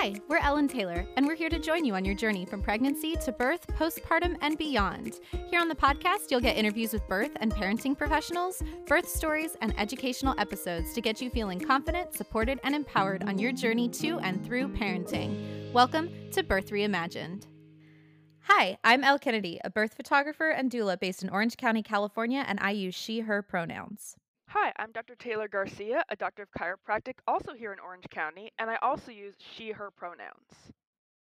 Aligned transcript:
Hi, 0.00 0.14
we're 0.28 0.38
Elle 0.38 0.58
and 0.58 0.70
Taylor, 0.70 1.04
and 1.16 1.26
we're 1.26 1.34
here 1.34 1.48
to 1.48 1.58
join 1.58 1.84
you 1.84 1.96
on 1.96 2.04
your 2.04 2.14
journey 2.14 2.44
from 2.44 2.62
pregnancy 2.62 3.16
to 3.16 3.32
birth, 3.32 3.66
postpartum, 3.66 4.36
and 4.42 4.56
beyond. 4.56 5.18
Here 5.50 5.60
on 5.60 5.66
the 5.66 5.74
podcast, 5.74 6.30
you'll 6.30 6.38
get 6.38 6.56
interviews 6.56 6.92
with 6.92 7.08
birth 7.08 7.32
and 7.40 7.52
parenting 7.52 7.98
professionals, 7.98 8.62
birth 8.86 9.08
stories, 9.08 9.56
and 9.60 9.76
educational 9.76 10.38
episodes 10.38 10.94
to 10.94 11.00
get 11.00 11.20
you 11.20 11.30
feeling 11.30 11.58
confident, 11.58 12.14
supported, 12.14 12.60
and 12.62 12.76
empowered 12.76 13.24
on 13.24 13.40
your 13.40 13.50
journey 13.50 13.88
to 13.88 14.20
and 14.20 14.46
through 14.46 14.68
parenting. 14.68 15.72
Welcome 15.72 16.10
to 16.30 16.44
Birth 16.44 16.70
Reimagined. 16.70 17.48
Hi, 18.42 18.78
I'm 18.84 19.02
Elle 19.02 19.18
Kennedy, 19.18 19.58
a 19.64 19.70
birth 19.70 19.94
photographer 19.94 20.50
and 20.50 20.70
doula 20.70 21.00
based 21.00 21.24
in 21.24 21.28
Orange 21.28 21.56
County, 21.56 21.82
California, 21.82 22.44
and 22.46 22.60
I 22.62 22.70
use 22.70 22.94
she, 22.94 23.18
her 23.18 23.42
pronouns. 23.42 24.14
Hi, 24.52 24.72
I'm 24.78 24.92
Dr. 24.92 25.14
Taylor 25.14 25.46
Garcia, 25.46 26.02
a 26.08 26.16
doctor 26.16 26.44
of 26.44 26.48
chiropractic, 26.58 27.16
also 27.26 27.52
here 27.52 27.70
in 27.74 27.78
Orange 27.78 28.06
County, 28.10 28.50
and 28.58 28.70
I 28.70 28.76
also 28.80 29.10
use 29.10 29.34
she, 29.38 29.72
her 29.72 29.90
pronouns. 29.90 30.72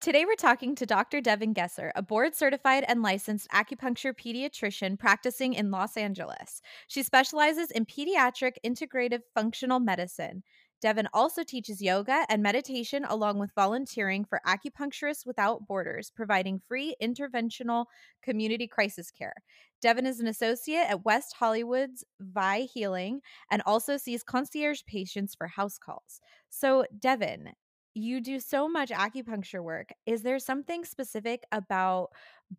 Today, 0.00 0.24
we're 0.24 0.34
talking 0.34 0.74
to 0.74 0.86
Dr. 0.86 1.20
Devin 1.20 1.54
Gesser, 1.54 1.92
a 1.94 2.02
board 2.02 2.34
certified 2.34 2.84
and 2.88 3.00
licensed 3.00 3.48
acupuncture 3.50 4.12
pediatrician 4.12 4.98
practicing 4.98 5.54
in 5.54 5.70
Los 5.70 5.96
Angeles. 5.96 6.60
She 6.88 7.04
specializes 7.04 7.70
in 7.70 7.86
pediatric 7.86 8.54
integrative 8.66 9.20
functional 9.36 9.78
medicine. 9.78 10.42
Devin 10.82 11.08
also 11.14 11.44
teaches 11.44 11.80
yoga 11.80 12.26
and 12.28 12.42
meditation 12.42 13.04
along 13.04 13.38
with 13.38 13.52
volunteering 13.54 14.24
for 14.24 14.40
Acupuncturists 14.46 15.24
Without 15.24 15.66
Borders, 15.66 16.10
providing 16.10 16.60
free 16.68 16.96
interventional 17.00 17.86
community 18.22 18.66
crisis 18.66 19.10
care. 19.10 19.34
Devin 19.80 20.06
is 20.06 20.20
an 20.20 20.26
associate 20.26 20.86
at 20.90 21.04
West 21.04 21.34
Hollywood's 21.38 22.04
Vi 22.20 22.62
Healing 22.62 23.20
and 23.50 23.62
also 23.64 23.96
sees 23.96 24.22
concierge 24.24 24.80
patients 24.86 25.34
for 25.34 25.46
house 25.46 25.78
calls. 25.78 26.20
So, 26.50 26.84
Devin, 26.98 27.52
you 27.94 28.20
do 28.20 28.40
so 28.40 28.68
much 28.68 28.90
acupuncture 28.90 29.62
work. 29.62 29.90
Is 30.06 30.22
there 30.22 30.38
something 30.38 30.84
specific 30.84 31.44
about 31.52 32.08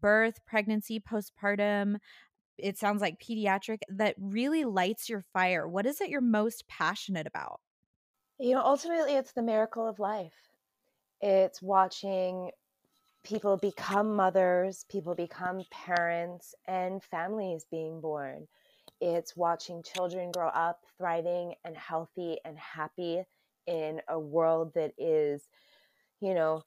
birth, 0.01 0.39
pregnancy, 0.45 0.99
postpartum? 0.99 1.97
It 2.57 2.77
sounds 2.77 3.01
like 3.01 3.21
pediatric 3.21 3.79
that 3.89 4.15
really 4.19 4.65
lights 4.65 5.09
your 5.09 5.21
fire. 5.21 5.67
What 5.67 5.85
is 5.85 6.01
it 6.01 6.09
you're 6.09 6.21
most 6.21 6.67
passionate 6.67 7.27
about? 7.27 7.59
You 8.43 8.55
know, 8.55 8.61
ultimately, 8.61 9.15
it's 9.15 9.31
the 9.31 9.41
miracle 9.41 9.87
of 9.87 9.99
life. 9.99 10.33
It's 11.21 11.61
watching 11.61 12.51
people 13.23 13.55
become 13.55 14.17
mothers, 14.17 14.83
people 14.91 15.15
become 15.15 15.63
parents, 15.71 16.53
and 16.67 17.01
families 17.01 17.65
being 17.71 18.01
born. 18.01 18.49
It's 18.99 19.37
watching 19.37 19.81
children 19.81 20.29
grow 20.33 20.49
up 20.49 20.81
thriving 20.97 21.53
and 21.63 21.77
healthy 21.77 22.37
and 22.43 22.57
happy 22.59 23.23
in 23.65 24.01
a 24.09 24.19
world 24.19 24.73
that 24.75 24.91
is, 24.97 25.47
you 26.19 26.33
know, 26.33 26.65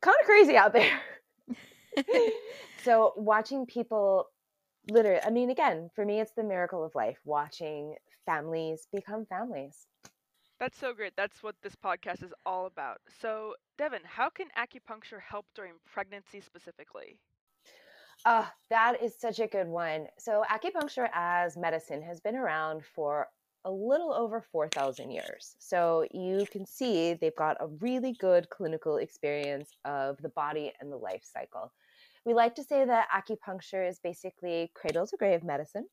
kind 0.00 0.16
of 0.20 0.26
crazy 0.26 0.56
out 0.56 0.72
there. 0.72 1.00
so, 2.84 3.14
watching 3.16 3.66
people 3.66 4.26
literally, 4.88 5.22
I 5.26 5.30
mean, 5.30 5.50
again, 5.50 5.90
for 5.92 6.04
me, 6.04 6.20
it's 6.20 6.34
the 6.36 6.44
miracle 6.44 6.84
of 6.84 6.94
life, 6.94 7.18
watching 7.24 7.96
families 8.26 8.86
become 8.92 9.26
families. 9.26 9.88
That's 10.60 10.78
so 10.78 10.94
great. 10.94 11.16
That's 11.16 11.42
what 11.42 11.56
this 11.62 11.74
podcast 11.74 12.22
is 12.22 12.32
all 12.46 12.66
about. 12.66 13.00
So, 13.08 13.56
Devin, 13.78 14.04
how 14.04 14.30
can 14.30 14.48
acupuncture 14.50 15.20
help 15.20 15.46
during 15.56 15.80
pregnancy 15.86 16.40
specifically? 16.40 17.18
Uh, 18.24 18.46
that 18.70 19.02
is 19.02 19.18
such 19.18 19.40
a 19.40 19.46
good 19.48 19.68
one. 19.68 20.06
So, 20.18 20.44
acupuncture 20.50 21.08
as 21.14 21.56
medicine 21.56 22.02
has 22.02 22.20
been 22.20 22.36
around 22.36 22.84
for 22.84 23.28
a 23.64 23.70
little 23.70 24.12
over 24.12 24.40
4,000 24.40 25.10
years. 25.10 25.56
So, 25.58 26.06
you 26.12 26.46
can 26.50 26.66
see 26.66 27.14
they've 27.14 27.36
got 27.36 27.56
a 27.60 27.66
really 27.68 28.12
good 28.12 28.50
clinical 28.50 28.96
experience 28.98 29.70
of 29.84 30.18
the 30.22 30.30
body 30.30 30.72
and 30.80 30.92
the 30.92 30.96
life 30.98 31.24
cycle. 31.24 31.72
We 32.26 32.34
like 32.34 32.54
to 32.56 32.64
say 32.64 32.84
that 32.84 33.08
acupuncture 33.10 33.88
is 33.88 33.98
basically 33.98 34.70
cradle 34.74 35.06
to 35.06 35.16
grave 35.16 35.42
medicine, 35.42 35.86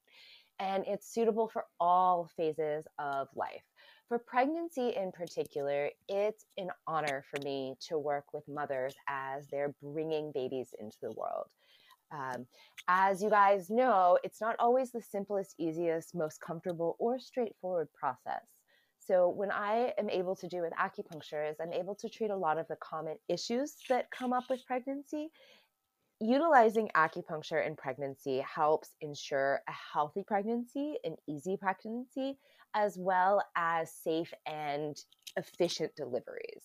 and 0.60 0.86
it's 0.88 1.12
suitable 1.14 1.48
for 1.50 1.66
all 1.80 2.30
phases 2.36 2.88
of 3.00 3.30
life 3.36 3.64
for 4.08 4.20
pregnancy 4.20 4.96
in 4.96 5.12
particular, 5.12 5.90
it's 6.08 6.46
an 6.58 6.70
honor 6.88 7.24
for 7.30 7.44
me 7.44 7.76
to 7.88 7.98
work 7.98 8.34
with 8.34 8.48
mothers 8.48 8.96
as 9.08 9.48
they're 9.48 9.76
bringing 9.82 10.32
babies 10.32 10.70
into 10.80 10.98
the 11.02 11.12
world. 11.12 11.48
Um, 12.12 12.46
as 12.88 13.22
you 13.22 13.30
guys 13.30 13.70
know, 13.70 14.18
it's 14.24 14.40
not 14.40 14.56
always 14.60 14.92
the 14.92 15.02
simplest, 15.02 15.56
easiest, 15.60 16.16
most 16.16 16.40
comfortable, 16.40 16.96
or 17.00 17.20
straightforward 17.20 17.90
process. 17.94 18.44
So, 19.00 19.30
when 19.30 19.52
I 19.52 19.94
am 19.98 20.10
able 20.10 20.36
to 20.38 20.48
do 20.48 20.62
with 20.62 20.74
acupuncture, 20.74 21.50
is 21.50 21.58
I'm 21.62 21.74
able 21.74 21.96
to 21.96 22.10
treat 22.10 22.30
a 22.30 22.36
lot 22.36 22.58
of 22.58 22.68
the 22.68 22.78
common 22.78 23.18
issues 23.28 23.76
that 23.90 24.12
come 24.12 24.34
up 24.34 24.46
with 24.50 24.66
pregnancy. 24.66 25.30
Utilizing 26.20 26.90
acupuncture 26.96 27.66
in 27.66 27.76
pregnancy 27.76 28.40
helps 28.40 28.90
ensure 29.02 29.62
a 29.68 29.74
healthy 29.94 30.24
pregnancy, 30.26 30.98
an 31.04 31.16
easy 31.28 31.58
pregnancy, 31.58 32.38
as 32.74 32.98
well 32.98 33.42
as 33.56 33.92
safe 33.92 34.34
and 34.46 34.98
efficient 35.36 35.96
deliveries. 35.96 36.64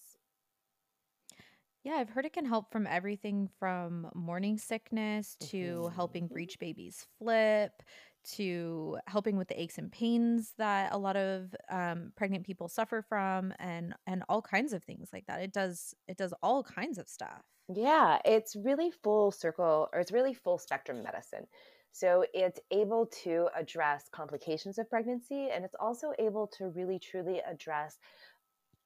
Yeah, 1.85 1.95
I've 1.95 2.11
heard 2.11 2.27
it 2.27 2.33
can 2.33 2.45
help 2.45 2.71
from 2.71 2.87
everything 2.87 3.49
from 3.59 4.09
morning 4.15 4.57
sickness 4.57 5.37
to 5.51 5.57
mm-hmm. 5.57 5.95
helping 5.95 6.29
breech 6.29 6.59
babies 6.61 7.07
flip 7.19 7.83
to 8.25 8.99
helping 9.07 9.37
with 9.37 9.49
the 9.49 9.61
aches 9.61 9.79
and 9.79 9.91
pains 9.91 10.53
that 10.59 10.93
a 10.93 10.99
lot 10.99 11.17
of 11.17 11.55
um, 11.71 12.13
pregnant 12.17 12.45
people 12.45 12.69
suffer 12.69 13.03
from 13.03 13.53
and 13.59 13.95
and 14.07 14.23
all 14.29 14.41
kinds 14.41 14.73
of 14.73 14.85
things 14.85 15.09
like 15.13 15.27
that 15.27 15.43
it 15.43 15.53
does 15.53 15.95
it 16.07 16.17
does 16.17 16.33
all 16.43 16.63
kinds 16.63 16.99
of 16.99 17.09
stuff 17.09 17.43
yeah 17.75 18.19
it's 18.25 18.55
really 18.55 18.93
full 19.03 19.33
circle 19.33 19.89
or 19.93 19.99
it's 19.99 20.13
really 20.13 20.35
full 20.35 20.59
spectrum 20.59 21.03
medicine 21.03 21.47
so 21.93 22.25
it's 22.33 22.59
able 22.71 23.07
to 23.23 23.49
address 23.55 24.09
complications 24.11 24.79
of 24.79 24.89
pregnancy 24.89 25.51
and 25.55 25.63
it's 25.65 25.77
also 25.79 26.13
able 26.19 26.47
to 26.59 26.69
really 26.69 26.99
truly 26.99 27.41
address 27.47 27.99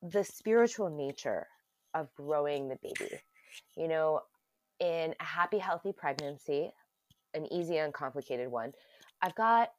the 0.02 0.24
spiritual 0.24 0.90
nature 0.90 1.46
of 1.94 2.12
growing 2.14 2.68
the 2.68 2.78
baby. 2.82 3.12
You 3.76 3.88
know, 3.88 4.20
in 4.80 5.14
a 5.18 5.24
happy, 5.24 5.58
healthy 5.58 5.92
pregnancy, 5.92 6.70
an 7.34 7.50
easy, 7.52 7.78
uncomplicated 7.78 8.50
one, 8.50 8.72
I've 9.22 9.34
got, 9.36 9.70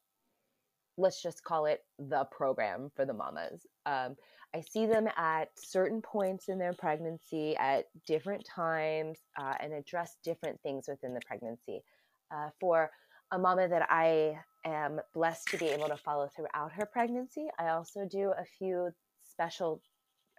let's 0.97 1.21
just 1.21 1.43
call 1.43 1.65
it 1.65 1.83
the 1.99 2.25
program 2.31 2.91
for 2.95 3.05
the 3.05 3.13
mamas. 3.13 3.67
Um, 3.85 4.15
I 4.55 4.61
see 4.61 4.85
them 4.85 5.07
at 5.17 5.49
certain 5.55 6.01
points 6.01 6.47
in 6.47 6.57
their 6.57 6.73
pregnancy 6.73 7.55
at 7.57 7.85
different 8.07 8.45
times 8.45 9.19
uh, 9.37 9.53
and 9.59 9.73
address 9.73 10.17
different 10.23 10.59
things 10.61 10.85
within 10.87 11.13
the 11.13 11.21
pregnancy. 11.27 11.83
Uh, 12.31 12.49
for 12.59 12.89
a 13.31 13.39
mama 13.39 13.67
that 13.67 13.87
I 13.89 14.39
am 14.65 14.99
blessed 15.13 15.47
to 15.49 15.57
be 15.57 15.67
able 15.67 15.87
to 15.87 15.97
follow 15.97 16.27
throughout 16.27 16.71
her 16.73 16.85
pregnancy. 16.85 17.47
I 17.59 17.69
also 17.69 18.05
do 18.05 18.33
a 18.37 18.45
few 18.45 18.91
special, 19.23 19.81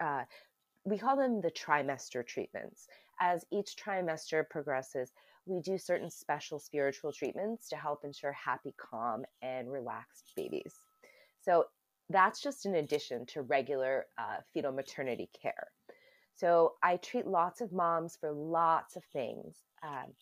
uh, 0.01 0.23
we 0.85 0.99
call 0.99 1.17
them 1.17 1.41
the 1.41 1.51
trimester 1.51 2.27
treatments. 2.27 2.87
As 3.21 3.45
each 3.51 3.77
trimester 3.77 4.49
progresses, 4.49 5.13
we 5.47 5.61
do 5.61 5.79
certain 5.79 6.11
special 6.11 6.59
spiritual 6.59 7.13
treatments 7.13 7.69
to 7.71 7.77
help 7.77 8.05
ensure 8.05 8.33
happy, 8.33 8.75
calm, 8.77 9.25
and 9.43 9.71
relaxed 9.73 10.33
babies. 10.37 10.75
So 11.41 11.65
that's 12.11 12.41
just 12.41 12.67
in 12.67 12.77
addition 12.77 13.27
to 13.27 13.43
regular 13.43 14.07
uh, 14.19 14.37
fetal 14.53 14.73
maternity 14.73 15.29
care. 15.41 15.69
So 16.35 16.75
I 16.83 16.97
treat 16.97 17.27
lots 17.27 17.61
of 17.61 17.73
moms 17.73 18.17
for 18.17 18.33
lots 18.33 18.97
of 18.97 19.05
things. 19.13 19.57
Um, 19.83 20.13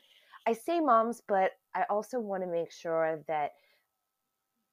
I 0.46 0.52
say 0.52 0.80
moms, 0.80 1.22
but 1.26 1.52
I 1.74 1.84
also 1.90 2.20
want 2.20 2.44
to 2.44 2.48
make 2.48 2.70
sure 2.70 3.20
that 3.26 3.52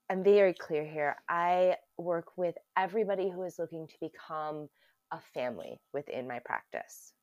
I'm 0.09 0.23
very 0.23 0.53
clear 0.53 0.85
here. 0.85 1.15
I 1.27 1.77
work 1.97 2.37
with 2.37 2.55
everybody 2.77 3.29
who 3.29 3.43
is 3.43 3.57
looking 3.57 3.87
to 3.87 3.93
become 3.99 4.69
a 5.11 5.19
family 5.33 5.79
within 5.91 6.27
my 6.27 6.39
practice. 6.45 7.13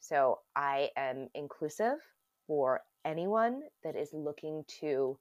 So 0.00 0.38
I 0.56 0.88
am 0.96 1.28
inclusive 1.34 1.98
for 2.46 2.80
anyone 3.04 3.62
that 3.84 3.96
is 3.96 4.10
looking 4.14 4.64
to 4.80 5.18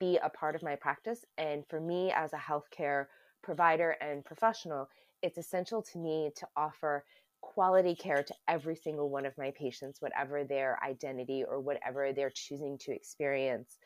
be 0.00 0.18
a 0.22 0.28
part 0.28 0.56
of 0.56 0.62
my 0.62 0.74
practice. 0.74 1.24
And 1.38 1.64
for 1.68 1.80
me, 1.80 2.12
as 2.12 2.32
a 2.32 2.36
healthcare 2.36 3.06
provider 3.42 3.96
and 4.00 4.24
professional, 4.24 4.88
it's 5.22 5.38
essential 5.38 5.82
to 5.82 5.98
me 5.98 6.30
to 6.36 6.46
offer 6.56 7.04
quality 7.54 7.94
care 7.94 8.22
to 8.22 8.34
every 8.48 8.76
single 8.76 9.08
one 9.08 9.24
of 9.26 9.36
my 9.38 9.52
patients, 9.58 10.00
whatever 10.00 10.44
their 10.44 10.78
identity 10.84 11.44
or 11.48 11.60
whatever 11.60 12.12
they're 12.12 12.32
choosing 12.34 12.76
to 12.78 12.92
experience 12.92 13.78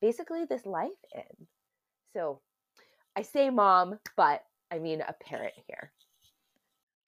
basically 0.00 0.44
this 0.44 0.66
life 0.66 0.90
in. 1.14 1.46
So 2.14 2.40
I 3.16 3.22
say 3.22 3.50
mom, 3.50 3.98
but 4.16 4.42
I 4.70 4.78
mean 4.78 5.00
a 5.00 5.14
parent 5.24 5.54
here. 5.66 5.92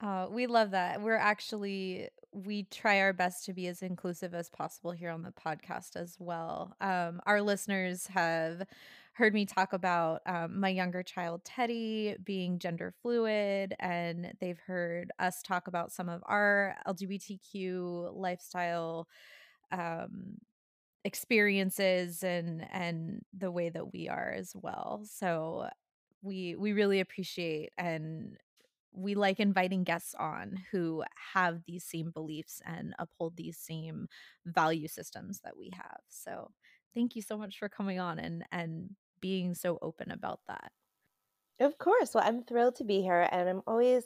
Uh, 0.01 0.27
we 0.31 0.47
love 0.47 0.73
that. 0.73 1.01
We're 1.01 1.17
actually 1.17 2.09
we 2.33 2.65
try 2.65 3.01
our 3.01 3.13
best 3.13 3.45
to 3.45 3.53
be 3.53 3.69
as 3.69 3.81
inclusive 3.81 4.35
as 4.35 4.51
possible 4.51 4.91
here 4.91 5.11
on 5.11 5.23
the 5.23 5.33
podcast 5.33 5.95
as 5.95 6.17
well. 6.19 6.75
Um, 6.81 7.21
our 7.27 7.41
listeners 7.41 8.09
have 8.09 8.65
heard 9.15 9.35
me 9.35 9.47
talk 9.47 9.73
about 9.73 10.23
um, 10.27 10.61
my 10.61 10.69
younger 10.69 11.03
child 11.03 11.45
Teddy 11.45 12.17
being 12.25 12.59
gender 12.59 12.93
fluid, 13.03 13.75
and 13.81 14.33
they've 14.41 14.59
heard 14.59 15.13
us 15.19 15.43
talk 15.43 15.69
about 15.69 15.93
some 15.93 16.09
of 16.09 16.23
our 16.27 16.77
LGBTQ 16.87 18.11
lifestyle 18.13 19.09
um, 19.73 20.39
experiences 21.05 22.23
and 22.23 22.67
and 22.73 23.23
the 23.37 23.51
way 23.51 23.69
that 23.69 23.93
we 23.93 24.09
are 24.09 24.33
as 24.37 24.53
well. 24.55 25.03
So 25.05 25.69
we 26.23 26.57
we 26.57 26.73
really 26.73 27.01
appreciate 27.01 27.71
and 27.79 28.37
we 28.93 29.15
like 29.15 29.41
inviting 29.41 29.85
guests 29.85 30.15
on 30.19 30.59
who 30.71 31.03
have 31.35 31.63
these 31.67 31.85
same 31.85 32.11
beliefs 32.13 32.63
and 32.65 32.95
uphold 32.99 33.37
these 33.37 33.59
same 33.59 34.07
value 34.47 34.89
systems 34.89 35.41
that 35.45 35.57
we 35.57 35.71
have. 35.75 36.01
So 36.09 36.51
thank 36.95 37.17
you 37.17 37.23
so 37.23 37.37
much 37.37 37.59
for 37.59 37.69
coming 37.69 37.99
on 38.01 38.19
and 38.19 38.45
and 38.53 38.91
being 39.25 39.55
so 39.55 39.79
open 39.81 40.11
about 40.11 40.41
that. 40.49 40.71
Of 41.59 41.79
course. 41.79 42.13
Well, 42.13 42.25
I'm 42.27 42.43
thrilled 42.43 42.75
to 42.77 42.85
be 42.85 43.01
here 43.01 43.27
and 43.33 43.49
I'm 43.49 43.63
always 43.67 44.05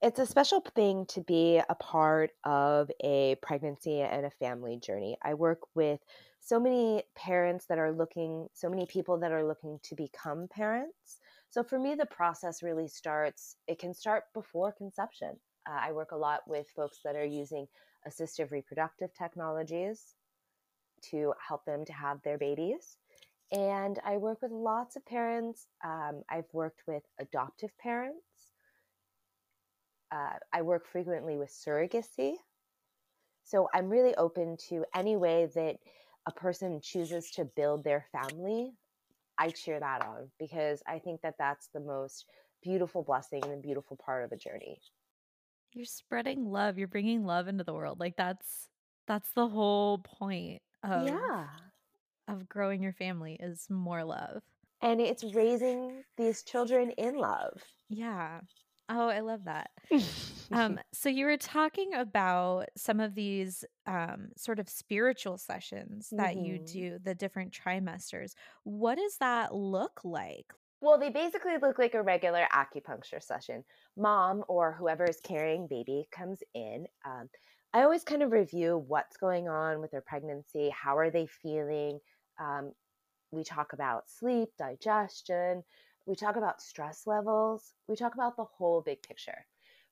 it's 0.00 0.20
a 0.20 0.26
special 0.26 0.60
thing 0.60 1.06
to 1.06 1.22
be 1.22 1.60
a 1.68 1.74
part 1.74 2.30
of 2.44 2.88
a 3.02 3.34
pregnancy 3.42 4.00
and 4.00 4.24
a 4.24 4.30
family 4.30 4.76
journey. 4.76 5.16
I 5.22 5.34
work 5.34 5.58
with 5.74 5.98
so 6.38 6.60
many 6.60 7.02
parents 7.16 7.66
that 7.66 7.78
are 7.78 7.90
looking, 7.90 8.46
so 8.52 8.70
many 8.70 8.86
people 8.86 9.18
that 9.18 9.32
are 9.32 9.44
looking 9.44 9.80
to 9.82 9.96
become 9.96 10.46
parents. 10.46 11.18
So 11.50 11.64
for 11.64 11.80
me, 11.80 11.96
the 11.96 12.06
process 12.06 12.62
really 12.62 12.86
starts, 12.86 13.56
it 13.66 13.80
can 13.80 13.92
start 13.92 14.24
before 14.34 14.70
conception. 14.70 15.30
Uh, 15.68 15.80
I 15.80 15.90
work 15.90 16.12
a 16.12 16.16
lot 16.16 16.42
with 16.46 16.68
folks 16.76 17.00
that 17.04 17.16
are 17.16 17.24
using 17.24 17.66
assistive 18.06 18.52
reproductive 18.52 19.12
technologies 19.14 20.14
to 21.10 21.34
help 21.48 21.64
them 21.64 21.84
to 21.86 21.92
have 21.92 22.22
their 22.22 22.38
babies. 22.38 22.98
And 23.52 23.98
I 24.04 24.16
work 24.16 24.42
with 24.42 24.50
lots 24.50 24.96
of 24.96 25.06
parents. 25.06 25.66
Um, 25.84 26.22
I've 26.28 26.52
worked 26.52 26.82
with 26.86 27.04
adoptive 27.20 27.76
parents. 27.78 28.50
Uh, 30.10 30.38
I 30.52 30.62
work 30.62 30.86
frequently 30.86 31.36
with 31.36 31.50
surrogacy. 31.50 32.36
So 33.44 33.68
I'm 33.72 33.88
really 33.88 34.14
open 34.16 34.56
to 34.68 34.84
any 34.94 35.16
way 35.16 35.46
that 35.54 35.78
a 36.26 36.32
person 36.32 36.80
chooses 36.80 37.30
to 37.32 37.44
build 37.44 37.84
their 37.84 38.06
family. 38.10 38.72
I 39.38 39.50
cheer 39.50 39.80
that 39.80 40.02
on 40.02 40.32
because 40.38 40.82
I 40.86 40.98
think 40.98 41.22
that 41.22 41.38
that's 41.38 41.68
the 41.68 41.80
most 41.80 42.26
beautiful 42.62 43.02
blessing 43.02 43.44
and 43.44 43.52
the 43.52 43.58
beautiful 43.62 43.96
part 43.96 44.24
of 44.24 44.32
a 44.32 44.36
journey. 44.36 44.80
You're 45.72 45.84
spreading 45.84 46.50
love. 46.50 46.78
You're 46.78 46.88
bringing 46.88 47.24
love 47.24 47.48
into 47.48 47.64
the 47.64 47.74
world. 47.74 48.00
Like 48.00 48.16
that's 48.16 48.68
that's 49.06 49.32
the 49.32 49.48
whole 49.48 49.98
point 49.98 50.62
of 50.82 51.32
yeah 51.34 51.48
of 52.28 52.48
growing 52.48 52.82
your 52.82 52.92
family 52.92 53.36
is 53.40 53.66
more 53.70 54.04
love. 54.04 54.42
And 54.82 55.00
it's 55.00 55.24
raising 55.24 56.04
these 56.16 56.42
children 56.42 56.90
in 56.92 57.16
love. 57.16 57.62
Yeah. 57.88 58.40
Oh, 58.88 59.08
I 59.08 59.20
love 59.20 59.44
that. 59.44 59.70
um, 60.52 60.78
so 60.92 61.08
you 61.08 61.24
were 61.24 61.38
talking 61.38 61.94
about 61.94 62.66
some 62.76 63.00
of 63.00 63.14
these 63.14 63.64
um, 63.86 64.28
sort 64.36 64.58
of 64.58 64.68
spiritual 64.68 65.38
sessions 65.38 66.08
that 66.12 66.36
mm-hmm. 66.36 66.44
you 66.44 66.58
do, 66.58 66.98
the 67.02 67.14
different 67.14 67.52
trimesters. 67.52 68.34
What 68.64 68.98
does 68.98 69.16
that 69.18 69.54
look 69.54 70.00
like? 70.04 70.52
Well, 70.82 70.98
they 70.98 71.08
basically 71.08 71.54
look 71.62 71.78
like 71.78 71.94
a 71.94 72.02
regular 72.02 72.46
acupuncture 72.52 73.22
session. 73.22 73.64
Mom 73.96 74.44
or 74.48 74.72
whoever 74.72 75.04
is 75.04 75.18
carrying 75.24 75.66
baby 75.66 76.06
comes 76.12 76.40
in. 76.54 76.86
Um, 77.06 77.30
I 77.72 77.82
always 77.82 78.04
kind 78.04 78.22
of 78.22 78.32
review 78.32 78.84
what's 78.86 79.16
going 79.16 79.48
on 79.48 79.80
with 79.80 79.90
their 79.92 80.02
pregnancy. 80.02 80.70
How 80.70 80.98
are 80.98 81.10
they 81.10 81.26
feeling? 81.26 82.00
Um, 82.38 82.72
we 83.30 83.44
talk 83.44 83.72
about 83.72 84.08
sleep, 84.08 84.48
digestion, 84.58 85.62
we 86.06 86.14
talk 86.14 86.36
about 86.36 86.60
stress 86.60 87.06
levels, 87.06 87.74
we 87.88 87.96
talk 87.96 88.14
about 88.14 88.36
the 88.36 88.44
whole 88.44 88.82
big 88.82 89.02
picture. 89.02 89.46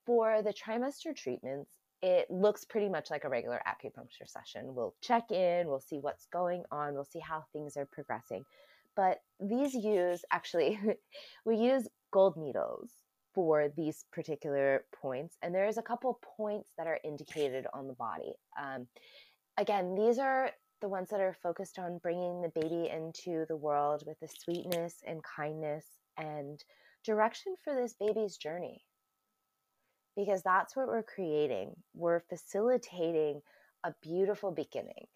For 0.06 0.42
the 0.42 0.52
trimester 0.52 1.14
treatments, 1.14 1.70
it 2.02 2.28
looks 2.30 2.64
pretty 2.64 2.88
much 2.88 3.10
like 3.10 3.24
a 3.24 3.28
regular 3.28 3.62
acupuncture 3.66 4.26
session. 4.26 4.74
We'll 4.74 4.94
check 5.00 5.30
in, 5.30 5.68
we'll 5.68 5.80
see 5.80 5.98
what's 5.98 6.26
going 6.32 6.64
on, 6.70 6.94
we'll 6.94 7.04
see 7.04 7.20
how 7.20 7.44
things 7.52 7.76
are 7.76 7.86
progressing. 7.86 8.44
But 8.96 9.20
these 9.40 9.74
use 9.74 10.24
actually, 10.30 10.78
we 11.46 11.56
use 11.56 11.88
gold 12.10 12.36
needles 12.36 12.90
for 13.34 13.68
these 13.76 14.04
particular 14.12 14.84
points, 14.94 15.36
and 15.42 15.54
there's 15.54 15.78
a 15.78 15.82
couple 15.82 16.20
points 16.36 16.70
that 16.76 16.86
are 16.86 16.98
indicated 17.04 17.66
on 17.72 17.86
the 17.86 17.94
body. 17.94 18.34
Um, 18.60 18.86
again, 19.56 19.94
these 19.94 20.18
are 20.18 20.50
the 20.82 20.88
ones 20.88 21.08
that 21.10 21.20
are 21.20 21.36
focused 21.42 21.78
on 21.78 22.00
bringing 22.02 22.42
the 22.42 22.60
baby 22.60 22.90
into 22.90 23.46
the 23.48 23.56
world 23.56 24.02
with 24.06 24.18
the 24.20 24.28
sweetness 24.28 24.96
and 25.06 25.22
kindness 25.22 25.86
and 26.18 26.62
direction 27.04 27.54
for 27.64 27.74
this 27.74 27.94
baby's 27.94 28.36
journey. 28.36 28.82
Because 30.16 30.42
that's 30.42 30.76
what 30.76 30.88
we're 30.88 31.02
creating. 31.02 31.70
We're 31.94 32.20
facilitating 32.28 33.40
a 33.84 33.94
beautiful 34.02 34.50
beginning. 34.50 35.06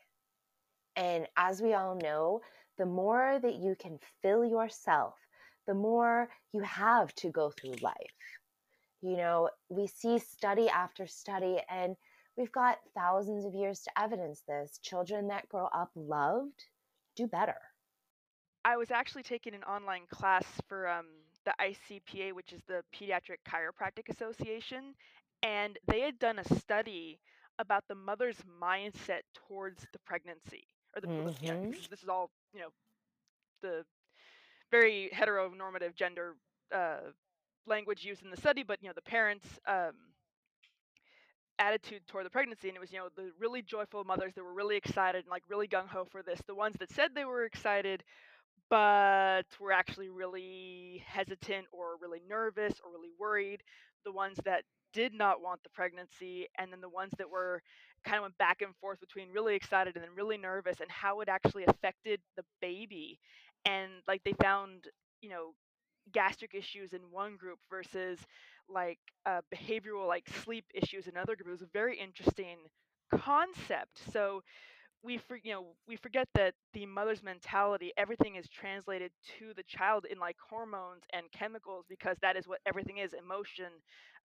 And 0.94 1.26
as 1.36 1.60
we 1.60 1.74
all 1.74 1.96
know, 1.96 2.40
the 2.78 2.86
more 2.86 3.38
that 3.42 3.56
you 3.56 3.76
can 3.78 3.98
fill 4.22 4.44
yourself, 4.44 5.14
the 5.66 5.74
more 5.74 6.28
you 6.52 6.60
have 6.60 7.14
to 7.16 7.30
go 7.30 7.50
through 7.50 7.74
life. 7.82 7.94
You 9.02 9.16
know, 9.16 9.50
we 9.68 9.86
see 9.88 10.18
study 10.18 10.68
after 10.68 11.06
study, 11.06 11.58
and 11.68 11.96
We've 12.36 12.52
got 12.52 12.78
thousands 12.94 13.44
of 13.44 13.54
years 13.54 13.80
to 13.82 13.90
evidence 13.98 14.42
this. 14.46 14.78
Children 14.82 15.28
that 15.28 15.48
grow 15.48 15.68
up 15.72 15.90
loved 15.94 16.64
do 17.16 17.26
better. 17.26 17.56
I 18.64 18.76
was 18.76 18.90
actually 18.90 19.22
taking 19.22 19.54
an 19.54 19.62
online 19.64 20.02
class 20.10 20.44
for 20.68 20.88
um, 20.88 21.06
the 21.44 21.54
ICPA, 21.60 22.32
which 22.32 22.52
is 22.52 22.60
the 22.66 22.82
Pediatric 22.94 23.38
Chiropractic 23.48 24.08
Association, 24.10 24.94
and 25.42 25.78
they 25.86 26.00
had 26.00 26.18
done 26.18 26.38
a 26.38 26.54
study 26.58 27.20
about 27.58 27.84
the 27.88 27.94
mother's 27.94 28.36
mindset 28.60 29.20
towards 29.34 29.86
the 29.92 29.98
pregnancy, 30.00 30.66
or 30.94 31.00
the 31.00 31.06
mm-hmm. 31.06 31.44
you 31.44 31.52
know, 31.52 31.70
this 31.90 32.02
is 32.02 32.08
all 32.08 32.30
you 32.52 32.60
know, 32.60 32.68
the 33.62 33.84
very 34.70 35.10
heteronormative 35.14 35.94
gender 35.94 36.34
uh, 36.74 37.12
language 37.66 38.04
used 38.04 38.24
in 38.24 38.30
the 38.30 38.36
study, 38.36 38.62
but 38.62 38.78
you 38.82 38.88
know, 38.88 38.94
the 38.94 39.02
parents. 39.02 39.46
Um, 39.66 39.92
attitude 41.58 42.02
toward 42.06 42.26
the 42.26 42.30
pregnancy 42.30 42.68
and 42.68 42.76
it 42.76 42.80
was 42.80 42.92
you 42.92 42.98
know 42.98 43.08
the 43.16 43.30
really 43.40 43.62
joyful 43.62 44.04
mothers 44.04 44.34
that 44.34 44.44
were 44.44 44.52
really 44.54 44.76
excited 44.76 45.20
and 45.24 45.30
like 45.30 45.42
really 45.48 45.66
gung-ho 45.66 46.06
for 46.10 46.22
this 46.22 46.40
the 46.46 46.54
ones 46.54 46.76
that 46.78 46.90
said 46.90 47.10
they 47.14 47.24
were 47.24 47.44
excited 47.44 48.02
but 48.70 49.44
were 49.60 49.72
actually 49.72 50.08
really 50.10 51.02
hesitant 51.06 51.66
or 51.72 51.96
really 52.00 52.20
nervous 52.28 52.74
or 52.84 52.90
really 52.92 53.10
worried 53.18 53.62
the 54.04 54.12
ones 54.12 54.38
that 54.44 54.62
did 54.92 55.14
not 55.14 55.42
want 55.42 55.62
the 55.62 55.70
pregnancy 55.70 56.46
and 56.58 56.72
then 56.72 56.80
the 56.80 56.88
ones 56.88 57.12
that 57.18 57.30
were 57.30 57.62
kind 58.04 58.18
of 58.18 58.22
went 58.22 58.38
back 58.38 58.62
and 58.62 58.74
forth 58.80 59.00
between 59.00 59.28
really 59.32 59.54
excited 59.54 59.94
and 59.96 60.02
then 60.04 60.10
really 60.16 60.38
nervous 60.38 60.80
and 60.80 60.90
how 60.90 61.20
it 61.20 61.28
actually 61.28 61.64
affected 61.66 62.20
the 62.36 62.44
baby 62.60 63.18
and 63.64 63.90
like 64.08 64.22
they 64.24 64.34
found 64.42 64.84
you 65.22 65.30
know 65.30 65.54
gastric 66.12 66.54
issues 66.54 66.92
in 66.92 67.00
one 67.10 67.36
group 67.36 67.58
versus 67.70 68.18
like 68.68 68.98
uh, 69.26 69.40
behavioral 69.54 70.06
like 70.08 70.28
sleep 70.44 70.64
issues 70.74 71.06
in 71.06 71.14
another 71.16 71.36
group. 71.36 71.48
It 71.48 71.52
was 71.52 71.62
a 71.62 71.66
very 71.72 71.98
interesting 71.98 72.58
concept. 73.12 74.00
So 74.12 74.42
we 75.02 75.18
for, 75.18 75.38
you 75.42 75.52
know 75.52 75.66
we 75.86 75.96
forget 75.96 76.28
that 76.34 76.54
the 76.72 76.86
mother's 76.86 77.22
mentality 77.22 77.92
everything 77.96 78.36
is 78.36 78.48
translated 78.48 79.10
to 79.38 79.52
the 79.56 79.62
child 79.64 80.06
in 80.10 80.18
like 80.18 80.36
hormones 80.50 81.02
and 81.12 81.30
chemicals 81.32 81.84
because 81.88 82.16
that 82.22 82.36
is 82.36 82.48
what 82.48 82.60
everything 82.66 82.98
is 82.98 83.12
emotion 83.12 83.66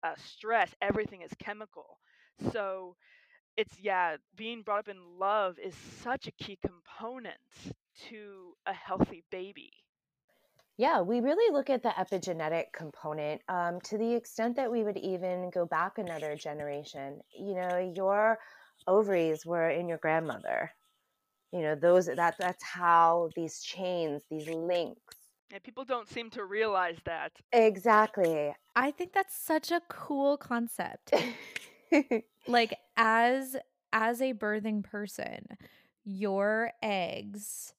uh, 0.03 0.13
stress 0.17 0.73
everything 0.81 1.21
is 1.21 1.31
chemical 1.39 1.99
so 2.51 2.95
it's 3.57 3.79
yeah 3.79 4.17
being 4.37 4.61
brought 4.61 4.79
up 4.79 4.87
in 4.89 4.97
love 5.19 5.57
is 5.63 5.75
such 6.03 6.27
a 6.27 6.31
key 6.43 6.57
component 6.65 7.37
to 8.09 8.53
a 8.65 8.73
healthy 8.73 9.23
baby 9.31 9.71
yeah, 10.79 11.01
we 11.01 11.19
really 11.19 11.53
look 11.53 11.69
at 11.69 11.83
the 11.83 11.89
epigenetic 11.89 12.71
component 12.73 13.41
um, 13.49 13.81
to 13.81 13.97
the 13.97 14.13
extent 14.13 14.55
that 14.55 14.71
we 14.71 14.85
would 14.85 14.95
even 14.95 15.49
go 15.49 15.65
back 15.65 15.97
another 15.97 16.37
generation. 16.37 17.19
You 17.37 17.55
know, 17.55 17.91
your 17.93 18.39
ovaries 18.87 19.45
were 19.45 19.69
in 19.69 19.89
your 19.89 19.97
grandmother. 19.97 20.71
You 21.51 21.63
know, 21.63 21.75
those 21.75 22.05
that 22.05 22.35
that's 22.39 22.63
how 22.63 23.29
these 23.35 23.59
chains, 23.61 24.23
these 24.31 24.47
links. 24.47 25.17
Yeah, 25.51 25.59
people 25.61 25.83
don't 25.83 26.07
seem 26.07 26.29
to 26.29 26.45
realize 26.45 26.95
that. 27.03 27.33
Exactly. 27.51 28.53
I 28.73 28.91
think 28.91 29.11
that's 29.11 29.35
such 29.35 29.71
a 29.71 29.81
cool 29.89 30.37
concept. 30.37 31.13
like 32.47 32.77
as 32.95 33.57
as 33.91 34.21
a 34.21 34.33
birthing 34.33 34.85
person, 34.85 35.45
your 36.05 36.71
eggs 36.81 37.73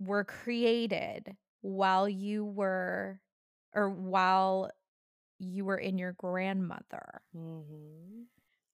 were 0.00 0.24
created 0.24 1.36
while 1.62 2.08
you 2.08 2.44
were 2.44 3.20
or 3.74 3.88
while 3.88 4.70
you 5.38 5.64
were 5.64 5.78
in 5.78 5.98
your 5.98 6.12
grandmother. 6.12 7.20
Mm-hmm. 7.36 8.22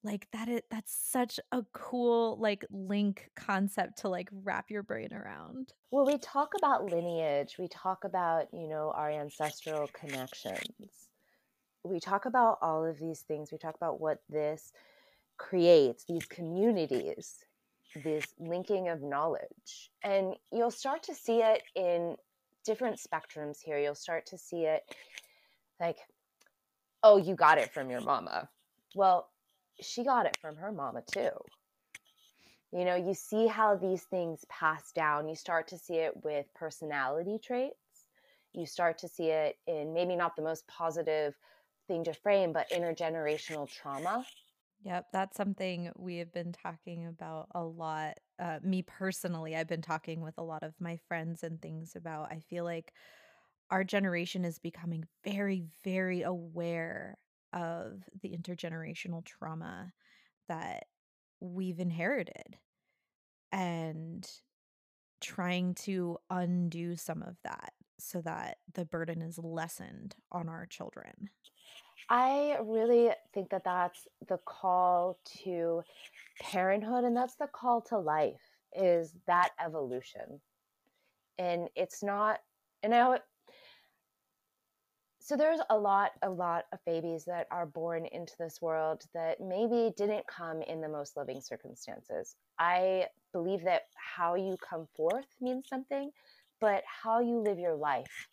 like 0.03 0.27
that 0.31 0.47
is 0.47 0.61
that's 0.69 0.93
such 0.93 1.39
a 1.51 1.63
cool 1.73 2.37
like 2.39 2.65
link 2.71 3.29
concept 3.35 3.99
to 3.99 4.09
like 4.09 4.29
wrap 4.43 4.69
your 4.69 4.83
brain 4.83 5.13
around 5.13 5.73
well 5.91 6.05
we 6.05 6.17
talk 6.17 6.53
about 6.57 6.85
lineage 6.91 7.57
we 7.59 7.67
talk 7.67 8.03
about 8.05 8.45
you 8.53 8.67
know 8.67 8.93
our 8.95 9.11
ancestral 9.11 9.89
connections 9.93 11.09
we 11.83 11.99
talk 11.99 12.25
about 12.25 12.57
all 12.61 12.85
of 12.85 12.97
these 12.99 13.21
things 13.21 13.51
we 13.51 13.57
talk 13.57 13.75
about 13.75 13.99
what 13.99 14.19
this 14.29 14.71
creates 15.37 16.05
these 16.05 16.25
communities 16.25 17.45
this 18.03 18.25
linking 18.39 18.87
of 18.89 19.01
knowledge 19.01 19.89
and 20.03 20.35
you'll 20.51 20.71
start 20.71 21.01
to 21.03 21.15
see 21.15 21.41
it 21.41 21.63
in 21.75 22.15
different 22.65 22.99
spectrums 22.99 23.57
here 23.63 23.77
you'll 23.77 23.95
start 23.95 24.25
to 24.25 24.37
see 24.37 24.65
it 24.65 24.83
like 25.79 25.97
oh 27.03 27.17
you 27.17 27.35
got 27.35 27.57
it 27.57 27.71
from 27.73 27.89
your 27.89 28.01
mama 28.01 28.49
well 28.95 29.29
she 29.81 30.03
got 30.03 30.25
it 30.25 30.37
from 30.41 30.55
her 30.57 30.71
mama 30.71 31.01
too. 31.11 31.29
You 32.71 32.85
know, 32.85 32.95
you 32.95 33.13
see 33.13 33.47
how 33.47 33.75
these 33.75 34.03
things 34.03 34.45
pass 34.47 34.91
down. 34.91 35.27
You 35.27 35.35
start 35.35 35.67
to 35.69 35.77
see 35.77 35.95
it 35.95 36.13
with 36.23 36.45
personality 36.53 37.39
traits. 37.43 37.75
You 38.53 38.65
start 38.65 38.97
to 38.99 39.07
see 39.07 39.29
it 39.29 39.57
in 39.67 39.93
maybe 39.93 40.15
not 40.15 40.35
the 40.35 40.43
most 40.43 40.67
positive 40.67 41.35
thing 41.87 42.03
to 42.03 42.13
frame, 42.13 42.53
but 42.53 42.69
intergenerational 42.69 43.69
trauma. 43.69 44.23
Yep, 44.81 45.07
that's 45.11 45.35
something 45.35 45.91
we 45.97 46.17
have 46.17 46.31
been 46.31 46.53
talking 46.53 47.05
about 47.05 47.49
a 47.53 47.63
lot. 47.63 48.17
Uh, 48.39 48.59
me 48.63 48.81
personally, 48.81 49.55
I've 49.55 49.67
been 49.67 49.81
talking 49.81 50.21
with 50.21 50.37
a 50.37 50.43
lot 50.43 50.63
of 50.63 50.73
my 50.79 50.97
friends 51.07 51.43
and 51.43 51.61
things 51.61 51.95
about. 51.95 52.31
I 52.31 52.39
feel 52.39 52.63
like 52.63 52.93
our 53.71 53.83
generation 53.83 54.45
is 54.45 54.59
becoming 54.59 55.05
very, 55.23 55.65
very 55.83 56.23
aware 56.23 57.17
of 57.53 58.03
the 58.21 58.37
intergenerational 58.37 59.25
trauma 59.25 59.93
that 60.49 60.85
we've 61.41 61.79
inherited 61.79 62.57
and 63.51 64.29
trying 65.21 65.75
to 65.75 66.17
undo 66.29 66.95
some 66.95 67.23
of 67.23 67.37
that 67.43 67.73
so 67.99 68.21
that 68.21 68.57
the 68.73 68.85
burden 68.85 69.21
is 69.21 69.37
lessened 69.39 70.15
on 70.31 70.49
our 70.49 70.65
children. 70.65 71.29
I 72.09 72.57
really 72.63 73.11
think 73.33 73.49
that 73.51 73.63
that's 73.63 74.07
the 74.27 74.39
call 74.45 75.19
to 75.43 75.83
parenthood 76.41 77.03
and 77.03 77.15
that's 77.15 77.35
the 77.35 77.47
call 77.47 77.81
to 77.81 77.97
life 77.97 78.41
is 78.75 79.13
that 79.27 79.49
evolution. 79.63 80.41
And 81.37 81.69
it's 81.75 82.03
not 82.03 82.39
and 82.81 82.93
I 82.95 83.19
so 85.29 85.37
there's 85.37 85.59
a 85.69 85.77
lot 85.77 86.11
a 86.23 86.29
lot 86.29 86.65
of 86.73 86.79
babies 86.85 87.23
that 87.25 87.45
are 87.51 87.67
born 87.67 88.07
into 88.07 88.33
this 88.39 88.59
world 88.61 89.03
that 89.13 89.39
maybe 89.39 89.93
didn't 89.95 90.25
come 90.25 90.63
in 90.63 90.81
the 90.81 90.89
most 90.89 91.15
loving 91.15 91.39
circumstances 91.39 92.35
i 92.57 93.05
believe 93.31 93.63
that 93.63 93.83
how 93.95 94.33
you 94.33 94.57
come 94.67 94.87
forth 94.95 95.27
means 95.39 95.67
something 95.69 96.09
but 96.59 96.83
how 97.03 97.19
you 97.19 97.37
live 97.37 97.59
your 97.59 97.75
life 97.75 98.27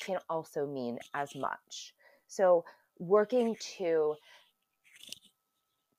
can 0.00 0.18
also 0.28 0.66
mean 0.66 0.98
as 1.14 1.34
much 1.34 1.94
so 2.26 2.62
working 2.98 3.56
to 3.78 4.14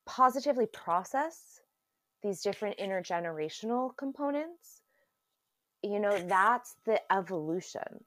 positively 0.06 0.66
process 0.68 1.60
these 2.22 2.42
different 2.42 2.78
intergenerational 2.78 3.96
components 3.98 4.82
you 5.84 6.00
know 6.00 6.18
that's 6.28 6.76
the 6.86 7.00
evolution. 7.12 8.04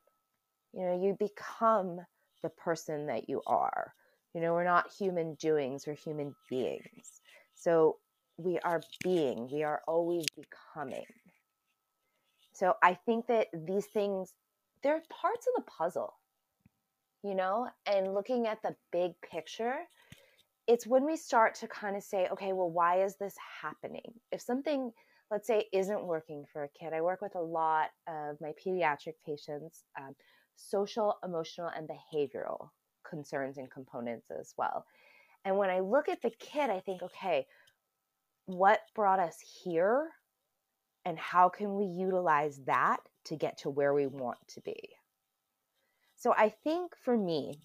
You 0.72 0.82
know 0.86 1.02
you 1.02 1.16
become 1.18 2.00
the 2.42 2.48
person 2.48 3.06
that 3.06 3.28
you 3.28 3.42
are. 3.46 3.92
You 4.34 4.40
know 4.40 4.54
we're 4.54 4.64
not 4.64 4.90
human 4.90 5.34
doings 5.34 5.86
we're 5.86 5.94
human 5.94 6.34
beings. 6.50 7.20
So 7.54 7.98
we 8.38 8.58
are 8.60 8.82
being 9.04 9.48
we 9.52 9.62
are 9.62 9.82
always 9.86 10.26
becoming. 10.34 11.04
So 12.52 12.74
i 12.82 12.94
think 12.94 13.26
that 13.26 13.48
these 13.66 13.86
things 13.86 14.32
they're 14.82 15.02
parts 15.10 15.46
of 15.46 15.64
the 15.64 15.70
puzzle 15.70 16.14
you 17.26 17.34
know 17.34 17.68
and 17.86 18.14
looking 18.14 18.46
at 18.46 18.62
the 18.62 18.74
big 18.92 19.12
picture 19.20 19.76
it's 20.66 20.86
when 20.86 21.04
we 21.04 21.16
start 21.16 21.54
to 21.54 21.68
kind 21.68 21.96
of 21.96 22.02
say 22.02 22.28
okay 22.30 22.52
well 22.52 22.70
why 22.70 23.02
is 23.02 23.16
this 23.16 23.34
happening 23.62 24.12
if 24.32 24.40
something 24.40 24.90
let's 25.30 25.46
say 25.46 25.64
isn't 25.72 26.06
working 26.06 26.44
for 26.52 26.64
a 26.64 26.68
kid 26.68 26.92
i 26.92 27.00
work 27.00 27.20
with 27.20 27.34
a 27.34 27.40
lot 27.40 27.90
of 28.08 28.36
my 28.40 28.52
pediatric 28.64 29.14
patients 29.24 29.84
um, 29.98 30.14
social, 30.56 31.18
emotional, 31.24 31.70
and 31.76 31.88
behavioral 31.88 32.70
concerns 33.08 33.58
and 33.58 33.70
components 33.70 34.26
as 34.30 34.54
well. 34.56 34.84
And 35.44 35.56
when 35.56 35.70
I 35.70 35.80
look 35.80 36.08
at 36.08 36.22
the 36.22 36.32
kid, 36.40 36.70
I 36.70 36.80
think, 36.80 37.02
okay, 37.02 37.46
what 38.46 38.80
brought 38.94 39.20
us 39.20 39.38
here? 39.62 40.08
And 41.04 41.18
how 41.18 41.48
can 41.48 41.76
we 41.76 41.84
utilize 41.84 42.58
that 42.66 42.98
to 43.26 43.36
get 43.36 43.58
to 43.58 43.70
where 43.70 43.94
we 43.94 44.06
want 44.06 44.38
to 44.48 44.60
be? 44.62 44.76
So 46.16 46.34
I 46.36 46.48
think 46.48 46.96
for 46.96 47.16
me, 47.16 47.60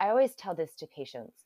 I 0.00 0.08
always 0.08 0.34
tell 0.34 0.54
this 0.54 0.74
to 0.76 0.86
patients 0.86 1.44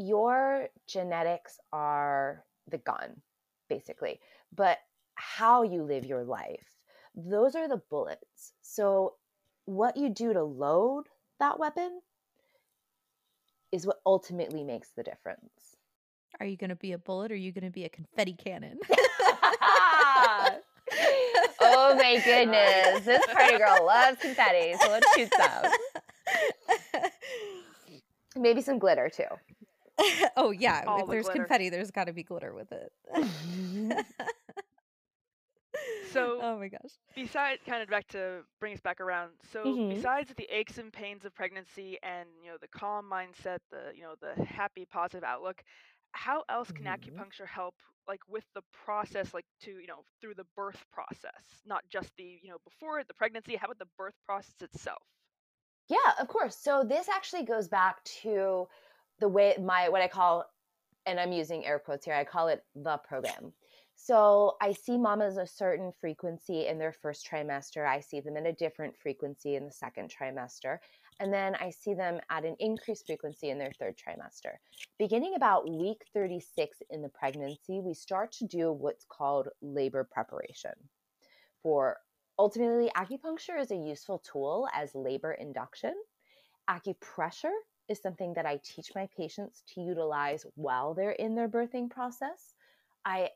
your 0.00 0.68
genetics 0.86 1.58
are 1.72 2.44
the 2.70 2.78
gun, 2.78 3.20
basically, 3.68 4.20
but 4.54 4.78
how 5.16 5.62
you 5.62 5.82
live 5.82 6.04
your 6.04 6.22
life 6.22 6.78
those 7.18 7.56
are 7.56 7.68
the 7.68 7.82
bullets. 7.90 8.52
So, 8.62 9.14
what 9.64 9.96
you 9.96 10.08
do 10.08 10.32
to 10.32 10.42
load 10.42 11.04
that 11.40 11.58
weapon 11.58 12.00
is 13.72 13.86
what 13.86 14.00
ultimately 14.06 14.64
makes 14.64 14.90
the 14.96 15.02
difference. 15.02 15.76
Are 16.40 16.46
you 16.46 16.56
going 16.56 16.70
to 16.70 16.76
be 16.76 16.92
a 16.92 16.98
bullet 16.98 17.32
or 17.32 17.34
are 17.34 17.38
you 17.38 17.52
going 17.52 17.64
to 17.64 17.70
be 17.70 17.84
a 17.84 17.88
confetti 17.88 18.34
cannon? 18.34 18.78
oh 21.76 21.94
my 21.96 22.20
goodness. 22.24 23.04
This 23.04 23.24
party 23.26 23.58
girl 23.58 23.84
loves 23.84 24.20
confetti, 24.20 24.74
so 24.80 24.90
let's 24.90 25.06
shoot 25.14 25.30
some. 25.36 25.72
Maybe 28.36 28.60
some 28.60 28.78
glitter 28.78 29.08
too. 29.08 29.24
oh, 30.36 30.50
yeah. 30.50 30.84
All 30.86 31.00
if 31.00 31.06
the 31.06 31.12
there's 31.12 31.24
glitter. 31.26 31.40
confetti, 31.40 31.70
there's 31.70 31.90
got 31.90 32.04
to 32.04 32.12
be 32.12 32.22
glitter 32.22 32.54
with 32.54 32.70
it. 32.72 32.92
So, 36.12 36.38
oh 36.42 36.58
my 36.58 36.68
gosh. 36.68 36.90
Besides, 37.14 37.60
kind 37.66 37.82
of 37.82 37.88
back 37.88 38.06
to 38.08 38.42
bring 38.60 38.74
us 38.74 38.80
back 38.80 39.00
around. 39.00 39.30
So, 39.52 39.64
mm-hmm. 39.64 39.94
besides 39.94 40.32
the 40.36 40.46
aches 40.50 40.78
and 40.78 40.92
pains 40.92 41.24
of 41.24 41.34
pregnancy 41.34 41.98
and 42.02 42.28
you 42.42 42.50
know 42.50 42.56
the 42.60 42.68
calm 42.68 43.10
mindset, 43.10 43.58
the 43.70 43.92
you 43.94 44.02
know 44.02 44.14
the 44.20 44.44
happy, 44.44 44.86
positive 44.90 45.24
outlook, 45.24 45.62
how 46.12 46.44
else 46.48 46.70
can 46.70 46.84
mm-hmm. 46.84 46.94
acupuncture 46.94 47.46
help, 47.46 47.74
like 48.08 48.20
with 48.28 48.44
the 48.54 48.62
process, 48.84 49.34
like 49.34 49.44
to 49.62 49.70
you 49.70 49.86
know 49.86 50.04
through 50.20 50.34
the 50.34 50.46
birth 50.56 50.82
process, 50.92 51.62
not 51.66 51.84
just 51.88 52.10
the 52.16 52.40
you 52.42 52.50
know 52.50 52.58
before 52.64 53.02
the 53.06 53.14
pregnancy. 53.14 53.56
How 53.56 53.66
about 53.66 53.78
the 53.78 53.86
birth 53.96 54.14
process 54.26 54.54
itself? 54.60 55.02
Yeah, 55.88 56.12
of 56.20 56.28
course. 56.28 56.56
So 56.56 56.84
this 56.86 57.08
actually 57.08 57.44
goes 57.44 57.68
back 57.68 58.02
to 58.22 58.66
the 59.20 59.28
way 59.28 59.54
my 59.62 59.88
what 59.88 60.02
I 60.02 60.08
call, 60.08 60.44
and 61.06 61.20
I'm 61.20 61.32
using 61.32 61.64
air 61.64 61.78
quotes 61.78 62.04
here. 62.04 62.14
I 62.14 62.24
call 62.24 62.48
it 62.48 62.64
the 62.74 62.96
program. 62.98 63.52
So 64.00 64.56
I 64.60 64.72
see 64.74 64.96
mamas 64.96 65.38
a 65.38 65.46
certain 65.46 65.92
frequency 66.00 66.68
in 66.68 66.78
their 66.78 66.92
first 66.92 67.28
trimester. 67.28 67.84
I 67.86 67.98
see 67.98 68.20
them 68.20 68.36
in 68.36 68.46
a 68.46 68.52
different 68.52 68.96
frequency 68.96 69.56
in 69.56 69.64
the 69.64 69.72
second 69.72 70.08
trimester. 70.08 70.78
And 71.20 71.32
then 71.32 71.56
I 71.56 71.70
see 71.70 71.94
them 71.94 72.20
at 72.30 72.44
an 72.44 72.56
increased 72.60 73.06
frequency 73.06 73.50
in 73.50 73.58
their 73.58 73.72
third 73.78 73.96
trimester. 73.96 74.54
Beginning 74.98 75.34
about 75.34 75.68
week 75.68 76.04
36 76.14 76.78
in 76.90 77.02
the 77.02 77.08
pregnancy, 77.08 77.80
we 77.80 77.92
start 77.94 78.30
to 78.32 78.46
do 78.46 78.72
what's 78.72 79.04
called 79.04 79.48
labor 79.60 80.04
preparation. 80.04 80.72
For 81.62 81.96
ultimately, 82.38 82.90
acupuncture 82.96 83.60
is 83.60 83.72
a 83.72 83.76
useful 83.76 84.18
tool 84.20 84.68
as 84.72 84.94
labor 84.94 85.32
induction. 85.32 85.94
Acupressure 86.70 87.56
is 87.88 88.00
something 88.00 88.34
that 88.34 88.46
I 88.46 88.60
teach 88.62 88.92
my 88.94 89.08
patients 89.16 89.62
to 89.74 89.80
utilize 89.80 90.46
while 90.54 90.94
they're 90.94 91.12
in 91.12 91.34
their 91.34 91.48
birthing 91.48 91.90
process. 91.90 92.54
I 93.04 93.30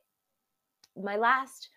my 0.96 1.16
last 1.16 1.70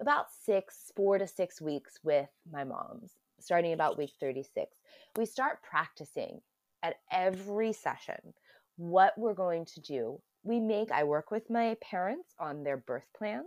about 0.00 0.26
six, 0.30 0.90
four 0.96 1.18
to 1.18 1.26
six 1.26 1.60
weeks 1.60 1.98
with 2.02 2.28
my 2.50 2.64
moms, 2.64 3.12
starting 3.46 3.74
about 3.74 3.96
week 3.96 4.10
36, 4.18 4.76
we 5.16 5.24
start 5.24 5.62
practicing 5.62 6.40
at 6.82 6.96
every 7.12 7.72
session 7.72 8.34
what 8.76 9.16
we're 9.16 9.34
going 9.34 9.64
to 9.64 9.80
do. 9.80 10.20
We 10.42 10.58
make, 10.58 10.90
I 10.90 11.04
work 11.04 11.30
with 11.30 11.48
my 11.48 11.76
parents 11.80 12.34
on 12.40 12.64
their 12.64 12.76
birth 12.76 13.06
plans 13.16 13.46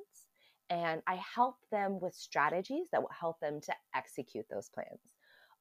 and 0.70 1.02
I 1.06 1.16
help 1.36 1.56
them 1.70 2.00
with 2.00 2.16
strategies 2.16 2.88
that 2.94 3.02
will 3.02 3.10
help 3.20 3.42
them 3.42 3.60
to 3.60 3.74
execute 3.94 4.46
those 4.50 4.70
plans. 4.70 5.02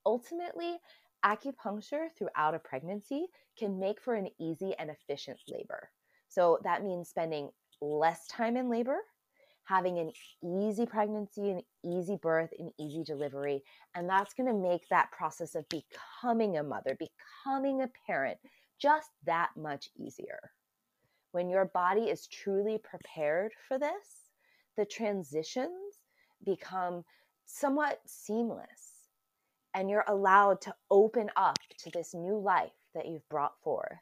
Ultimately, 0.06 0.76
acupuncture 1.24 2.06
throughout 2.16 2.54
a 2.54 2.60
pregnancy 2.60 3.26
can 3.58 3.80
make 3.80 4.00
for 4.00 4.14
an 4.14 4.28
easy 4.38 4.72
and 4.78 4.88
efficient 4.88 5.40
labor. 5.48 5.90
So 6.28 6.60
that 6.62 6.84
means 6.84 7.08
spending 7.08 7.50
less 7.80 8.28
time 8.28 8.56
in 8.56 8.70
labor, 8.70 8.98
having 9.68 9.98
an 9.98 10.10
easy 10.42 10.86
pregnancy, 10.86 11.50
an 11.50 11.60
easy 11.84 12.16
birth, 12.16 12.50
an 12.58 12.72
easy 12.78 13.04
delivery. 13.04 13.62
And 13.94 14.08
that's 14.08 14.32
going 14.32 14.48
to 14.48 14.54
make 14.54 14.88
that 14.88 15.12
process 15.12 15.54
of 15.54 15.66
becoming 15.68 16.56
a 16.56 16.62
mother, 16.62 16.96
becoming 16.98 17.82
a 17.82 17.90
parent, 18.06 18.38
just 18.80 19.10
that 19.26 19.50
much 19.56 19.90
easier. 19.96 20.38
When 21.32 21.50
your 21.50 21.66
body 21.66 22.04
is 22.04 22.26
truly 22.26 22.78
prepared 22.78 23.52
for 23.66 23.78
this, 23.78 24.30
the 24.78 24.86
transitions 24.86 26.04
become 26.46 27.04
somewhat 27.44 28.00
seamless 28.06 29.08
and 29.74 29.90
you're 29.90 30.04
allowed 30.08 30.62
to 30.62 30.74
open 30.90 31.28
up 31.36 31.58
to 31.78 31.90
this 31.90 32.14
new 32.14 32.38
life 32.38 32.72
that 32.94 33.06
you've 33.06 33.28
brought 33.28 33.60
forth 33.62 33.98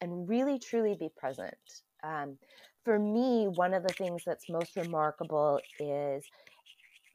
and 0.00 0.28
really 0.28 0.58
truly 0.58 0.96
be 0.98 1.08
present. 1.16 1.54
Um, 2.02 2.36
for 2.84 2.98
me, 2.98 3.46
one 3.48 3.74
of 3.74 3.82
the 3.82 3.92
things 3.92 4.22
that's 4.24 4.48
most 4.48 4.76
remarkable 4.76 5.60
is 5.78 6.24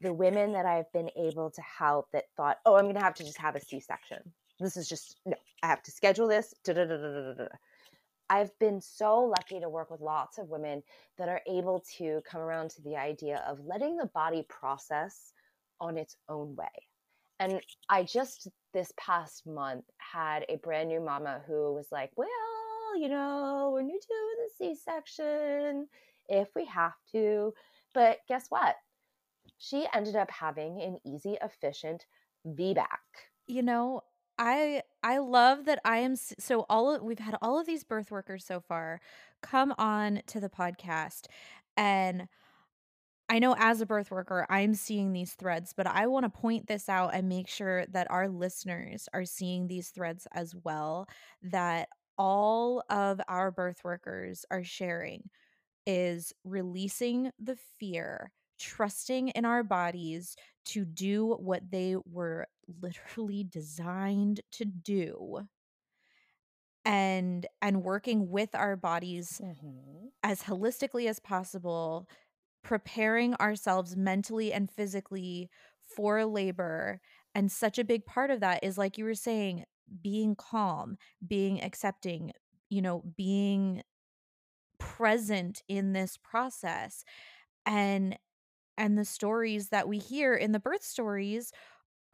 the 0.01 0.13
women 0.13 0.53
that 0.53 0.65
I've 0.65 0.91
been 0.91 1.10
able 1.17 1.50
to 1.51 1.62
help 1.62 2.08
that 2.12 2.25
thought, 2.36 2.58
oh, 2.65 2.75
I'm 2.75 2.84
going 2.84 2.96
to 2.96 3.01
have 3.01 3.15
to 3.15 3.24
just 3.24 3.39
have 3.39 3.55
a 3.55 3.62
C 3.62 3.79
section. 3.79 4.20
This 4.60 4.77
is 4.77 4.88
just, 4.88 5.20
no, 5.25 5.36
I 5.63 5.67
have 5.67 5.82
to 5.84 5.91
schedule 5.91 6.27
this. 6.27 6.53
I've 8.29 8.58
been 8.60 8.82
so 8.82 9.20
lucky 9.22 9.60
to 9.60 9.70
work 9.70 9.91
with 9.91 10.01
lots 10.01 10.38
of 10.38 10.50
women 10.50 10.84
that 11.17 11.29
are 11.29 11.41
able 11.48 11.84
to 11.98 12.22
come 12.29 12.41
around 12.41 12.70
to 12.72 12.82
the 12.82 12.96
idea 12.96 13.43
of 13.48 13.60
letting 13.65 13.98
the 13.98 14.08
body 14.08 14.46
process 14.50 15.34
on 15.79 15.98
its 15.98 16.15
own 16.29 16.55
way. 16.55 16.67
And 17.39 17.62
I 17.89 18.03
just 18.03 18.48
this 18.74 18.91
past 18.98 19.46
month 19.46 19.86
had 19.98 20.46
a 20.50 20.58
brand 20.58 20.89
new 20.89 21.01
mama 21.01 21.41
who 21.46 21.74
was 21.74 21.88
like, 21.91 22.12
well, 22.15 22.27
you 22.95 23.09
know, 23.09 23.71
we're 23.73 23.81
new 23.81 24.00
to 24.00 24.07
the 24.07 24.50
C 24.57 24.75
section 24.75 25.88
if 26.27 26.50
we 26.55 26.65
have 26.65 26.95
to. 27.12 27.53
But 27.93 28.19
guess 28.27 28.47
what? 28.50 28.75
She 29.57 29.85
ended 29.93 30.15
up 30.15 30.31
having 30.31 30.81
an 30.81 31.00
easy, 31.05 31.38
efficient 31.41 32.05
VBAC. 32.47 32.85
You 33.47 33.62
know, 33.62 34.01
I 34.38 34.81
I 35.03 35.19
love 35.19 35.65
that 35.65 35.79
I 35.85 35.97
am 35.97 36.15
so 36.15 36.65
all 36.69 36.95
of, 36.95 37.03
we've 37.03 37.19
had 37.19 37.38
all 37.41 37.59
of 37.59 37.67
these 37.67 37.83
birth 37.83 38.12
workers 38.12 38.45
so 38.45 38.59
far 38.59 39.00
come 39.41 39.73
on 39.77 40.21
to 40.27 40.39
the 40.39 40.50
podcast 40.50 41.27
and 41.77 42.27
I 43.29 43.39
know 43.39 43.55
as 43.57 43.81
a 43.81 43.85
birth 43.85 44.12
worker 44.12 44.45
I'm 44.50 44.73
seeing 44.73 45.13
these 45.13 45.33
threads 45.33 45.73
but 45.75 45.85
I 45.85 46.07
want 46.07 46.25
to 46.25 46.29
point 46.29 46.67
this 46.67 46.89
out 46.89 47.13
and 47.13 47.29
make 47.29 47.47
sure 47.47 47.85
that 47.88 48.09
our 48.09 48.27
listeners 48.27 49.07
are 49.13 49.25
seeing 49.25 49.67
these 49.67 49.89
threads 49.89 50.27
as 50.33 50.55
well 50.63 51.07
that 51.43 51.89
all 52.17 52.84
of 52.89 53.20
our 53.27 53.51
birth 53.51 53.84
workers 53.84 54.46
are 54.51 54.63
sharing 54.63 55.29
is 55.86 56.34
releasing 56.43 57.32
the 57.39 57.58
fear, 57.79 58.32
trusting 58.60 59.29
in 59.29 59.46
our 59.46 59.63
bodies 59.63 60.36
to 60.65 60.86
do 60.86 61.36
what 61.39 61.70
they 61.70 61.96
were 62.05 62.48
literally 62.82 63.43
designed 63.43 64.41
to 64.51 64.65
do 64.65 65.48
and 66.86 67.46
and 67.62 67.84
working 67.84 68.29
with 68.29 68.53
our 68.55 68.75
bodies 68.75 69.41
mm-hmm. 69.43 70.08
as 70.22 70.43
holistically 70.43 71.08
as 71.08 71.20
possible 71.20 72.08
preparing 72.63 73.34
ourselves 73.36 73.96
mentally 73.96 74.51
and 74.51 74.70
physically 74.70 75.50
for 75.82 76.25
labor 76.25 77.00
and 77.36 77.51
such 77.51 77.79
a 77.79 77.84
big 77.84 78.05
part 78.05 78.32
of 78.32 78.39
that 78.41 78.63
is 78.63 78.77
like 78.77 78.98
you 78.98 79.05
were 79.05 79.15
saying 79.15 79.63
being 80.01 80.35
calm, 80.35 80.97
being 81.25 81.63
accepting, 81.63 82.31
you 82.69 82.81
know, 82.81 83.03
being 83.17 83.83
present 84.79 85.61
in 85.67 85.93
this 85.93 86.17
process. 86.17 87.03
And 87.65 88.17
and 88.77 88.97
the 88.97 89.05
stories 89.05 89.69
that 89.69 89.87
we 89.87 89.99
hear 89.99 90.33
in 90.35 90.51
the 90.53 90.59
birth 90.59 90.83
stories 90.83 91.51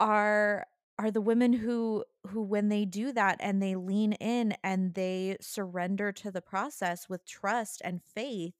are 0.00 0.66
are 0.98 1.10
the 1.10 1.20
women 1.20 1.52
who 1.52 2.04
who 2.28 2.42
when 2.42 2.68
they 2.68 2.84
do 2.84 3.12
that 3.12 3.38
and 3.40 3.62
they 3.62 3.76
lean 3.76 4.12
in 4.14 4.54
and 4.64 4.94
they 4.94 5.36
surrender 5.40 6.12
to 6.12 6.30
the 6.30 6.42
process 6.42 7.08
with 7.08 7.26
trust 7.26 7.82
and 7.84 8.02
faith 8.14 8.54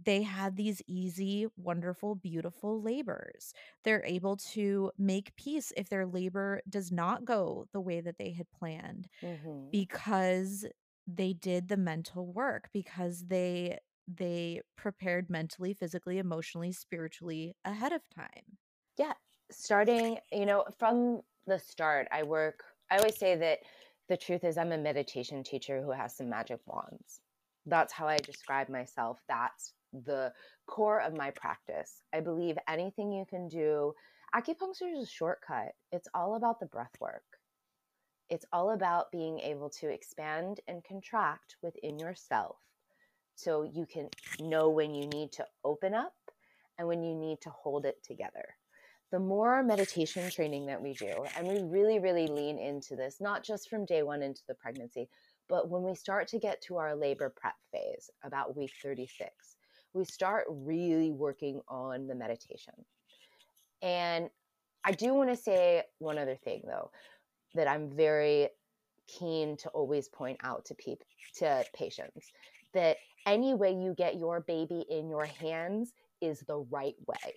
they 0.00 0.22
had 0.22 0.56
these 0.56 0.80
easy, 0.86 1.46
wonderful, 1.56 2.14
beautiful 2.14 2.80
labors. 2.80 3.52
They're 3.84 4.04
able 4.04 4.36
to 4.52 4.90
make 4.98 5.36
peace 5.36 5.72
if 5.76 5.88
their 5.88 6.06
labor 6.06 6.62
does 6.68 6.90
not 6.90 7.24
go 7.24 7.66
the 7.72 7.80
way 7.80 8.00
that 8.00 8.18
they 8.18 8.32
had 8.32 8.50
planned 8.50 9.08
mm-hmm. 9.22 9.70
because 9.70 10.64
they 11.06 11.32
did 11.32 11.68
the 11.68 11.76
mental 11.76 12.26
work 12.26 12.68
because 12.72 13.26
they 13.26 13.78
they 14.08 14.60
prepared 14.76 15.30
mentally, 15.30 15.74
physically, 15.74 16.18
emotionally, 16.18 16.72
spiritually 16.72 17.54
ahead 17.64 17.92
of 17.92 18.02
time. 18.14 18.58
Yeah, 18.98 19.12
starting, 19.50 20.18
you 20.32 20.44
know, 20.44 20.64
from 20.78 21.20
the 21.46 21.58
start, 21.58 22.08
I 22.10 22.22
work 22.22 22.64
I 22.90 22.98
always 22.98 23.16
say 23.16 23.36
that 23.36 23.60
the 24.08 24.16
truth 24.16 24.44
is 24.44 24.58
I'm 24.58 24.72
a 24.72 24.78
meditation 24.78 25.42
teacher 25.42 25.80
who 25.82 25.92
has 25.92 26.16
some 26.16 26.28
magic 26.28 26.60
wands. 26.66 27.20
That's 27.66 27.92
how 27.92 28.06
I 28.08 28.18
describe 28.18 28.68
myself. 28.68 29.20
That's 29.28 29.72
the 29.92 30.32
core 30.66 31.00
of 31.00 31.16
my 31.16 31.30
practice. 31.30 32.02
I 32.12 32.20
believe 32.20 32.56
anything 32.68 33.12
you 33.12 33.24
can 33.28 33.48
do, 33.48 33.94
acupuncture 34.34 34.92
is 34.92 35.04
a 35.04 35.10
shortcut. 35.10 35.72
It's 35.90 36.08
all 36.14 36.36
about 36.36 36.60
the 36.60 36.66
breath 36.66 36.96
work. 37.00 37.24
It's 38.28 38.46
all 38.52 38.70
about 38.70 39.12
being 39.12 39.40
able 39.40 39.68
to 39.80 39.88
expand 39.88 40.60
and 40.66 40.82
contract 40.84 41.56
within 41.62 41.98
yourself 41.98 42.56
so 43.34 43.62
you 43.62 43.86
can 43.86 44.08
know 44.40 44.70
when 44.70 44.94
you 44.94 45.06
need 45.08 45.32
to 45.32 45.46
open 45.64 45.94
up 45.94 46.14
and 46.78 46.88
when 46.88 47.02
you 47.02 47.14
need 47.14 47.40
to 47.42 47.50
hold 47.50 47.84
it 47.84 48.02
together. 48.02 48.56
The 49.10 49.18
more 49.18 49.62
meditation 49.62 50.30
training 50.30 50.66
that 50.66 50.80
we 50.80 50.94
do, 50.94 51.26
and 51.36 51.46
we 51.46 51.60
really, 51.60 51.98
really 51.98 52.26
lean 52.26 52.58
into 52.58 52.96
this, 52.96 53.20
not 53.20 53.44
just 53.44 53.68
from 53.68 53.84
day 53.84 54.02
one 54.02 54.22
into 54.22 54.40
the 54.48 54.54
pregnancy, 54.54 55.10
but 55.48 55.68
when 55.68 55.82
we 55.82 55.94
start 55.94 56.28
to 56.28 56.38
get 56.38 56.62
to 56.62 56.78
our 56.78 56.96
labor 56.96 57.28
prep 57.36 57.56
phase, 57.70 58.10
about 58.24 58.56
week 58.56 58.72
36, 58.82 59.56
we 59.94 60.04
start 60.04 60.44
really 60.48 61.10
working 61.10 61.60
on 61.68 62.06
the 62.06 62.14
meditation. 62.14 62.74
And 63.82 64.30
I 64.84 64.92
do 64.92 65.14
want 65.14 65.30
to 65.30 65.36
say 65.36 65.82
one 65.98 66.18
other 66.18 66.36
thing 66.36 66.62
though 66.66 66.90
that 67.54 67.68
I'm 67.68 67.90
very 67.90 68.48
keen 69.06 69.56
to 69.58 69.68
always 69.70 70.08
point 70.08 70.38
out 70.42 70.64
to 70.66 70.74
people 70.74 71.06
to 71.36 71.64
patients 71.74 72.32
that 72.72 72.96
any 73.26 73.54
way 73.54 73.72
you 73.72 73.94
get 73.96 74.16
your 74.16 74.40
baby 74.40 74.84
in 74.88 75.08
your 75.08 75.26
hands 75.26 75.92
is 76.20 76.40
the 76.40 76.58
right 76.70 76.94
way. 77.06 77.34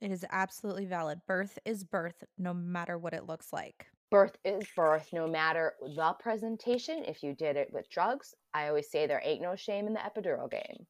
It 0.00 0.10
is 0.10 0.24
absolutely 0.30 0.86
valid. 0.86 1.20
Birth 1.26 1.58
is 1.64 1.84
birth 1.84 2.24
no 2.38 2.54
matter 2.54 2.98
what 2.98 3.14
it 3.14 3.26
looks 3.26 3.52
like. 3.52 3.86
Birth 4.10 4.36
is 4.44 4.64
birth 4.74 5.08
no 5.12 5.26
matter 5.26 5.74
the 5.80 6.14
presentation. 6.18 7.04
If 7.04 7.22
you 7.22 7.34
did 7.34 7.56
it 7.56 7.68
with 7.72 7.90
drugs, 7.90 8.34
I 8.54 8.68
always 8.68 8.90
say 8.90 9.06
there 9.06 9.20
ain't 9.22 9.42
no 9.42 9.54
shame 9.54 9.86
in 9.86 9.92
the 9.92 10.00
epidural 10.00 10.50
game 10.50 10.86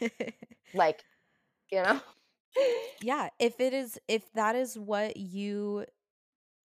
like, 0.74 1.02
you 1.70 1.82
know? 1.82 2.00
yeah, 3.02 3.28
if 3.38 3.60
it 3.60 3.72
is 3.72 3.98
if 4.08 4.32
that 4.32 4.56
is 4.56 4.78
what 4.78 5.16
you 5.16 5.84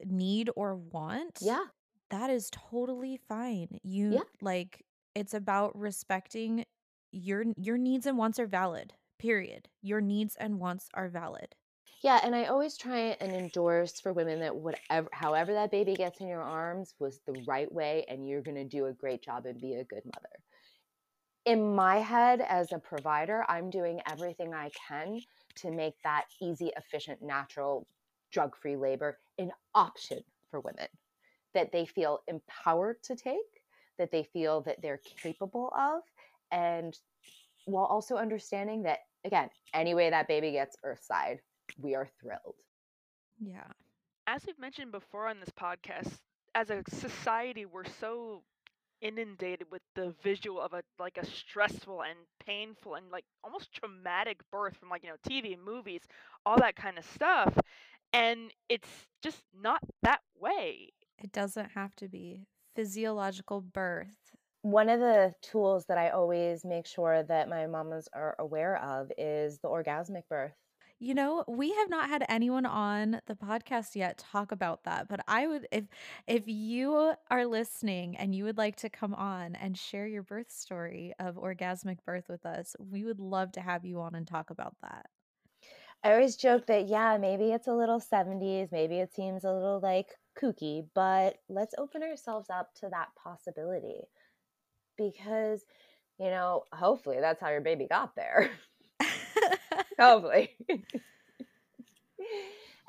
need 0.06 0.50
or 0.56 0.76
want, 0.76 1.40
yeah, 1.42 1.66
that 2.10 2.30
is 2.30 2.50
totally 2.52 3.20
fine. 3.28 3.80
You 3.84 4.14
yeah. 4.14 4.20
like 4.42 4.86
it's 5.16 5.34
about 5.34 5.78
respecting 5.78 6.66
your 7.12 7.46
your 7.58 7.78
needs 7.78 8.06
and 8.06 8.18
wants 8.18 8.40
are 8.40 8.48
valid. 8.48 8.94
Period. 9.20 9.68
Your 9.82 10.02
needs 10.02 10.36
and 10.36 10.60
wants 10.60 10.90
are 10.94 11.10
valid. 11.10 11.56
Yeah, 12.04 12.20
and 12.24 12.36
I 12.36 12.46
always 12.46 12.78
try 12.78 13.16
and 13.22 13.32
endorse 13.32 14.00
for 14.02 14.12
women 14.12 14.40
that 14.40 14.56
whatever 14.56 15.10
however 15.12 15.54
that 15.54 15.70
baby 15.70 15.94
gets 15.94 16.20
in 16.20 16.28
your 16.28 16.42
arms 16.42 16.96
was 17.00 17.20
the 17.28 17.44
right 17.48 17.72
way 17.72 18.06
and 18.08 18.28
you're 18.28 18.42
going 18.42 18.56
to 18.56 18.64
do 18.64 18.88
a 18.88 18.94
great 18.94 19.22
job 19.22 19.46
and 19.46 19.62
be 19.62 19.76
a 19.76 19.84
good 19.84 20.04
mother 20.06 20.41
in 21.46 21.76
my 21.76 21.98
head 21.98 22.42
as 22.42 22.72
a 22.72 22.80
provider, 22.80 23.44
I'm 23.48 23.70
doing 23.70 24.00
everything 24.10 24.54
I 24.54 24.70
can 24.88 25.20
to 25.56 25.72
make 25.72 25.96
that 26.04 26.26
easy, 26.42 26.72
efficient, 26.78 27.22
natural, 27.22 27.88
drug 28.32 28.56
free 28.56 28.78
labor 28.78 29.20
an 29.38 29.52
option 29.76 30.20
for 30.50 30.60
women 30.62 30.88
that 31.54 31.72
they 31.72 31.86
feel 31.86 32.20
empowered 32.28 33.02
to 33.04 33.16
take, 33.16 33.62
that 33.98 34.12
they 34.12 34.24
feel 34.24 34.62
that 34.62 34.82
they're 34.82 35.02
capable 35.22 35.74
of, 35.78 36.02
and 36.52 36.98
while 37.66 37.86
also 37.86 38.16
understanding 38.16 38.84
that, 38.84 39.00
again, 39.26 39.50
any 39.74 39.94
way 39.94 40.10
that 40.10 40.28
baby 40.28 40.52
gets 40.52 40.78
earthside, 40.84 41.40
we 41.78 41.96
are 41.96 42.08
thrilled. 42.22 42.56
Yeah. 43.40 43.68
As 44.28 44.46
we've 44.46 44.60
mentioned 44.60 44.92
before 44.92 45.28
on 45.28 45.40
this 45.40 45.50
podcast, 45.50 46.20
as 46.56 46.70
a 46.70 46.84
society, 46.90 47.66
we're 47.66 47.86
so 47.86 48.44
inundated 49.02 49.68
with 49.72 49.82
the 49.96 50.14
visual 50.24 50.62
of 50.62 50.74
a 50.74 50.82
like 51.00 51.18
a 51.18 51.26
stressful 51.26 52.04
and 52.04 52.18
painful 52.46 52.96
and 52.96 53.06
like 53.12 53.26
almost 53.44 53.72
traumatic 53.74 54.40
birth 54.52 54.76
from 54.78 54.90
like 54.90 55.04
you 55.04 55.10
know 55.10 55.16
TV 55.28 55.58
movies 55.58 56.02
all 56.46 56.58
that 56.58 56.76
kind 56.76 56.98
of 56.98 57.06
stuff 57.06 57.58
and 58.14 58.52
it's 58.70 58.90
just 59.24 59.42
not 59.62 59.82
that 60.04 60.22
way. 60.40 60.90
It 61.18 61.32
doesn't 61.32 61.72
have 61.72 61.96
to 61.98 62.08
be. 62.08 62.48
Physiological 62.76 63.62
birth. 63.62 64.36
One 64.64 64.90
of 64.90 65.00
the 65.00 65.34
tools 65.42 65.86
that 65.88 65.98
I 65.98 66.10
always 66.10 66.64
make 66.66 66.86
sure 66.86 67.24
that 67.24 67.50
my 67.50 67.68
mamas 67.68 68.08
are 68.14 68.36
aware 68.40 68.78
of 68.78 69.12
is 69.18 69.60
the 69.60 69.70
orgasmic 69.70 70.24
birth. 70.30 70.54
You 71.04 71.16
know, 71.16 71.44
we 71.48 71.74
have 71.74 71.90
not 71.90 72.10
had 72.10 72.24
anyone 72.30 72.64
on 72.68 73.22
the 73.26 73.34
podcast 73.34 73.96
yet 73.96 74.20
talk 74.20 74.52
about 74.52 74.84
that, 74.84 75.08
but 75.08 75.20
I 75.28 75.48
would 75.48 75.68
if 75.72 75.86
if 76.28 76.48
you 76.48 77.16
are 77.32 77.46
listening 77.48 78.16
and 78.18 78.36
you 78.36 78.44
would 78.44 78.58
like 78.58 78.76
to 78.78 78.90
come 78.90 79.16
on 79.16 79.56
and 79.56 79.76
share 79.76 80.06
your 80.06 80.22
birth 80.22 80.52
story 80.52 81.12
of 81.20 81.38
orgasmic 81.38 82.04
birth 82.06 82.30
with 82.30 82.46
us, 82.46 82.76
we 82.78 83.04
would 83.04 83.20
love 83.20 83.52
to 83.54 83.62
have 83.62 83.84
you 83.84 84.00
on 84.00 84.14
and 84.14 84.28
talk 84.28 84.52
about 84.52 84.76
that. 84.84 85.08
I 86.04 86.12
always 86.14 86.36
joke 86.36 86.68
that 86.68 86.88
yeah, 86.88 87.18
maybe 87.18 87.52
it's 87.52 87.68
a 87.68 87.74
little 87.74 88.00
70s, 88.00 88.72
maybe 88.72 89.00
it 89.00 89.12
seems 89.14 89.44
a 89.44 89.52
little 89.54 89.80
like 89.80 90.16
kooky, 90.40 90.88
but 90.94 91.38
let's 91.50 91.74
open 91.80 92.04
ourselves 92.04 92.50
up 92.52 92.74
to 92.76 92.90
that 92.90 93.10
possibility. 93.16 94.02
Because 94.98 95.66
you 96.20 96.30
know, 96.30 96.66
hopefully 96.74 97.20
that's 97.20 97.42
how 97.42 97.50
your 97.50 97.62
baby 97.62 97.88
got 97.90 98.16
there. 98.16 98.52
Hopefully. 100.02 100.50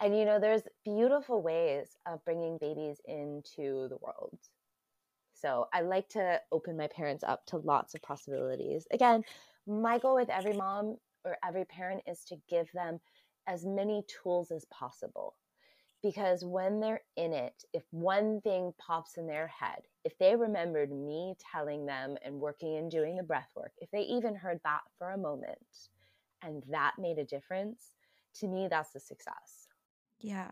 and 0.00 0.16
you 0.16 0.24
know, 0.24 0.40
there's 0.40 0.62
beautiful 0.84 1.42
ways 1.42 1.96
of 2.06 2.24
bringing 2.24 2.58
babies 2.58 3.00
into 3.06 3.88
the 3.88 3.98
world. 4.00 4.38
So 5.34 5.68
I 5.72 5.80
like 5.80 6.08
to 6.10 6.40
open 6.52 6.76
my 6.76 6.86
parents 6.86 7.24
up 7.24 7.44
to 7.46 7.58
lots 7.58 7.94
of 7.94 8.02
possibilities. 8.02 8.86
Again, 8.92 9.24
my 9.66 9.98
goal 9.98 10.14
with 10.14 10.30
every 10.30 10.52
mom 10.52 10.96
or 11.24 11.36
every 11.46 11.64
parent 11.64 12.02
is 12.06 12.24
to 12.26 12.36
give 12.48 12.70
them 12.72 13.00
as 13.46 13.64
many 13.66 14.04
tools 14.22 14.50
as 14.50 14.64
possible. 14.66 15.34
Because 16.02 16.44
when 16.44 16.80
they're 16.80 17.02
in 17.16 17.32
it, 17.32 17.64
if 17.72 17.84
one 17.90 18.40
thing 18.40 18.72
pops 18.78 19.18
in 19.18 19.26
their 19.26 19.48
head, 19.48 19.82
if 20.04 20.18
they 20.18 20.34
remembered 20.34 20.90
me 20.90 21.34
telling 21.52 21.86
them 21.86 22.16
and 22.24 22.40
working 22.40 22.76
and 22.76 22.90
doing 22.90 23.16
the 23.16 23.22
breath 23.22 23.50
work, 23.54 23.72
if 23.78 23.90
they 23.92 24.00
even 24.02 24.34
heard 24.34 24.60
that 24.64 24.80
for 24.98 25.10
a 25.10 25.18
moment, 25.18 25.58
and 26.42 26.62
that 26.70 26.94
made 26.98 27.18
a 27.18 27.24
difference, 27.24 27.94
to 28.34 28.48
me 28.48 28.68
that's 28.68 28.94
a 28.94 29.00
success. 29.00 29.68
Yeah. 30.18 30.50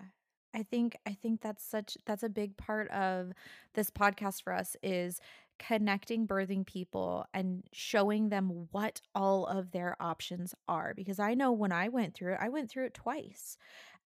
I 0.55 0.63
think 0.65 0.97
I 1.07 1.15
think 1.15 1.41
that's 1.41 1.65
such 1.65 1.97
that's 2.07 2.23
a 2.23 2.29
big 2.29 2.57
part 2.57 2.91
of 2.91 3.33
this 3.75 3.91
podcast 3.91 4.43
for 4.43 4.53
us 4.53 4.77
is 4.83 5.21
connecting 5.59 6.27
birthing 6.27 6.67
people 6.67 7.27
and 7.35 7.63
showing 7.73 8.31
them 8.31 8.69
what 8.73 9.01
all 9.15 9.47
of 9.47 9.71
their 9.71 9.97
options 10.01 10.55
are 10.67 10.95
because 10.95 11.19
I 11.19 11.35
know 11.35 11.53
when 11.53 11.71
I 11.71 11.89
went 11.89 12.15
through 12.15 12.35
it 12.35 12.41
I 12.41 12.49
went 12.49 12.71
through 12.71 12.87
it 12.87 12.95
twice 12.95 13.57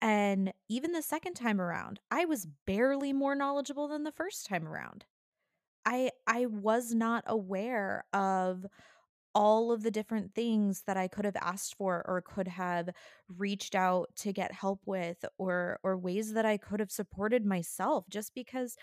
and 0.01 0.53
even 0.69 0.93
the 0.93 1.03
second 1.03 1.35
time 1.35 1.61
around 1.61 2.01
I 2.11 2.27
was 2.27 2.47
barely 2.67 3.13
more 3.13 3.35
knowledgeable 3.35 3.89
than 3.89 4.05
the 4.05 4.13
first 4.13 4.47
time 4.47 4.69
around 4.69 5.07
I 5.87 6.11
I 6.27 6.47
was 6.47 6.95
not 6.95 7.25
aware 7.27 8.05
of 8.13 8.67
all 9.39 9.71
of 9.71 9.85
the 9.85 9.91
different 9.93 10.35
things 10.35 10.83
that 10.89 10.97
I 10.97 11.07
could 11.07 11.25
have 11.25 11.37
asked 11.37 11.77
for 11.77 12.05
or 12.09 12.21
could 12.21 12.49
have 12.49 12.89
reached 13.37 13.77
out 13.77 14.09
to 14.17 14.33
get 14.33 14.51
help 14.51 14.81
with 14.85 15.25
or 15.39 15.79
or 15.85 15.97
ways 15.97 16.33
that 16.33 16.45
I 16.45 16.57
could 16.57 16.81
have 16.81 16.91
supported 16.91 17.47
myself 17.47 18.05
just 18.11 18.35
because 18.35 18.75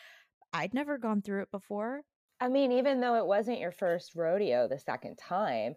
I'd 0.53 0.73
never 0.73 0.97
gone 0.97 1.21
through 1.21 1.41
it 1.41 1.51
before. 1.51 2.03
I 2.39 2.47
mean, 2.47 2.71
even 2.71 3.01
though 3.01 3.15
it 3.15 3.25
wasn't 3.25 3.59
your 3.59 3.73
first 3.73 4.15
rodeo 4.15 4.69
the 4.69 4.79
second 4.79 5.17
time, 5.17 5.75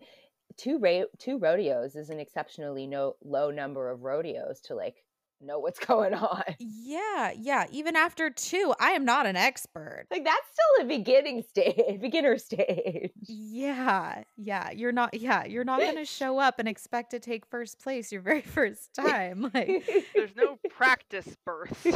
two 0.57 0.79
ra- 0.79 1.11
two 1.19 1.39
rodeos 1.39 1.97
is 1.97 2.11
an 2.11 2.21
exceptionally 2.21 2.87
no 2.87 3.17
low 3.25 3.51
number 3.51 3.91
of 3.91 4.03
rodeos 4.03 4.61
to 4.61 4.77
like 4.77 5.03
know 5.41 5.59
what's 5.59 5.79
going 5.87 6.15
on. 6.15 6.43
Yeah, 6.59 7.33
yeah. 7.37 7.67
Even 7.71 7.97
after 7.97 8.31
two, 8.31 8.75
I 8.79 8.91
am 8.91 9.05
not 9.05 9.27
an 9.27 9.37
expert. 9.37 10.07
Like 10.11 10.25
that's 10.25 10.47
still 10.53 10.87
a 10.87 10.89
beginning 10.89 11.43
stage, 11.43 11.77
beginner 12.01 12.39
stage. 12.39 13.11
Yeah, 13.27 14.23
yeah. 14.37 14.71
You're 14.71 14.93
not. 14.93 15.15
Yeah, 15.15 15.45
you're 15.45 15.65
not 15.65 15.81
going 15.81 15.97
to 15.97 16.05
show 16.05 16.39
up 16.39 16.59
and 16.59 16.69
expect 16.69 17.11
to 17.11 17.21
take 17.21 17.47
first 17.47 17.79
place 17.79 18.13
your 18.13 18.23
very 18.23 18.41
first 18.59 18.95
time. 18.95 19.51
Like 19.55 19.85
there's 20.15 20.37
no 20.37 20.59
practice 20.71 21.37
birth. 21.45 21.87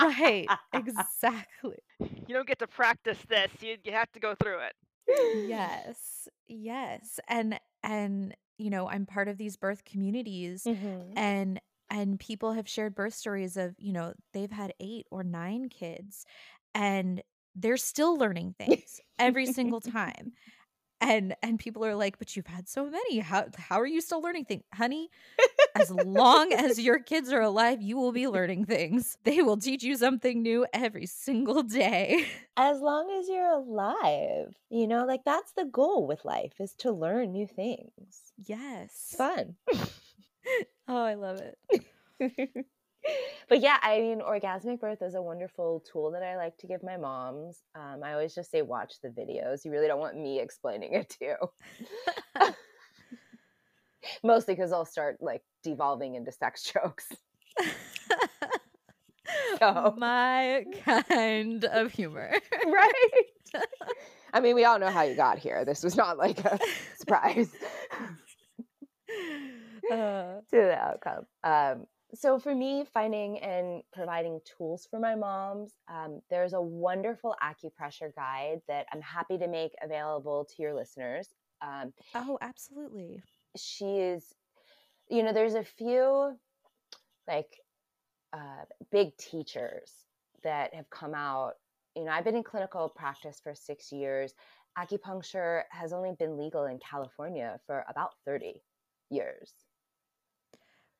right. 0.00 0.46
Exactly. 0.72 1.78
You 2.00 2.34
don't 2.34 2.46
get 2.46 2.58
to 2.60 2.66
practice 2.66 3.18
this. 3.28 3.50
You 3.60 3.76
you 3.84 3.92
have 3.92 4.10
to 4.12 4.20
go 4.20 4.34
through 4.34 4.58
it. 4.60 5.48
Yes. 5.48 6.28
Yes. 6.46 7.20
And 7.28 7.58
and 7.82 8.34
you 8.58 8.70
know, 8.70 8.88
I'm 8.88 9.06
part 9.06 9.28
of 9.28 9.38
these 9.38 9.56
birth 9.56 9.84
communities 9.84 10.64
mm-hmm. 10.64 11.16
and 11.16 11.60
and 11.92 12.18
people 12.18 12.52
have 12.52 12.66
shared 12.66 12.94
birth 12.94 13.14
stories 13.14 13.56
of 13.56 13.74
you 13.78 13.92
know 13.92 14.14
they've 14.32 14.50
had 14.50 14.72
eight 14.80 15.06
or 15.10 15.22
nine 15.22 15.68
kids 15.68 16.24
and 16.74 17.22
they're 17.54 17.76
still 17.76 18.16
learning 18.16 18.54
things 18.58 19.00
every 19.18 19.46
single 19.46 19.80
time. 19.98 20.32
And 21.02 21.34
and 21.42 21.58
people 21.58 21.84
are 21.84 21.96
like 21.96 22.18
but 22.18 22.34
you've 22.34 22.46
had 22.46 22.68
so 22.68 22.88
many. 22.88 23.18
How 23.18 23.46
how 23.58 23.80
are 23.80 23.86
you 23.86 24.00
still 24.00 24.22
learning 24.22 24.46
things 24.46 24.62
honey 24.72 25.10
as 25.74 25.90
long 25.90 26.52
as 26.52 26.78
your 26.78 27.00
kids 27.00 27.32
are 27.32 27.40
alive 27.40 27.82
you 27.82 27.96
will 27.96 28.12
be 28.12 28.26
learning 28.38 28.64
things. 28.64 29.18
They 29.24 29.42
will 29.42 29.58
teach 29.58 29.82
you 29.82 29.96
something 29.96 30.42
new 30.42 30.64
every 30.72 31.06
single 31.06 31.62
day. 31.62 32.24
As 32.56 32.80
long 32.80 33.10
as 33.20 33.28
you're 33.28 33.52
alive 33.52 34.54
you 34.70 34.86
know 34.86 35.04
like 35.04 35.24
that's 35.24 35.52
the 35.52 35.64
goal 35.66 36.06
with 36.06 36.24
life 36.24 36.54
is 36.60 36.72
to 36.78 36.92
learn 36.92 37.32
new 37.32 37.48
things. 37.48 38.32
Yes. 38.38 38.90
it's 38.92 39.16
fun 39.16 39.56
oh, 40.88 41.04
I 41.04 41.14
love 41.14 41.40
it. 41.40 41.84
but 43.48 43.60
yeah, 43.60 43.78
I 43.82 44.00
mean, 44.00 44.20
orgasmic 44.20 44.80
birth 44.80 45.02
is 45.02 45.14
a 45.14 45.22
wonderful 45.22 45.84
tool 45.90 46.10
that 46.12 46.22
I 46.22 46.36
like 46.36 46.56
to 46.58 46.66
give 46.66 46.82
my 46.82 46.96
moms. 46.96 47.62
Um, 47.74 48.02
I 48.04 48.12
always 48.12 48.34
just 48.34 48.50
say, 48.50 48.62
watch 48.62 48.94
the 49.02 49.08
videos. 49.08 49.64
You 49.64 49.70
really 49.70 49.86
don't 49.86 50.00
want 50.00 50.16
me 50.16 50.40
explaining 50.40 50.94
it 50.94 51.10
to 51.20 51.24
you. 51.24 51.36
Mostly 54.22 54.54
because 54.54 54.72
I'll 54.72 54.84
start 54.84 55.18
like 55.20 55.42
devolving 55.62 56.14
into 56.14 56.32
sex 56.32 56.62
jokes. 56.62 57.08
so. 59.58 59.94
My 59.96 60.64
kind 60.84 61.64
of 61.64 61.92
humor. 61.92 62.32
right. 62.66 63.24
I 64.32 64.40
mean, 64.40 64.54
we 64.54 64.64
all 64.64 64.78
know 64.78 64.90
how 64.90 65.02
you 65.02 65.14
got 65.14 65.38
here. 65.38 65.64
This 65.64 65.82
was 65.82 65.96
not 65.96 66.18
like 66.18 66.38
a 66.44 66.58
surprise. 66.96 67.50
To 69.90 70.42
the 70.50 70.76
outcome. 70.78 71.26
Um, 71.44 71.86
so 72.14 72.38
for 72.38 72.54
me, 72.54 72.84
finding 72.92 73.38
and 73.38 73.82
providing 73.92 74.40
tools 74.44 74.86
for 74.90 75.00
my 75.00 75.14
moms, 75.14 75.72
um, 75.88 76.20
there's 76.28 76.52
a 76.52 76.60
wonderful 76.60 77.34
acupressure 77.42 78.14
guide 78.14 78.60
that 78.68 78.86
I'm 78.92 79.00
happy 79.00 79.38
to 79.38 79.48
make 79.48 79.72
available 79.82 80.44
to 80.44 80.62
your 80.62 80.74
listeners. 80.74 81.28
Um, 81.62 81.94
oh, 82.14 82.38
absolutely. 82.42 83.22
She 83.56 83.84
is, 83.84 84.34
you 85.08 85.22
know, 85.22 85.32
there's 85.32 85.54
a 85.54 85.64
few 85.64 86.36
like 87.26 87.58
uh, 88.32 88.64
big 88.90 89.16
teachers 89.16 89.90
that 90.42 90.74
have 90.74 90.90
come 90.90 91.14
out. 91.14 91.52
You 91.96 92.04
know, 92.04 92.10
I've 92.10 92.24
been 92.24 92.36
in 92.36 92.42
clinical 92.42 92.90
practice 92.90 93.40
for 93.42 93.54
six 93.54 93.90
years. 93.90 94.34
Acupuncture 94.78 95.62
has 95.70 95.92
only 95.92 96.12
been 96.18 96.36
legal 96.36 96.64
in 96.64 96.78
California 96.78 97.58
for 97.66 97.84
about 97.88 98.10
30 98.26 98.62
years. 99.10 99.52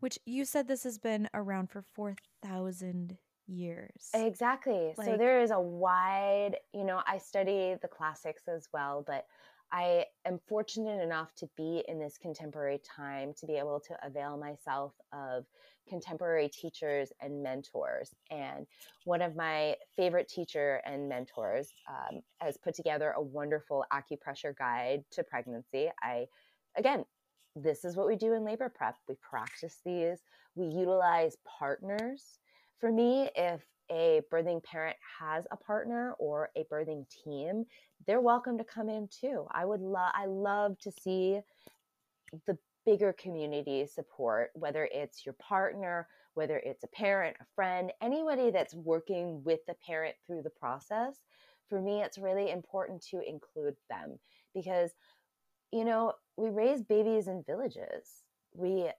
Which 0.03 0.19
you 0.27 0.45
said 0.45 0.67
this 0.67 0.83
has 0.83 0.99
been 0.99 1.29
around 1.33 1.71
for 1.71 1.85
4,000 1.95 3.17
years. 3.47 4.11
Exactly. 4.13 4.95
Like, 4.99 5.07
so 5.07 5.17
there 5.17 5.41
is 5.41 5.53
a 5.53 5.61
wide, 5.61 6.57
you 6.75 6.83
know, 6.83 7.03
I 7.07 7.19
study 7.19 7.77
the 7.81 7.87
classics 7.87 8.49
as 8.49 8.69
well, 8.73 9.05
but 9.07 9.27
I 9.71 10.07
am 10.27 10.41
fortunate 10.49 11.01
enough 11.01 11.33
to 11.37 11.49
be 11.57 11.85
in 11.87 12.01
this 12.01 12.19
contemporary 12.19 12.81
time 12.85 13.33
to 13.39 13.47
be 13.47 13.55
able 13.55 13.79
to 13.79 13.97
avail 14.05 14.37
myself 14.37 14.93
of 15.13 15.45
contemporary 15.89 16.49
teachers 16.49 17.13
and 17.21 17.41
mentors. 17.41 18.11
And 18.29 18.67
one 19.05 19.23
of 19.23 19.37
my 19.37 19.77
favorite 19.95 20.29
teacher 20.29 20.83
and 20.85 21.09
mentors 21.09 21.69
um, 21.89 22.23
has 22.39 22.57
put 22.57 22.75
together 22.75 23.13
a 23.17 23.23
wonderful 23.23 23.85
acupressure 23.93 24.57
guide 24.57 25.05
to 25.13 25.23
pregnancy. 25.23 25.93
I, 26.03 26.27
again, 26.77 27.05
this 27.55 27.85
is 27.85 27.97
what 27.97 28.07
we 28.07 28.17
do 28.17 28.35
in 28.35 28.45
labor 28.45 28.73
prep. 28.75 28.97
We 29.09 29.15
practice 29.17 29.79
these, 29.85 30.19
we 30.55 30.67
utilize 30.67 31.37
partners. 31.59 32.39
For 32.81 32.91
me, 32.91 33.31
if 33.37 33.63
a 33.91 34.23
birthing 34.33 34.63
parent 34.65 34.97
has 35.21 35.47
a 35.51 35.57
partner 35.57 36.15
or 36.19 36.51
a 36.57 36.65
birthing 36.73 37.05
team, 37.25 37.65
they're 38.07 38.21
welcome 38.21 38.57
to 38.59 38.65
come 38.65 38.89
in 38.89 39.09
too. 39.09 39.47
I 39.51 39.65
would 39.65 39.81
love 39.81 40.13
I 40.15 40.27
love 40.27 40.79
to 40.81 40.91
see 40.91 41.41
the 42.47 42.57
bigger 42.87 43.13
community 43.13 43.87
support, 43.87 44.51
whether 44.55 44.89
it's 44.93 45.25
your 45.25 45.35
partner, 45.35 46.09
whether 46.35 46.57
it's 46.59 46.85
a 46.85 46.89
parent, 46.89 47.37
a 47.41 47.45
friend, 47.55 47.93
anybody 48.01 48.51
that's 48.51 48.75
working 48.75 49.43
with 49.45 49.61
the 49.67 49.75
parent 49.87 50.17
through 50.27 50.43
the 50.43 50.51
process. 50.51 51.19
For 51.69 51.81
me, 51.81 52.03
it's 52.03 52.19
really 52.19 52.51
important 52.51 53.03
to 53.11 53.21
include 53.27 53.77
them 53.89 54.19
because 54.55 54.91
you 55.73 55.85
know, 55.85 56.13
we 56.37 56.51
raise 56.51 56.83
babies 56.83 57.29
in 57.29 57.43
villages. 57.47 58.25
We, 58.55 58.91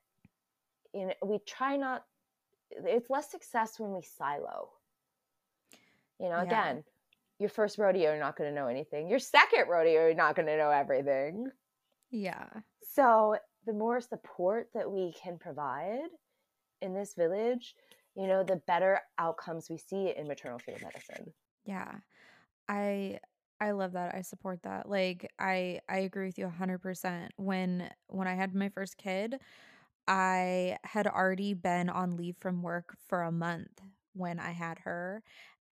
you 0.93 1.07
know, 1.07 1.13
we 1.23 1.39
try 1.47 1.77
not. 1.77 2.03
It's 2.71 3.09
less 3.09 3.29
success 3.29 3.79
when 3.79 3.93
we 3.93 4.01
silo. 4.01 4.69
You 6.19 6.29
know, 6.29 6.37
yeah. 6.37 6.43
again, 6.43 6.83
your 7.39 7.49
first 7.49 7.77
rodeo, 7.77 8.11
you're 8.11 8.19
not 8.19 8.35
going 8.35 8.49
to 8.49 8.55
know 8.55 8.67
anything. 8.67 9.07
Your 9.07 9.19
second 9.19 9.65
rodeo, 9.69 10.07
you're 10.07 10.15
not 10.15 10.35
going 10.35 10.47
to 10.47 10.57
know 10.57 10.69
everything. 10.69 11.47
Yeah. 12.09 12.45
So, 12.81 13.37
the 13.65 13.73
more 13.73 14.01
support 14.01 14.69
that 14.73 14.91
we 14.91 15.13
can 15.13 15.37
provide 15.37 16.09
in 16.81 16.93
this 16.93 17.13
village, 17.13 17.75
you 18.15 18.27
know, 18.27 18.43
the 18.43 18.57
better 18.67 18.99
outcomes 19.17 19.69
we 19.69 19.77
see 19.77 20.13
in 20.15 20.27
maternal 20.27 20.59
fetal 20.59 20.87
medicine. 20.87 21.33
Yeah. 21.65 21.91
I 22.67 23.19
I 23.63 23.71
love 23.71 23.93
that. 23.93 24.13
I 24.15 24.21
support 24.21 24.61
that. 24.63 24.89
Like 24.89 25.31
I 25.39 25.79
I 25.89 25.99
agree 25.99 26.27
with 26.27 26.37
you 26.37 26.45
100%. 26.45 27.31
When 27.37 27.89
when 28.07 28.27
I 28.27 28.35
had 28.35 28.53
my 28.55 28.69
first 28.69 28.97
kid, 28.97 29.39
I 30.07 30.77
had 30.85 31.07
already 31.07 31.53
been 31.55 31.89
on 31.89 32.17
leave 32.17 32.37
from 32.41 32.63
work 32.63 32.97
for 33.09 33.23
a 33.23 33.31
month 33.31 33.81
when 34.13 34.39
I 34.39 34.51
had 34.51 34.79
her 34.79 35.23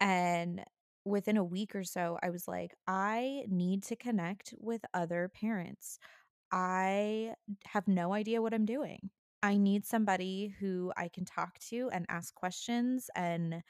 and 0.02 0.64
within 1.06 1.38
a 1.38 1.44
week 1.46 1.76
or 1.76 1.84
so 1.84 2.20
I 2.24 2.30
was 2.32 2.48
like 2.48 2.76
I 2.88 3.46
need 3.50 3.84
to 3.86 3.96
connect 3.98 4.54
with 4.60 4.82
other 4.94 5.30
parents. 5.30 6.00
I 6.52 7.36
have 7.68 7.88
no 7.88 8.14
idea 8.14 8.42
what 8.42 8.54
I'm 8.56 8.66
doing. 8.66 9.12
I 9.44 9.58
need 9.58 9.86
somebody 9.86 10.56
who 10.60 10.94
I 10.98 11.10
can 11.10 11.26
talk 11.26 11.60
to 11.70 11.90
and 11.94 12.06
ask 12.10 12.36
questions 12.36 13.10
and 13.16 13.64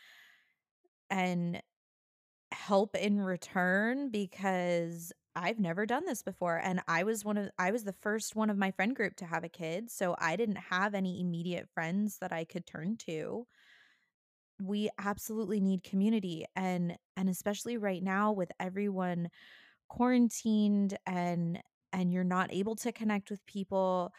and 1.09 1.61
help 2.67 2.95
in 2.95 3.19
return 3.21 4.09
because 4.09 5.11
I've 5.35 5.59
never 5.59 5.85
done 5.85 6.05
this 6.05 6.21
before 6.23 6.57
and 6.57 6.81
I 6.87 7.03
was 7.03 7.23
one 7.23 7.37
of 7.37 7.49
I 7.59 7.71
was 7.71 7.83
the 7.85 7.93
first 7.93 8.35
one 8.35 8.49
of 8.49 8.57
my 8.57 8.71
friend 8.71 8.95
group 8.95 9.15
to 9.17 9.25
have 9.25 9.43
a 9.43 9.49
kid, 9.49 9.89
so 9.91 10.15
I 10.19 10.35
didn't 10.35 10.57
have 10.57 10.93
any 10.95 11.21
immediate 11.21 11.69
friends 11.73 12.17
that 12.19 12.33
I 12.33 12.45
could 12.45 12.65
turn 12.67 12.97
to. 13.07 13.47
We 14.61 14.89
absolutely 14.97 15.61
need 15.61 15.83
community 15.83 16.45
and 16.55 16.97
and 17.15 17.29
especially 17.29 17.77
right 17.77 18.03
now 18.03 18.33
with 18.33 18.51
everyone 18.59 19.29
quarantined 19.89 20.97
and 21.07 21.61
and 21.93 22.11
you're 22.13 22.23
not 22.25 22.53
able 22.53 22.75
to 22.77 22.91
connect 22.91 23.31
with 23.31 23.45
people, 23.45 24.13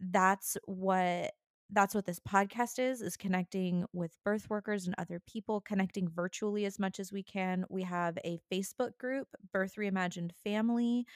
that's 0.00 0.56
what 0.66 1.34
that's 1.74 1.94
what 1.94 2.06
this 2.06 2.20
podcast 2.20 2.78
is 2.78 3.02
is 3.02 3.16
connecting 3.16 3.84
with 3.92 4.16
birth 4.24 4.48
workers 4.48 4.86
and 4.86 4.94
other 4.96 5.20
people 5.26 5.60
connecting 5.60 6.08
virtually 6.08 6.64
as 6.64 6.78
much 6.78 7.00
as 7.00 7.12
we 7.12 7.22
can. 7.22 7.64
We 7.68 7.82
have 7.82 8.16
a 8.24 8.40
facebook 8.52 8.96
group 8.98 9.28
birth 9.52 9.74
reimagined 9.76 10.30
family 10.44 11.06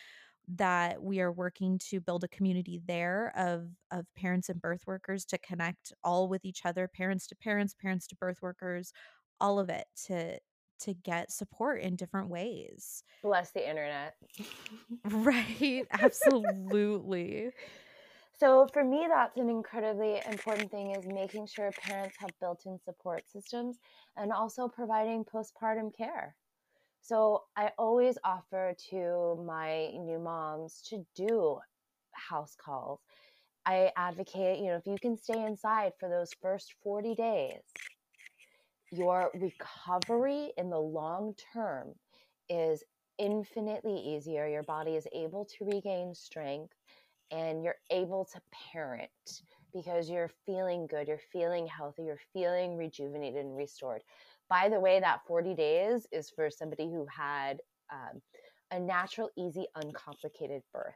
that 0.57 1.03
we 1.03 1.21
are 1.21 1.31
working 1.31 1.79
to 1.90 2.01
build 2.01 2.25
a 2.25 2.29
community 2.29 2.81
there 2.87 3.33
of 3.37 3.68
of 3.90 4.07
parents 4.16 4.49
and 4.49 4.61
birth 4.61 4.83
workers 4.87 5.25
to 5.27 5.38
connect 5.38 5.92
all 6.03 6.29
with 6.29 6.44
each 6.44 6.64
other 6.64 6.88
parents 6.88 7.27
to 7.29 7.37
parents 7.37 7.75
parents 7.75 8.07
to 8.07 8.16
birth 8.16 8.40
workers 8.42 8.92
all 9.40 9.59
of 9.59 9.68
it 9.68 9.85
to 10.07 10.38
to 10.81 10.94
get 10.94 11.33
support 11.33 11.81
in 11.81 11.97
different 11.97 12.29
ways. 12.29 13.03
Bless 13.23 13.51
the 13.51 13.68
internet. 13.68 14.14
right 15.05 15.87
absolutely 15.92 17.51
So 18.38 18.68
for 18.72 18.85
me, 18.85 19.07
that's 19.09 19.37
an 19.37 19.51
incredibly 19.51 20.22
important 20.29 20.70
thing 20.70 20.92
is 20.92 21.07
making 21.07 21.46
sure 21.48 21.72
parents 21.72 22.16
have 22.20 22.38
built-in 22.40 22.79
support 22.79 23.29
systems 23.29 23.79
and 24.16 24.33
also 24.33 24.68
providing 24.68 25.24
postpartum 25.24 25.96
care. 25.96 26.37
So 27.01 27.44
I 27.57 27.72
always 27.79 28.16
offer 28.24 28.74
to 28.90 29.42
my 29.44 29.88
new 29.88 30.20
moms 30.20 30.83
to 30.90 31.05
do 31.16 31.59
house 32.12 32.55
calls. 32.55 33.01
I 33.66 33.92
advocate, 33.96 34.61
you 34.61 34.66
know, 34.66 34.77
if 34.77 34.87
you 34.87 34.98
can 35.01 35.16
stay 35.16 35.44
inside 35.44 35.92
for 35.98 36.09
those 36.09 36.31
first 36.40 36.74
40 36.83 37.14
days, 37.16 37.62
your 38.92 39.31
recovery 39.35 40.53
in 40.57 40.70
the 40.70 40.81
long 40.81 41.35
term 41.53 41.94
is 42.48 42.85
infinitely 43.18 43.98
easier. 43.98 44.46
Your 44.46 44.62
body 44.62 44.96
is 44.96 45.09
able 45.12 45.44
to 45.59 45.64
regain 45.64 46.14
strength 46.14 46.72
and 47.30 47.62
you're 47.62 47.76
able 47.90 48.24
to 48.24 48.40
parent 48.72 49.10
because 49.72 50.08
you're 50.08 50.30
feeling 50.46 50.86
good, 50.86 51.08
you're 51.08 51.20
feeling 51.32 51.66
healthy, 51.66 52.04
you're 52.04 52.20
feeling 52.32 52.76
rejuvenated 52.76 53.44
and 53.44 53.56
restored. 53.56 54.02
By 54.48 54.68
the 54.68 54.80
way, 54.80 55.00
that 55.00 55.20
40 55.26 55.54
days 55.54 56.06
is 56.10 56.30
for 56.30 56.50
somebody 56.50 56.84
who 56.84 57.06
had 57.14 57.60
um, 57.92 58.20
a 58.70 58.80
natural, 58.80 59.30
easy, 59.36 59.66
uncomplicated 59.74 60.62
birth. 60.72 60.94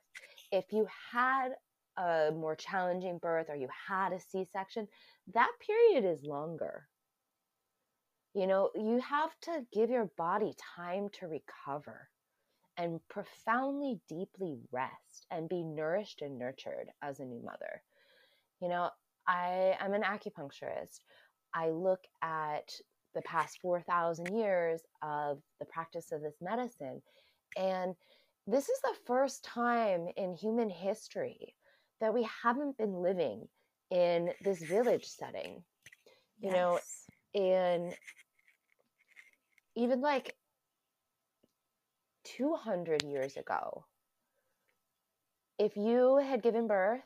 If 0.50 0.64
you 0.72 0.86
had 1.12 1.50
a 1.98 2.30
more 2.32 2.56
challenging 2.56 3.18
birth 3.18 3.46
or 3.48 3.56
you 3.56 3.68
had 3.88 4.12
a 4.12 4.20
C 4.20 4.46
section, 4.50 4.88
that 5.34 5.50
period 5.66 6.04
is 6.10 6.24
longer. 6.24 6.88
You 8.34 8.46
know, 8.46 8.70
you 8.74 9.00
have 9.00 9.30
to 9.42 9.66
give 9.72 9.90
your 9.90 10.10
body 10.16 10.54
time 10.76 11.10
to 11.20 11.26
recover 11.26 12.08
and 12.76 13.00
profoundly, 13.08 14.00
deeply 14.08 14.58
rest 14.70 15.26
and 15.30 15.48
be 15.48 15.62
nourished 15.62 16.22
and 16.22 16.38
nurtured 16.38 16.88
as 17.02 17.20
a 17.20 17.24
new 17.24 17.42
mother. 17.44 17.82
You 18.60 18.68
know, 18.68 18.90
I 19.26 19.76
am 19.80 19.94
an 19.94 20.02
acupuncturist. 20.02 21.00
I 21.54 21.68
look 21.70 22.00
at 22.22 22.70
the 23.14 23.22
past 23.22 23.58
4,000 23.60 24.36
years 24.36 24.80
of 25.02 25.38
the 25.60 25.66
practice 25.66 26.12
of 26.12 26.22
this 26.22 26.36
medicine, 26.40 27.02
and 27.56 27.94
this 28.46 28.68
is 28.68 28.80
the 28.82 28.96
first 29.06 29.44
time 29.44 30.08
in 30.16 30.34
human 30.34 30.70
history 30.70 31.54
that 32.00 32.14
we 32.14 32.26
haven't 32.42 32.78
been 32.78 32.94
living 32.94 33.46
in 33.90 34.30
this 34.42 34.62
village 34.62 35.04
setting. 35.04 35.62
You 36.40 36.50
know, 36.50 36.80
and 37.34 37.94
even 39.76 40.00
like 40.00 40.34
200 42.36 43.02
years 43.04 43.36
ago, 43.36 43.84
if 45.58 45.76
you 45.76 46.18
had 46.18 46.42
given 46.42 46.66
birth, 46.66 47.02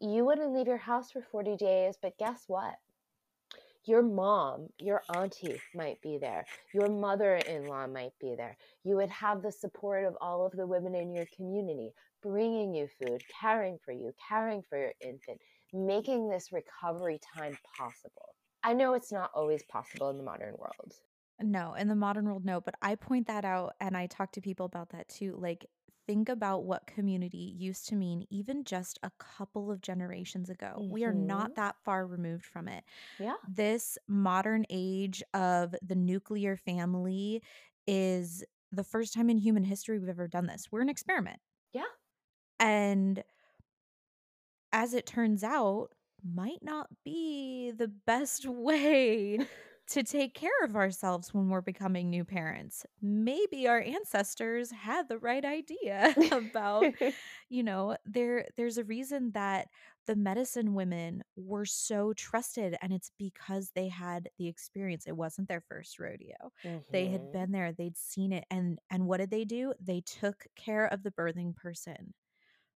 you 0.00 0.24
wouldn't 0.24 0.52
leave 0.52 0.66
your 0.66 0.76
house 0.76 1.10
for 1.10 1.22
40 1.22 1.56
days, 1.56 1.96
but 2.00 2.18
guess 2.18 2.44
what? 2.46 2.74
Your 3.84 4.02
mom, 4.02 4.68
your 4.78 5.02
auntie 5.16 5.60
might 5.74 6.00
be 6.00 6.16
there. 6.16 6.44
Your 6.72 6.88
mother 6.88 7.36
in 7.36 7.66
law 7.66 7.86
might 7.88 8.12
be 8.20 8.34
there. 8.36 8.56
You 8.84 8.96
would 8.96 9.10
have 9.10 9.42
the 9.42 9.50
support 9.50 10.04
of 10.04 10.16
all 10.20 10.46
of 10.46 10.52
the 10.52 10.66
women 10.66 10.94
in 10.94 11.12
your 11.12 11.26
community 11.36 11.92
bringing 12.22 12.72
you 12.72 12.88
food, 13.00 13.22
caring 13.40 13.78
for 13.84 13.90
you, 13.92 14.12
caring 14.28 14.62
for 14.62 14.78
your 14.78 14.92
infant, 15.00 15.40
making 15.72 16.28
this 16.28 16.52
recovery 16.52 17.20
time 17.36 17.58
possible. 17.76 18.36
I 18.62 18.74
know 18.74 18.94
it's 18.94 19.10
not 19.10 19.32
always 19.34 19.64
possible 19.64 20.10
in 20.10 20.18
the 20.18 20.22
modern 20.22 20.54
world. 20.56 20.94
No, 21.40 21.74
in 21.74 21.88
the 21.88 21.96
modern 21.96 22.26
world, 22.26 22.44
no. 22.44 22.60
But 22.60 22.76
I 22.82 22.94
point 22.94 23.26
that 23.26 23.44
out 23.44 23.74
and 23.80 23.96
I 23.96 24.06
talk 24.06 24.32
to 24.32 24.40
people 24.40 24.66
about 24.66 24.90
that 24.90 25.08
too. 25.08 25.34
Like, 25.36 25.66
think 26.06 26.28
about 26.28 26.64
what 26.64 26.86
community 26.86 27.38
used 27.56 27.88
to 27.88 27.96
mean 27.96 28.26
even 28.30 28.64
just 28.64 28.98
a 29.02 29.10
couple 29.18 29.70
of 29.70 29.80
generations 29.80 30.50
ago. 30.50 30.84
We 30.88 31.04
are 31.04 31.12
Mhm. 31.12 31.14
not 31.14 31.54
that 31.54 31.76
far 31.84 32.06
removed 32.06 32.44
from 32.44 32.68
it. 32.68 32.84
Yeah. 33.18 33.36
This 33.42 33.98
modern 34.08 34.66
age 34.70 35.22
of 35.34 35.74
the 35.82 35.96
nuclear 35.96 36.56
family 36.56 37.42
is 37.86 38.44
the 38.72 38.84
first 38.84 39.14
time 39.14 39.30
in 39.30 39.38
human 39.38 39.64
history 39.64 39.98
we've 39.98 40.08
ever 40.08 40.28
done 40.28 40.46
this. 40.46 40.72
We're 40.72 40.82
an 40.82 40.88
experiment. 40.90 41.40
Yeah. 41.72 41.86
And 42.60 43.24
as 44.72 44.94
it 44.94 45.06
turns 45.06 45.42
out, 45.44 45.92
might 46.22 46.62
not 46.62 46.88
be 47.04 47.70
the 47.72 47.88
best 47.88 48.46
way 48.46 49.38
to 49.92 50.02
take 50.02 50.34
care 50.34 50.64
of 50.64 50.76
ourselves 50.76 51.34
when 51.34 51.48
we're 51.48 51.60
becoming 51.60 52.10
new 52.10 52.24
parents. 52.24 52.86
Maybe 53.00 53.68
our 53.68 53.80
ancestors 53.80 54.70
had 54.70 55.08
the 55.08 55.18
right 55.18 55.44
idea 55.44 56.14
about, 56.32 56.92
you 57.48 57.62
know, 57.62 57.96
there 58.04 58.48
there's 58.56 58.78
a 58.78 58.84
reason 58.84 59.32
that 59.32 59.68
the 60.06 60.16
medicine 60.16 60.74
women 60.74 61.22
were 61.36 61.64
so 61.66 62.12
trusted 62.14 62.76
and 62.82 62.92
it's 62.92 63.10
because 63.18 63.72
they 63.74 63.88
had 63.88 64.28
the 64.38 64.48
experience. 64.48 65.06
It 65.06 65.16
wasn't 65.16 65.48
their 65.48 65.60
first 65.60 65.98
rodeo. 65.98 66.52
They 66.90 67.08
had 67.08 67.30
Mhm. 67.30 67.32
been 67.32 67.52
there, 67.52 67.72
they'd 67.72 67.96
seen 67.96 68.32
it 68.32 68.44
and 68.50 68.80
and 68.90 69.06
what 69.06 69.18
did 69.18 69.30
they 69.30 69.44
do? 69.44 69.74
They 69.80 70.00
took 70.02 70.46
care 70.56 70.86
of 70.86 71.02
the 71.02 71.12
birthing 71.12 71.54
person 71.56 72.14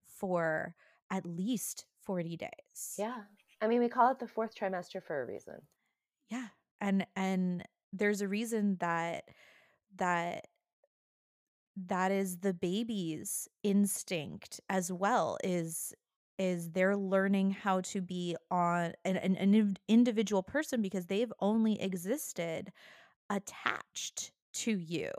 for 0.07 0.77
at 1.11 1.27
least 1.27 1.87
40 2.03 2.37
days. 2.37 2.51
Yeah. 2.97 3.27
I 3.61 3.69
mean, 3.69 3.79
we 3.81 3.89
call 3.89 4.11
it 4.11 4.19
the 4.19 4.27
fourth 4.27 4.57
trimester 4.57 5.01
for 5.01 5.23
a 5.23 5.25
reason. 5.27 5.69
Yeah. 6.31 6.49
And 6.85 7.07
and 7.17 7.65
there's 7.95 8.21
a 8.21 8.29
reason 8.29 8.77
that 8.81 9.25
that 9.97 10.45
that 11.87 12.13
is 12.13 12.39
the 12.39 12.53
baby's 12.53 13.49
instinct 13.63 14.61
as 14.69 14.93
well 14.93 15.39
is 15.43 15.95
is 16.39 16.73
they're 16.73 16.97
learning 16.97 17.53
how 17.53 17.81
to 17.81 18.03
be 18.03 18.37
on 18.51 18.93
an, 19.05 19.17
an, 19.17 19.37
an 19.37 19.77
individual 19.89 20.43
person 20.43 20.83
because 20.83 21.07
they've 21.07 21.33
only 21.41 21.81
existed 21.81 22.71
attached 23.31 24.33
to 24.53 24.77
you 24.77 25.11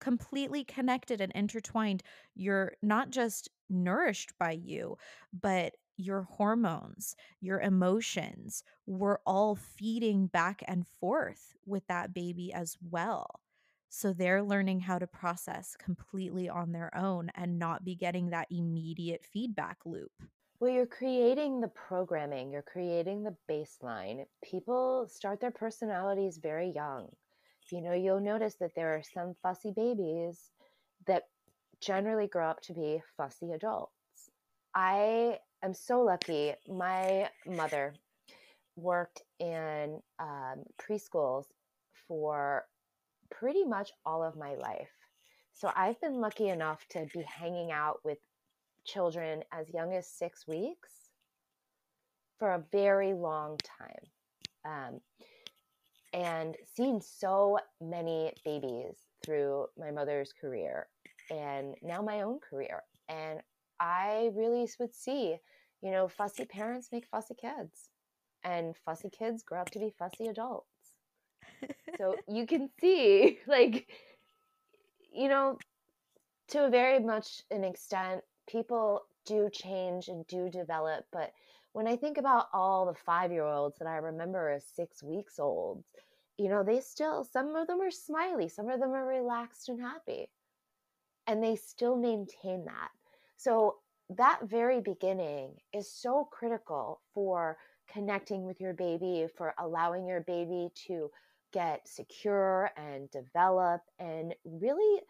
completely 0.00 0.64
connected 0.64 1.20
and 1.20 1.32
intertwined. 1.34 2.02
You're 2.34 2.74
not 2.82 3.10
just 3.10 3.48
nourished 3.68 4.32
by 4.38 4.52
you 4.52 4.96
but 5.32 5.74
your 6.00 6.22
hormones 6.22 7.14
your 7.40 7.60
emotions 7.60 8.62
we're 8.86 9.18
all 9.26 9.54
feeding 9.54 10.26
back 10.26 10.62
and 10.66 10.86
forth 10.86 11.54
with 11.66 11.86
that 11.88 12.12
baby 12.14 12.52
as 12.52 12.76
well 12.90 13.40
So 13.88 14.12
they're 14.12 14.42
learning 14.42 14.80
how 14.80 14.98
to 14.98 15.06
process 15.06 15.76
completely 15.76 16.48
on 16.48 16.72
their 16.72 16.96
own 16.96 17.30
and 17.34 17.58
not 17.58 17.84
be 17.84 17.94
getting 17.96 18.30
that 18.30 18.46
immediate 18.50 19.24
feedback 19.24 19.78
loop. 19.84 20.12
Well, 20.60 20.70
you're 20.70 20.86
creating 20.86 21.60
the 21.60 21.68
programming, 21.68 22.52
you're 22.52 22.62
creating 22.62 23.22
the 23.24 23.36
baseline. 23.48 24.26
People 24.42 25.06
start 25.08 25.40
their 25.40 25.50
personalities 25.50 26.38
very 26.38 26.68
young. 26.70 27.08
You 27.70 27.80
know, 27.80 27.92
you'll 27.94 28.20
notice 28.20 28.56
that 28.56 28.74
there 28.74 28.94
are 28.94 29.02
some 29.02 29.34
fussy 29.42 29.72
babies 29.72 30.50
that 31.06 31.24
generally 31.80 32.26
grow 32.28 32.48
up 32.50 32.60
to 32.62 32.74
be 32.74 33.02
fussy 33.16 33.52
adults. 33.52 33.92
I 34.74 35.38
am 35.62 35.74
so 35.74 36.00
lucky. 36.00 36.54
My 36.68 37.28
mother 37.46 37.94
worked 38.76 39.22
in 39.38 40.00
um, 40.18 40.64
preschools 40.80 41.46
for 42.08 42.64
pretty 43.30 43.64
much 43.64 43.90
all 44.04 44.22
of 44.22 44.36
my 44.36 44.54
life. 44.54 44.90
So 45.52 45.70
I've 45.76 46.00
been 46.00 46.20
lucky 46.20 46.48
enough 46.48 46.86
to 46.90 47.06
be 47.12 47.22
hanging 47.22 47.70
out 47.70 47.98
with 48.04 48.18
children 48.84 49.42
as 49.52 49.68
young 49.72 49.94
as 49.94 50.06
six 50.06 50.46
weeks 50.46 50.90
for 52.38 52.52
a 52.52 52.64
very 52.72 53.12
long 53.12 53.58
time. 53.58 54.04
Um, 54.64 55.00
and 56.12 56.56
seen 56.74 57.00
so 57.00 57.58
many 57.80 58.32
babies 58.44 58.96
through 59.24 59.66
my 59.78 59.90
mother's 59.90 60.32
career 60.32 60.88
and 61.30 61.76
now 61.82 62.02
my 62.02 62.22
own 62.22 62.40
career. 62.40 62.82
And 63.08 63.40
I 63.80 64.30
really 64.34 64.68
would 64.78 64.94
see, 64.94 65.38
you 65.80 65.90
know, 65.90 66.06
fussy 66.06 66.44
parents 66.44 66.90
make 66.92 67.06
fussy 67.06 67.34
kids, 67.34 67.88
and 68.44 68.76
fussy 68.76 69.08
kids 69.08 69.42
grow 69.42 69.62
up 69.62 69.70
to 69.70 69.78
be 69.78 69.94
fussy 69.98 70.26
adults. 70.26 70.66
so 71.96 72.16
you 72.28 72.46
can 72.46 72.68
see, 72.78 73.38
like, 73.46 73.88
you 75.12 75.28
know, 75.28 75.58
to 76.48 76.66
a 76.66 76.70
very 76.70 77.00
much 77.00 77.42
an 77.50 77.64
extent, 77.64 78.22
people 78.46 79.02
do 79.24 79.48
change 79.50 80.08
and 80.08 80.26
do 80.26 80.50
develop. 80.50 81.06
But 81.10 81.32
when 81.72 81.86
I 81.86 81.96
think 81.96 82.18
about 82.18 82.48
all 82.52 82.84
the 82.86 82.94
five 82.94 83.32
year 83.32 83.44
olds 83.44 83.78
that 83.78 83.88
I 83.88 83.96
remember 83.96 84.50
as 84.50 84.64
six 84.64 85.02
weeks 85.02 85.38
old, 85.38 85.84
you 86.36 86.48
know, 86.48 86.62
they 86.62 86.80
still, 86.80 87.24
some 87.24 87.54
of 87.56 87.66
them 87.66 87.80
are 87.80 87.90
smiley, 87.90 88.48
some 88.48 88.68
of 88.68 88.80
them 88.80 88.90
are 88.90 89.06
relaxed 89.06 89.68
and 89.68 89.80
happy. 89.80 90.28
And 91.26 91.42
they 91.42 91.56
still 91.56 91.96
maintain 91.96 92.64
that. 92.64 92.90
So 93.40 93.76
that 94.10 94.40
very 94.44 94.82
beginning 94.82 95.54
is 95.72 95.90
so 95.90 96.28
critical 96.30 97.00
for 97.14 97.56
connecting 97.90 98.44
with 98.44 98.60
your 98.60 98.74
baby, 98.74 99.26
for 99.34 99.54
allowing 99.58 100.06
your 100.06 100.20
baby 100.20 100.68
to 100.86 101.10
get 101.50 101.88
secure 101.88 102.70
and 102.76 103.10
develop 103.10 103.80
and 103.98 104.34
really 104.44 105.00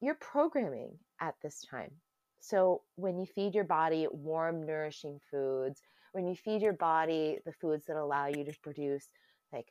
you're 0.00 0.14
programming 0.14 0.92
at 1.20 1.34
this 1.42 1.66
time. 1.68 1.90
So 2.38 2.82
when 2.94 3.18
you 3.18 3.26
feed 3.26 3.56
your 3.56 3.64
body 3.64 4.06
warm, 4.08 4.64
nourishing 4.64 5.18
foods, 5.28 5.82
when 6.12 6.28
you 6.28 6.36
feed 6.36 6.62
your 6.62 6.74
body 6.74 7.38
the 7.44 7.52
foods 7.52 7.86
that 7.86 7.96
allow 7.96 8.28
you 8.28 8.44
to 8.44 8.52
produce 8.62 9.08
like 9.52 9.66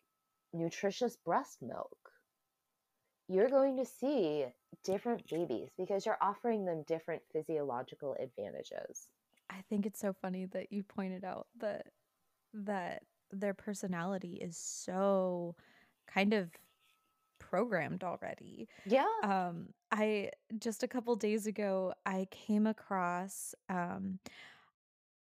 nutritious 0.51 1.15
breast 1.15 1.59
milk, 1.61 1.97
you're 3.29 3.49
going 3.49 3.77
to 3.77 3.85
see 3.85 4.45
different 4.83 5.27
babies 5.29 5.69
because 5.77 6.05
you're 6.05 6.17
offering 6.21 6.65
them 6.65 6.83
different 6.87 7.21
physiological 7.31 8.15
advantages. 8.19 9.07
I 9.49 9.63
think 9.69 9.85
it's 9.85 9.99
so 9.99 10.13
funny 10.13 10.45
that 10.45 10.71
you 10.71 10.83
pointed 10.83 11.23
out 11.23 11.47
that 11.59 11.87
that 12.53 13.03
their 13.31 13.53
personality 13.53 14.39
is 14.41 14.57
so 14.57 15.55
kind 16.07 16.33
of 16.33 16.49
programmed 17.39 18.03
already. 18.03 18.67
Yeah. 18.85 19.05
Um 19.23 19.69
I 19.91 20.31
just 20.57 20.83
a 20.83 20.87
couple 20.87 21.15
days 21.15 21.47
ago 21.47 21.93
I 22.05 22.27
came 22.31 22.67
across 22.67 23.55
um 23.69 24.19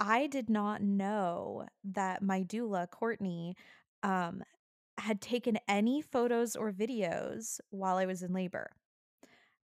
I 0.00 0.26
did 0.26 0.50
not 0.50 0.82
know 0.82 1.66
that 1.84 2.22
my 2.22 2.42
doula 2.42 2.90
Courtney 2.90 3.56
um 4.02 4.42
had 4.98 5.20
taken 5.20 5.58
any 5.68 6.00
photos 6.00 6.56
or 6.56 6.72
videos 6.72 7.60
while 7.70 7.96
I 7.96 8.06
was 8.06 8.22
in 8.22 8.32
labor 8.32 8.70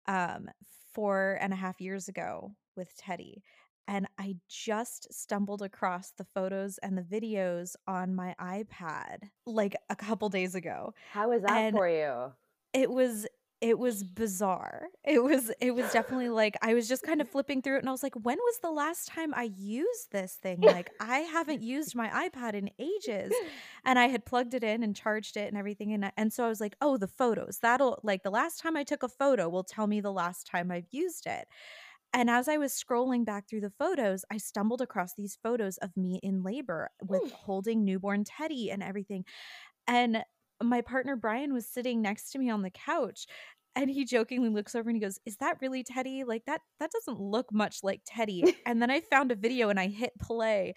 um, 0.09 0.49
four 0.93 1.39
and 1.41 1.53
a 1.53 1.57
half 1.57 1.81
years 1.81 2.09
ago 2.09 2.55
with 2.77 2.97
Teddy. 2.97 3.43
And 3.87 4.07
I 4.19 4.37
just 4.49 5.07
stumbled 5.15 5.63
across 5.63 6.11
the 6.11 6.25
photos 6.35 6.79
and 6.79 6.99
the 6.99 7.03
videos 7.03 7.75
on 7.87 8.15
my 8.15 8.35
iPad 8.41 9.31
like 9.47 9.77
a 9.89 9.97
couple 9.97 10.29
days 10.29 10.55
ago. 10.55 10.93
How 11.13 11.31
was 11.31 11.43
that 11.43 11.57
And 11.57 11.77
for 11.77 11.89
you? 11.89 12.33
it 12.75 12.91
was 12.91 13.27
it 13.61 13.79
was 13.79 14.05
bizarre. 14.05 14.87
It 15.05 15.23
was 15.23 15.51
it 15.61 15.75
was 15.75 15.91
definitely 15.91 16.29
like 16.29 16.57
I 16.63 16.75
was 16.75 16.89
just 16.89 17.03
kind 17.03 17.21
of 17.21 17.29
flipping 17.29 17.61
through 17.61 17.77
it 17.77 17.81
and 17.81 17.89
I 17.89 17.93
was 17.93 18.03
like, 18.05 18.15
when 18.15 18.37
was 18.39 18.59
the 18.63 18.71
last 18.71 19.09
time 19.09 19.35
I 19.35 19.51
used 19.57 20.13
this 20.13 20.35
thing? 20.35 20.61
Like 20.61 20.91
I 21.01 21.19
haven't 21.21 21.63
used 21.63 21.97
my 21.97 22.29
iPad 22.29 22.55
in 22.55 22.71
ages. 22.79 23.33
And 23.85 23.99
I 23.99 24.09
had 24.09 24.27
plugged 24.27 24.53
it 24.55 24.63
in 24.63 24.83
and 24.83 24.95
charged 24.95 25.37
it 25.37 25.49
and 25.49 25.57
everything 25.57 25.93
and 25.95 26.05
I- 26.07 26.13
and 26.17 26.33
so 26.33 26.45
I 26.45 26.49
was 26.49 26.61
like, 26.61 26.77
oh, 26.81 26.99
the 26.99 27.09
photos. 27.09 27.59
That'll 27.61 27.99
like 28.03 28.23
the 28.23 28.31
last 28.31 28.61
time 28.61 28.77
I 28.77 28.85
took 28.85 29.03
a 29.03 29.09
photo 29.09 29.49
will 29.49 29.65
tell 29.65 29.87
me 29.87 30.01
the 30.01 30.13
last 30.13 30.47
time 30.47 30.71
I've 30.71 30.89
used 30.91 31.27
it. 31.27 31.49
And 32.13 32.31
as 32.31 32.49
I 32.49 32.57
was 32.57 32.73
scrolling 32.73 33.25
back 33.25 33.49
through 33.49 33.61
the 33.61 33.71
photos, 33.79 34.25
I 34.31 34.39
stumbled 34.39 34.81
across 34.81 35.15
these 35.15 35.39
photos 35.43 35.77
of 35.79 35.97
me 35.97 36.21
in 36.23 36.43
labor 36.43 36.91
with 37.07 37.31
holding 37.33 37.85
newborn 37.85 38.25
Teddy 38.25 38.71
and 38.71 38.83
everything. 38.83 39.25
And 39.87 40.25
my 40.63 40.81
partner 40.81 41.17
Brian 41.17 41.53
was 41.53 41.67
sitting 41.67 42.03
next 42.03 42.31
to 42.33 42.39
me 42.39 42.51
on 42.51 42.63
the 42.63 42.71
couch 42.71 43.27
and 43.77 43.91
he 43.91 44.05
jokingly 44.05 44.49
looks 44.51 44.75
over 44.75 44.89
and 44.91 44.97
he 44.97 45.01
goes, 45.01 45.19
"Is 45.27 45.37
that 45.39 45.59
really 45.61 45.85
Teddy? 45.85 46.25
Like 46.25 46.45
that 46.47 46.63
that 46.81 46.91
doesn't 46.91 47.21
look 47.21 47.53
much 47.53 47.85
like 47.85 48.03
Teddy." 48.05 48.49
and 48.67 48.83
then 48.83 48.91
I 48.91 49.01
found 49.01 49.33
a 49.33 49.37
video 49.37 49.69
and 49.69 49.79
I 49.81 49.89
hit 49.89 50.13
play 50.21 50.75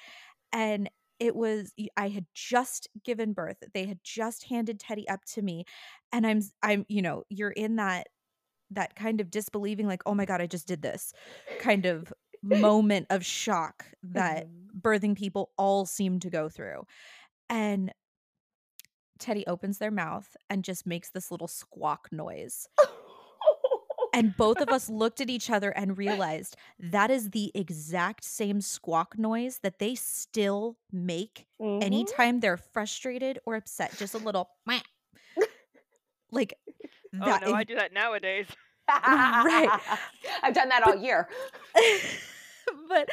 and 0.54 0.90
it 1.20 1.36
was 1.36 1.74
I 1.98 2.10
had 2.10 2.28
just 2.34 2.90
given 3.04 3.34
birth. 3.34 3.64
They 3.74 3.86
had 3.86 4.00
just 4.04 4.46
handed 4.46 4.80
Teddy 4.80 5.08
up 5.10 5.26
to 5.28 5.42
me 5.44 5.66
and 6.14 6.28
I'm 6.28 6.42
I'm 6.64 6.86
you 6.90 7.02
know, 7.02 7.24
you're 7.30 7.52
in 7.52 7.78
that 7.78 8.08
that 8.72 8.96
kind 8.96 9.20
of 9.22 9.30
disbelieving 9.32 9.88
like, 9.88 10.02
"Oh 10.06 10.16
my 10.16 10.26
god, 10.26 10.42
I 10.42 10.48
just 10.48 10.68
did 10.68 10.82
this." 10.82 11.14
kind 11.60 11.86
of 11.86 12.12
moment 12.44 13.06
of 13.12 13.24
shock 13.26 13.86
that 14.04 14.48
Mhm. 14.48 14.72
birthing 14.76 15.16
people 15.16 15.52
all 15.58 15.86
seem 15.86 16.20
to 16.20 16.30
go 16.30 16.50
through. 16.50 16.84
And 17.50 17.94
Teddy 19.22 19.46
opens 19.48 19.78
their 19.78 19.92
mouth 19.92 20.36
and 20.50 20.64
just 20.64 20.86
makes 20.86 21.10
this 21.10 21.32
little 21.32 21.48
squawk 21.48 22.10
noise. 22.12 22.68
And 24.14 24.36
both 24.36 24.60
of 24.60 24.68
us 24.68 24.90
looked 24.90 25.22
at 25.22 25.30
each 25.30 25.50
other 25.50 25.70
and 25.70 25.98
realized 25.98 26.58
that 26.80 27.10
is 27.10 27.30
the 27.30 27.50
exact 27.56 28.26
same 28.26 28.60
squawk 28.60 29.18
noise 29.18 29.60
that 29.64 29.80
they 29.80 29.96
still 29.96 30.76
make 30.92 31.48
Mhm. 31.62 31.82
anytime 31.82 32.42
they're 32.42 32.58
frustrated 32.58 33.40
or 33.46 33.56
upset. 33.56 33.96
Just 33.98 34.14
a 34.14 34.18
little 34.18 34.50
like 36.32 36.54
Oh 37.22 37.26
that. 37.26 37.42
no, 37.46 37.54
I 37.54 37.64
do 37.64 37.76
that 37.76 37.94
nowadays. 37.94 38.48
Right. 38.90 39.70
I've 40.44 40.54
done 40.54 40.68
that 40.70 40.84
all 40.86 40.96
year. 40.96 41.30
but 42.90 43.10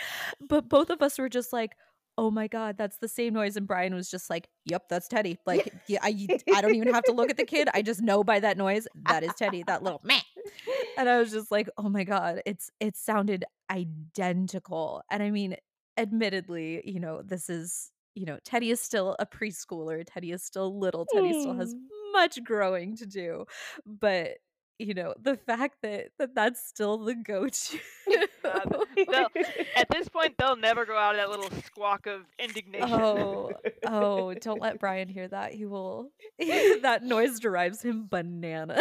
but 0.49 0.69
both 0.69 0.91
of 0.91 1.01
us 1.03 1.19
were 1.19 1.29
just 1.29 1.53
like, 1.53 1.77
"Oh 2.19 2.31
my 2.31 2.49
god, 2.49 2.77
that's 2.79 2.99
the 2.99 3.09
same 3.09 3.35
noise." 3.35 3.57
And 3.57 3.67
Brian 3.69 3.95
was 3.95 4.11
just 4.11 4.31
like, 4.31 4.49
"Yep, 4.67 4.91
that's 4.91 5.09
Teddy." 5.09 5.39
Like, 5.47 5.73
yeah, 5.87 6.01
I 6.03 6.31
I 6.53 6.61
don't 6.63 6.75
even 6.75 6.89
have 6.89 7.07
to 7.07 7.13
look 7.13 7.31
at 7.31 7.39
the 7.39 7.47
kid. 7.47 7.69
I 7.75 7.83
just 7.83 8.03
know 8.03 8.25
by 8.25 8.41
that 8.41 8.59
noise 8.59 8.89
that 9.07 9.25
is 9.25 9.35
Teddy. 9.35 9.63
That 9.65 9.83
little 9.85 10.03
meh. 10.05 10.21
And 10.99 11.09
I 11.09 11.19
was 11.21 11.31
just 11.33 11.51
like, 11.53 11.69
"Oh 11.79 11.89
my 11.89 12.05
god, 12.05 12.43
it's 12.47 12.71
it 12.81 12.97
sounded 12.97 13.45
identical." 13.71 15.03
And 15.11 15.23
I 15.23 15.31
mean, 15.31 15.57
admittedly, 15.97 16.83
you 16.89 17.01
know, 17.01 17.23
this 17.23 17.49
is 17.51 17.93
you 18.15 18.27
know, 18.27 18.39
Teddy 18.45 18.71
is 18.71 18.81
still 18.81 19.15
a 19.21 19.27
preschooler. 19.27 20.03
Teddy 20.07 20.33
is 20.33 20.43
still 20.43 20.77
little. 20.79 21.07
Teddy 21.07 21.33
still 21.33 21.55
has 21.55 21.75
Mm. 21.75 21.89
much 22.13 22.43
growing 22.45 22.97
to 22.97 23.07
do. 23.07 23.47
But 23.87 24.39
you 24.81 24.95
know, 24.95 25.15
the 25.21 25.37
fact 25.37 25.79
that, 25.83 26.11
that 26.19 26.35
that's 26.35 26.67
still 26.67 26.99
the 26.99 27.15
go-to. 27.15 27.79
Uh, 28.45 28.61
they'll- 28.97 29.31
At 29.77 29.89
this 29.91 30.09
point, 30.09 30.35
they'll 30.39 30.57
never 30.57 30.85
go 30.87 30.97
out 30.97 31.15
of 31.15 31.21
that 31.21 31.31
little 31.31 31.51
squawk 31.65 32.07
of 32.07 32.23
indignation. 32.39 32.91
Oh, 32.91 33.51
oh, 33.87 34.35
don't 34.35 34.61
let 34.61 34.79
Brian 34.79 35.09
hear 35.09 35.29
that. 35.29 35.53
He 35.53 35.67
will 35.67 36.11
that 36.39 37.03
noise 37.03 37.39
drives 37.41 37.83
him 37.83 38.07
banana. 38.09 38.81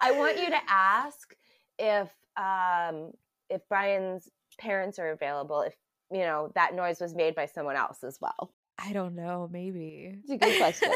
I 0.00 0.12
want 0.12 0.38
you 0.38 0.46
to 0.50 0.60
ask 0.68 1.34
if 1.78 2.08
um, 2.36 3.12
if 3.50 3.60
Brian's 3.68 4.28
parents 4.58 4.98
are 4.98 5.10
available. 5.10 5.62
If 5.62 5.74
you 6.12 6.20
know 6.20 6.52
that 6.54 6.74
noise 6.74 7.00
was 7.00 7.14
made 7.14 7.34
by 7.34 7.46
someone 7.46 7.76
else 7.76 8.04
as 8.04 8.18
well. 8.20 8.52
I 8.80 8.92
don't 8.92 9.16
know, 9.16 9.48
maybe. 9.52 10.20
It's 10.22 10.30
a 10.30 10.36
good 10.36 10.56
question. 10.58 10.92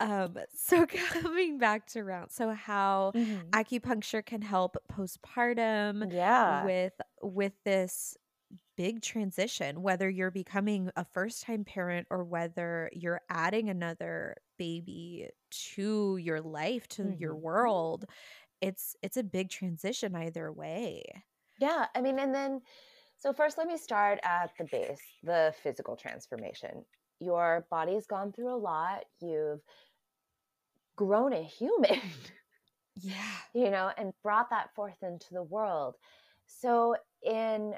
Um 0.00 0.36
so 0.54 0.86
coming 0.86 1.58
back 1.58 1.86
to 1.86 2.04
round 2.04 2.30
so 2.30 2.50
how 2.52 3.12
Mhm. 3.14 3.54
acupuncture 3.54 4.24
can 4.24 4.42
help 4.42 4.76
postpartum 4.90 6.06
Yeah. 6.10 6.70
with 6.70 6.94
with 7.22 7.52
this 7.64 8.16
big 8.76 9.02
transition, 9.02 9.82
whether 9.82 10.08
you're 10.08 10.30
becoming 10.30 10.90
a 10.96 11.04
first 11.04 11.42
time 11.42 11.64
parent 11.64 12.06
or 12.10 12.24
whether 12.24 12.90
you're 12.92 13.22
adding 13.30 13.68
another 13.70 14.36
baby 14.58 15.28
to 15.50 16.16
your 16.18 16.40
life, 16.40 16.88
to 16.88 17.10
your 17.10 17.34
Mhm. 17.34 17.38
world. 17.38 18.06
It's 18.60 18.96
it's 19.02 19.16
a 19.18 19.24
big 19.24 19.50
transition 19.50 20.14
either 20.16 20.52
way. 20.52 21.04
Yeah, 21.58 21.86
I 21.94 22.00
mean, 22.00 22.18
and 22.18 22.34
then, 22.34 22.62
so 23.16 23.32
first, 23.32 23.58
let 23.58 23.66
me 23.66 23.76
start 23.76 24.20
at 24.22 24.52
the 24.58 24.64
base 24.64 25.02
the 25.22 25.54
physical 25.62 25.96
transformation. 25.96 26.84
Your 27.20 27.66
body's 27.70 28.06
gone 28.06 28.32
through 28.32 28.54
a 28.54 28.56
lot. 28.58 29.06
You've 29.20 29.60
grown 30.98 31.32
a 31.32 31.42
human, 31.42 32.00
Yeah. 32.96 33.38
you 33.54 33.70
know, 33.70 33.92
and 33.96 34.12
brought 34.22 34.50
that 34.50 34.74
forth 34.74 35.02
into 35.02 35.32
the 35.32 35.42
world. 35.44 35.96
So, 36.46 36.96
in, 37.22 37.74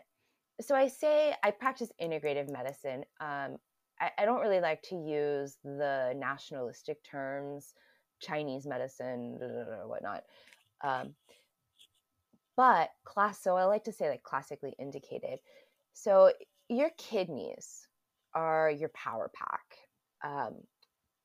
so 0.60 0.74
I 0.74 0.88
say 0.88 1.34
I 1.44 1.50
practice 1.52 1.92
integrative 2.00 2.50
medicine. 2.50 3.04
Um, 3.20 3.58
I, 4.00 4.10
I 4.18 4.24
don't 4.24 4.40
really 4.40 4.60
like 4.60 4.82
to 4.84 4.96
use 4.96 5.58
the 5.64 6.14
nationalistic 6.16 7.04
terms, 7.04 7.74
Chinese 8.20 8.66
medicine, 8.66 9.38
da, 9.38 9.48
da, 9.48 9.64
da, 9.64 9.86
whatnot. 9.86 10.24
Um, 10.82 11.14
but 12.56 12.90
class 13.04 13.42
so 13.42 13.56
i 13.56 13.64
like 13.64 13.84
to 13.84 13.92
say 13.92 14.10
like 14.10 14.22
classically 14.22 14.74
indicated 14.78 15.40
so 15.94 16.32
your 16.68 16.90
kidneys 16.98 17.88
are 18.34 18.70
your 18.70 18.90
power 18.90 19.30
pack 19.34 19.76
um, 20.22 20.56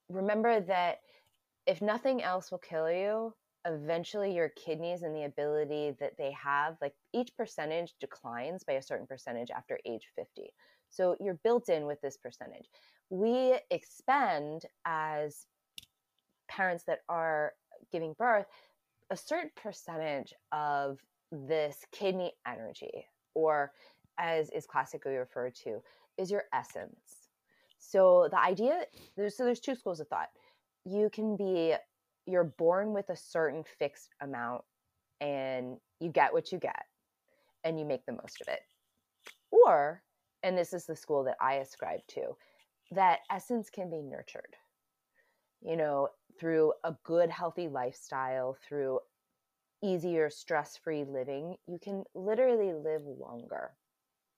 remember 0.09 0.61
that 0.61 0.99
if 1.65 1.81
nothing 1.81 2.21
else 2.21 2.51
will 2.51 2.59
kill 2.59 2.91
you 2.91 3.33
eventually 3.67 4.33
your 4.33 4.49
kidneys 4.49 5.01
and 5.01 5.15
the 5.15 5.23
ability 5.23 5.95
that 5.99 6.13
they 6.17 6.31
have 6.31 6.75
like 6.81 6.93
each 7.13 7.35
percentage 7.35 7.93
declines 7.99 8.63
by 8.63 8.73
a 8.73 8.81
certain 8.81 9.07
percentage 9.07 9.49
after 9.49 9.79
age 9.85 10.07
50 10.15 10.53
so 10.91 11.15
you're 11.19 11.39
built 11.43 11.69
in 11.69 11.87
with 11.87 11.99
this 12.01 12.17
percentage 12.17 12.67
we 13.09 13.57
expend 13.71 14.63
as 14.85 15.47
parents 16.47 16.83
that 16.85 16.99
are 17.09 17.53
giving 17.91 18.13
birth 18.17 18.45
a 19.11 19.17
certain 19.17 19.51
percentage 19.55 20.33
of 20.51 20.99
this 21.31 21.77
kidney 21.91 22.33
energy, 22.47 23.05
or 23.33 23.71
as 24.17 24.49
is 24.51 24.65
classically 24.65 25.15
referred 25.15 25.55
to, 25.55 25.81
is 26.17 26.31
your 26.31 26.43
essence. 26.53 27.29
So 27.77 28.27
the 28.31 28.39
idea 28.39 28.85
there's 29.15 29.37
so 29.37 29.45
there's 29.45 29.59
two 29.59 29.75
schools 29.75 29.99
of 29.99 30.07
thought. 30.07 30.29
You 30.85 31.09
can 31.09 31.35
be 31.35 31.75
you're 32.25 32.43
born 32.43 32.93
with 32.93 33.09
a 33.09 33.15
certain 33.15 33.63
fixed 33.77 34.13
amount 34.21 34.63
and 35.21 35.77
you 35.99 36.09
get 36.09 36.33
what 36.33 36.51
you 36.51 36.57
get 36.57 36.85
and 37.63 37.79
you 37.79 37.85
make 37.85 38.05
the 38.05 38.13
most 38.13 38.41
of 38.41 38.47
it. 38.47 38.61
Or, 39.51 40.01
and 40.43 40.57
this 40.57 40.73
is 40.73 40.85
the 40.85 40.95
school 40.95 41.23
that 41.25 41.37
I 41.39 41.55
ascribe 41.55 42.01
to, 42.09 42.35
that 42.91 43.19
essence 43.31 43.69
can 43.69 43.89
be 43.89 44.01
nurtured. 44.01 44.55
You 45.61 45.77
know, 45.77 46.09
through 46.39 46.73
a 46.83 46.95
good 47.03 47.29
healthy 47.29 47.67
lifestyle, 47.67 48.57
through 48.67 48.99
easier 49.81 50.29
stress 50.29 50.77
free 50.77 51.03
living, 51.03 51.55
you 51.67 51.79
can 51.79 52.03
literally 52.13 52.73
live 52.73 53.03
longer. 53.05 53.71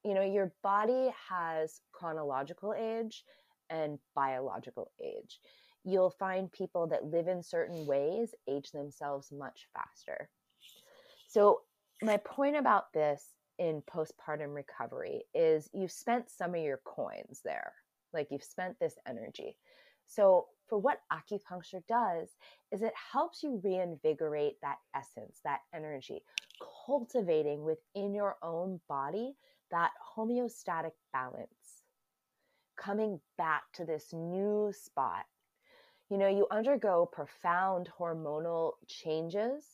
You 0.04 0.14
know, 0.14 0.24
your 0.24 0.54
body 0.64 1.10
has 1.30 1.82
chronological 1.92 2.74
age 2.78 3.24
and 3.70 4.00
biological 4.16 4.92
age. 5.04 5.40
You'll 5.88 6.10
find 6.10 6.52
people 6.52 6.88
that 6.88 7.06
live 7.06 7.30
in 7.30 7.42
certain 7.42 7.86
ways 7.86 8.36
age 8.50 8.72
themselves 8.72 9.32
much 9.32 9.68
faster. 9.74 10.30
So, 11.30 11.62
my 12.02 12.18
point 12.18 12.58
about 12.58 12.92
this 12.94 13.24
in 13.58 13.82
postpartum 13.90 14.54
recovery 14.54 15.24
is 15.34 15.70
you've 15.74 15.92
spent 15.92 16.30
some 16.30 16.54
of 16.54 16.62
your 16.62 16.82
coins 16.84 17.40
there. 17.46 17.74
Like 18.14 18.28
you've 18.32 18.44
spent 18.44 18.78
this 18.80 18.96
energy. 19.08 19.56
So, 20.06 20.48
for 20.68 20.78
what 20.78 21.00
acupuncture 21.12 21.82
does 21.88 22.36
is 22.74 22.82
it 22.82 22.94
helps 23.14 23.42
you 23.42 23.62
reinvigorate 23.64 24.58
that 24.62 24.80
essence, 24.94 25.40
that 25.46 25.62
energy, 25.74 26.22
cultivating 26.86 27.64
within 27.64 28.14
your 28.14 28.36
own 28.44 28.82
body 28.90 29.38
that 29.72 29.92
homeostatic 30.18 30.92
balance, 31.14 31.84
coming 32.78 33.20
back 33.38 33.64
to 33.74 33.86
this 33.86 34.14
new 34.14 34.72
spot. 34.74 35.26
You 36.10 36.18
know, 36.18 36.28
you 36.28 36.48
undergo 36.52 37.06
profound 37.12 37.90
hormonal 38.00 38.74
changes 38.88 39.66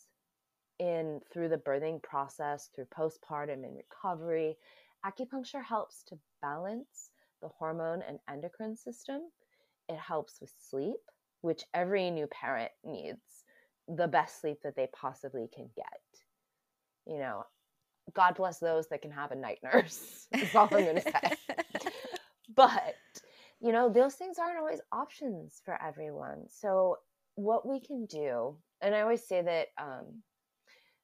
in 0.79 1.21
through 1.31 1.49
the 1.49 1.57
birthing 1.57 2.01
process, 2.01 2.69
through 2.75 2.86
postpartum 2.86 3.63
and 3.63 3.77
recovery. 3.77 4.57
Acupuncture 5.05 5.63
helps 5.63 6.03
to 6.03 6.17
balance 6.41 7.11
the 7.41 7.49
hormone 7.49 8.01
and 8.07 8.19
endocrine 8.29 8.75
system 8.75 9.21
it 9.89 9.97
helps 9.97 10.39
with 10.39 10.51
sleep, 10.69 10.95
which 11.41 11.63
every 11.73 12.09
new 12.09 12.27
parent 12.27 12.71
needs 12.84 13.43
the 13.88 14.07
best 14.07 14.39
sleep 14.41 14.59
that 14.63 14.75
they 14.75 14.88
possibly 14.93 15.49
can 15.53 15.69
get. 15.75 15.86
You 17.05 17.19
know, 17.19 17.43
God 18.13 18.36
bless 18.36 18.59
those 18.59 18.88
that 18.89 19.01
can 19.01 19.11
have 19.11 19.31
a 19.31 19.36
night 19.36 19.59
nurse. 19.63 20.27
That's 20.31 20.55
all 20.55 20.69
I'm 20.71 20.84
going 20.84 20.95
to 20.95 21.01
say. 21.01 21.36
but, 22.55 22.95
you 23.64 23.72
know, 23.72 23.89
those 23.89 24.16
things 24.16 24.38
aren't 24.38 24.59
always 24.59 24.82
options 24.91 25.61
for 25.66 25.82
everyone. 25.82 26.45
So, 26.49 26.97
what 27.36 27.68
we 27.68 27.80
can 27.80 28.05
do, 28.05 28.57
and 28.82 28.93
I 28.93 29.01
always 29.01 29.28
say 29.28 29.41
that 29.41 29.68
um, 29.82 30.22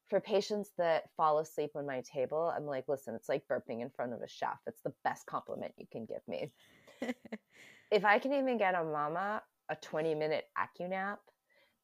for 0.10 0.20
patients 0.20 0.72
that 0.78 1.06
fall 1.18 1.40
asleep 1.40 1.72
on 1.76 1.88
my 1.88 2.02
table, 2.02 2.54
I'm 2.56 2.66
like, 2.66 2.86
listen, 2.88 3.16
it's 3.16 3.30
like 3.30 3.48
burping 3.52 3.82
in 3.82 3.90
front 3.90 4.14
of 4.14 4.22
a 4.22 4.28
chef. 4.28 4.60
It's 4.68 4.82
the 4.84 4.94
best 5.04 5.26
compliment 5.26 5.74
you 5.78 5.88
can 5.92 6.06
give 6.06 6.22
me 6.28 6.52
if 7.92 8.06
I 8.06 8.20
can 8.20 8.34
even 8.34 8.58
get 8.58 8.76
a 8.76 8.84
mama 8.84 9.42
a 9.70 9.76
20 9.76 10.16
minute 10.16 10.46
AccuNap, 10.58 11.18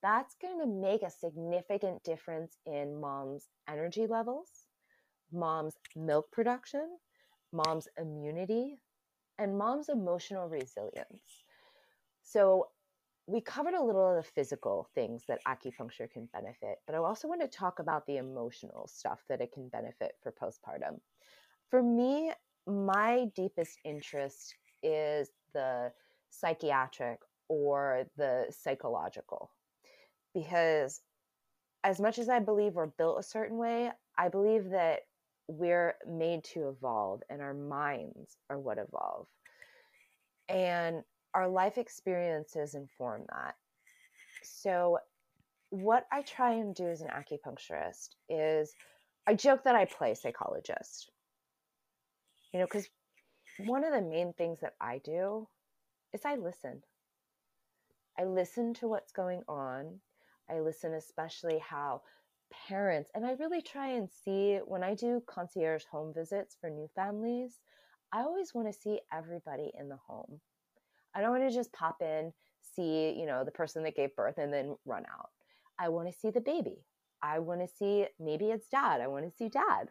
that's 0.02 0.36
going 0.42 0.60
to 0.60 0.68
make 0.68 1.04
a 1.04 1.10
significant 1.10 2.04
difference 2.04 2.58
in 2.66 3.00
mom's 3.00 3.46
energy 3.70 4.08
levels, 4.08 4.50
mom's 5.32 5.76
milk 5.96 6.32
production, 6.32 6.98
mom's 7.52 7.88
immunity, 8.00 8.80
and 9.38 9.58
mom's 9.58 9.90
emotional 9.90 10.48
resilience. 10.48 11.44
So, 12.22 12.70
we 13.28 13.42
covered 13.42 13.74
a 13.74 13.84
little 13.84 14.12
of 14.12 14.24
the 14.24 14.32
physical 14.32 14.88
things 14.94 15.24
that 15.28 15.40
acupuncture 15.48 16.10
can 16.12 16.30
benefit, 16.32 16.78
but 16.86 16.96
I 16.96 17.00
also 17.00 17.28
want 17.28 17.42
to 17.42 17.48
talk 17.48 17.80
about 17.80 18.06
the 18.06 18.18
emotional 18.18 18.88
stuff 18.88 19.24
that 19.30 19.42
it 19.42 19.52
can 19.52 19.68
benefit 19.70 20.14
for 20.22 20.32
postpartum. 20.32 21.00
For 21.72 21.82
me, 21.82 22.32
my 22.68 23.26
deepest 23.36 23.80
interest 23.84 24.56
is 24.84 25.30
the 25.54 25.92
psychiatric 26.30 27.20
or 27.48 28.06
the 28.16 28.46
psychological. 28.52 29.52
Because 30.34 31.02
as 31.84 32.00
much 32.00 32.20
as 32.20 32.30
I 32.30 32.40
believe 32.40 32.74
we're 32.74 32.88
built 32.88 33.20
a 33.20 33.24
certain 33.24 33.58
way, 33.58 33.92
I 34.18 34.30
believe 34.30 34.70
that 34.70 35.02
we're 35.48 35.96
made 36.08 36.44
to 36.44 36.70
evolve 36.70 37.22
and 37.30 37.42
our 37.42 37.54
minds 37.54 38.38
are 38.50 38.60
what 38.60 38.78
evolve. 38.78 39.28
And 40.50 41.04
our 41.34 41.48
life 41.48 41.78
experiences 41.78 42.76
inform 42.76 43.26
that. 43.30 43.56
So, 44.44 45.00
what 45.70 46.06
I 46.12 46.22
try 46.22 46.54
and 46.54 46.74
do 46.74 46.88
as 46.88 47.02
an 47.02 47.10
acupuncturist 47.10 48.10
is 48.30 48.74
I 49.28 49.34
joke 49.34 49.64
that 49.64 49.76
I 49.76 49.86
play 49.86 50.14
psychologist. 50.14 51.12
You 52.54 52.60
know, 52.60 52.66
because 52.66 52.88
one 53.66 53.84
of 53.84 53.92
the 53.92 54.02
main 54.02 54.34
things 54.34 54.60
that 54.62 54.76
I 54.80 55.02
do 55.04 55.48
is 56.14 56.22
I 56.24 56.36
listen. 56.36 56.84
I 58.18 58.24
listen 58.24 58.74
to 58.76 58.88
what's 58.88 59.12
going 59.12 59.42
on. 59.48 60.00
I 60.50 60.60
listen, 60.60 60.94
especially 60.94 61.60
how 61.60 62.02
parents, 62.68 63.10
and 63.14 63.26
I 63.26 63.32
really 63.34 63.62
try 63.62 63.90
and 63.90 64.10
see 64.10 64.60
when 64.66 64.84
I 64.84 64.96
do 64.96 65.22
concierge 65.28 65.84
home 65.86 66.14
visits 66.14 66.56
for 66.60 66.70
new 66.70 66.90
families, 66.96 67.60
I 68.12 68.22
always 68.22 68.54
want 68.54 68.72
to 68.72 68.80
see 68.80 69.00
everybody 69.14 69.72
in 69.80 69.90
the 69.90 69.98
home. 70.08 70.40
I 71.14 71.22
don't 71.22 71.32
want 71.32 71.50
to 71.50 71.56
just 71.56 71.74
pop 71.74 72.02
in, 72.02 72.34
see, 72.76 73.14
you 73.18 73.26
know, 73.26 73.44
the 73.44 73.52
person 73.52 73.84
that 73.84 73.96
gave 73.96 74.16
birth 74.16 74.38
and 74.38 74.54
then 74.54 74.76
run 74.86 75.04
out. 75.12 75.30
I 75.80 75.90
want 75.90 76.12
to 76.12 76.18
see 76.18 76.30
the 76.30 76.42
baby. 76.42 76.86
I 77.22 77.40
want 77.40 77.62
to 77.62 77.68
see 77.68 78.06
maybe 78.20 78.46
it's 78.46 78.68
dad. 78.68 79.02
I 79.02 79.08
want 79.08 79.26
to 79.26 79.36
see 79.36 79.50
dad. 79.50 79.90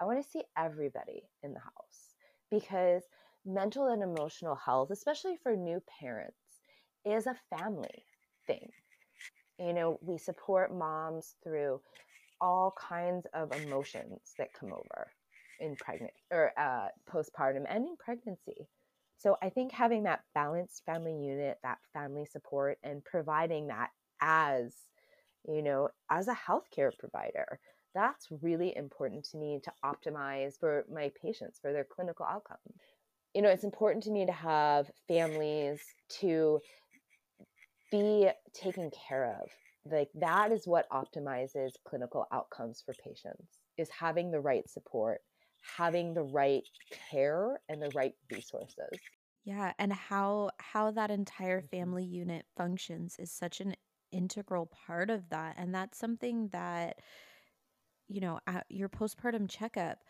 I 0.00 0.04
want 0.04 0.22
to 0.22 0.28
see 0.28 0.42
everybody 0.56 1.22
in 1.42 1.52
the 1.52 1.60
house 1.60 2.14
because 2.50 3.02
mental 3.44 3.88
and 3.88 4.02
emotional 4.02 4.54
health, 4.54 4.90
especially 4.90 5.36
for 5.42 5.56
new 5.56 5.82
parents, 6.00 6.36
is 7.04 7.26
a 7.26 7.36
family 7.56 8.04
thing. 8.46 8.70
You 9.60 9.74
know, 9.74 9.98
we 10.00 10.16
support 10.16 10.74
moms 10.74 11.34
through 11.44 11.80
all 12.40 12.74
kinds 12.80 13.26
of 13.34 13.52
emotions 13.52 14.32
that 14.38 14.54
come 14.58 14.72
over 14.72 15.08
in 15.60 15.76
pregnant 15.76 16.12
or 16.30 16.52
uh, 16.58 16.88
postpartum 17.12 17.66
and 17.68 17.86
in 17.86 17.96
pregnancy. 17.98 18.68
So 19.18 19.36
I 19.42 19.50
think 19.50 19.72
having 19.72 20.04
that 20.04 20.22
balanced 20.34 20.82
family 20.86 21.12
unit, 21.12 21.58
that 21.62 21.76
family 21.92 22.24
support, 22.24 22.78
and 22.82 23.04
providing 23.04 23.66
that 23.66 23.90
as, 24.22 24.74
you 25.46 25.60
know, 25.60 25.90
as 26.10 26.28
a 26.28 26.34
healthcare 26.34 26.90
provider, 26.98 27.60
that's 27.94 28.28
really 28.40 28.74
important 28.74 29.24
to 29.30 29.36
me 29.36 29.60
to 29.64 29.72
optimize 29.84 30.58
for 30.58 30.86
my 30.90 31.12
patients 31.20 31.58
for 31.60 31.72
their 31.74 31.84
clinical 31.84 32.24
outcomes. 32.24 32.80
You 33.34 33.42
know, 33.42 33.50
it's 33.50 33.64
important 33.64 34.04
to 34.04 34.10
me 34.10 34.24
to 34.24 34.32
have 34.32 34.90
families 35.06 35.80
to 36.20 36.60
be 37.90 38.30
taken 38.52 38.90
care 38.90 39.40
of. 39.42 39.50
Like 39.84 40.10
that 40.14 40.52
is 40.52 40.66
what 40.66 40.88
optimizes 40.90 41.74
clinical 41.84 42.26
outcomes 42.32 42.82
for 42.82 42.94
patients 42.94 43.58
is 43.78 43.90
having 43.90 44.30
the 44.30 44.40
right 44.40 44.68
support, 44.68 45.22
having 45.60 46.14
the 46.14 46.22
right 46.22 46.64
care 46.90 47.62
and 47.68 47.82
the 47.82 47.90
right 47.90 48.14
resources. 48.30 49.10
Yeah, 49.42 49.72
and 49.78 49.92
how 49.92 50.50
how 50.58 50.90
that 50.92 51.10
entire 51.10 51.60
Mhm. 51.60 51.68
family 51.70 52.04
unit 52.04 52.46
functions 52.56 53.18
is 53.18 53.32
such 53.32 53.60
an 53.60 53.74
integral 54.12 54.66
part 54.66 55.08
of 55.10 55.30
that. 55.30 55.56
And 55.58 55.74
that's 55.74 55.96
something 55.98 56.48
that, 56.48 57.00
you 58.08 58.20
know, 58.20 58.40
at 58.46 58.66
your 58.68 58.88
postpartum 58.88 59.48
checkup, 59.48 60.02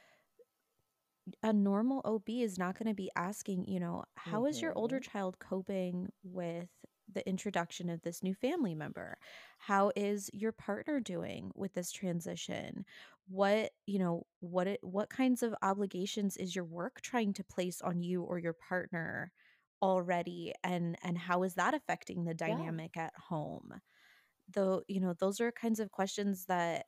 a 1.43 1.53
normal 1.53 2.01
OB 2.05 2.43
is 2.43 2.59
not 2.59 2.78
going 2.78 2.89
to 2.89 2.95
be 2.95 3.11
asking, 3.14 3.66
you 3.66 3.78
know, 3.81 4.05
how 4.16 4.47
is 4.47 4.62
your 4.62 4.72
older 4.76 4.99
Mhm. 4.99 5.01
child 5.01 5.39
coping 5.39 6.11
with 6.22 6.68
the 7.15 7.27
introduction 7.29 7.89
of 7.91 8.03
this 8.03 8.23
new 8.23 8.35
family 8.35 8.75
member? 8.75 9.19
How 9.59 9.93
is 9.97 10.31
your 10.33 10.53
partner 10.53 11.01
doing 11.01 11.53
with 11.55 11.75
this 11.75 11.93
transition? 11.93 12.85
What, 13.29 13.73
you 13.87 13.99
know, 13.99 14.27
what 14.41 14.67
it, 14.67 14.81
what 14.83 15.11
kinds 15.11 15.43
of 15.43 15.55
obligations 15.63 16.37
is 16.37 16.55
your 16.57 16.65
work 16.65 17.01
trying 17.03 17.33
to 17.35 17.45
place 17.45 17.81
on 17.83 18.01
you 18.03 18.23
or 18.23 18.39
your 18.39 18.55
partner 18.55 19.33
already 19.83 20.53
and 20.63 20.97
and 21.03 21.17
how 21.17 21.43
is 21.43 21.55
that 21.55 21.73
affecting 21.75 22.25
the 22.25 22.35
Yeah. 22.45 22.73
dynamic 22.75 22.97
at 22.97 23.15
home? 23.17 23.81
Though, 24.49 24.83
you 24.89 25.01
know, 25.01 25.15
those 25.15 25.41
are 25.41 25.53
kinds 25.53 25.81
of 25.81 25.93
questions 25.93 26.47
that 26.47 26.87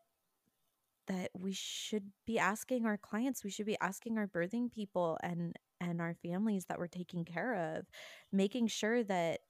that 1.09 1.31
we 1.35 1.53
should 1.53 2.13
be 2.27 2.39
asking 2.39 2.87
our 2.87 2.97
clients 2.97 3.43
we 3.43 3.51
should 3.51 3.67
be 3.67 3.79
asking 3.81 4.19
our 4.19 4.27
birthing 4.29 4.71
people 4.71 5.19
and 5.23 5.57
and 5.81 6.01
our 6.01 6.15
families 6.15 6.67
that 6.67 6.79
we're 6.79 6.87
taking 6.87 7.25
care 7.25 7.77
of 7.77 7.87
making 8.31 8.69
sure 8.69 9.03
that 9.03 9.41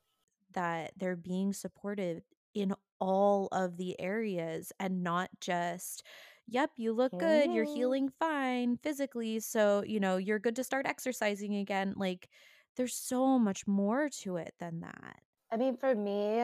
that 0.54 0.92
they're 0.96 1.16
being 1.16 1.52
supported 1.52 2.22
in 2.54 2.74
all 3.00 3.48
of 3.52 3.76
the 3.76 3.98
areas 4.00 4.72
and 4.78 5.02
not 5.02 5.30
just 5.40 6.04
yep 6.46 6.70
you 6.76 6.92
look 6.92 7.18
good 7.18 7.50
you're 7.52 7.64
healing 7.64 8.08
fine 8.18 8.76
physically 8.82 9.40
so 9.40 9.82
you 9.86 9.98
know 9.98 10.16
you're 10.16 10.38
good 10.38 10.56
to 10.56 10.64
start 10.64 10.86
exercising 10.86 11.56
again 11.56 11.94
like 11.96 12.28
there's 12.76 12.94
so 12.94 13.38
much 13.38 13.66
more 13.66 14.08
to 14.08 14.36
it 14.36 14.54
than 14.58 14.80
that 14.80 15.20
I 15.52 15.58
mean, 15.58 15.76
for 15.76 15.94
me, 15.94 16.42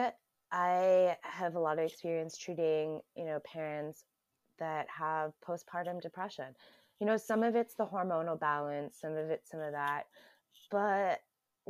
I 0.51 1.17
have 1.23 1.55
a 1.55 1.59
lot 1.59 1.79
of 1.79 1.85
experience 1.85 2.37
treating, 2.37 3.01
you 3.15 3.25
know, 3.25 3.39
parents 3.43 4.03
that 4.59 4.85
have 4.87 5.33
postpartum 5.43 5.99
depression. 5.99 6.53
You 6.99 7.07
know, 7.07 7.17
some 7.17 7.41
of 7.41 7.55
it's 7.55 7.73
the 7.73 7.87
hormonal 7.87 8.39
balance, 8.39 8.99
some 9.01 9.13
of 9.13 9.31
it's 9.31 9.49
some 9.49 9.61
of 9.61 9.71
that. 9.71 10.03
But 10.69 11.21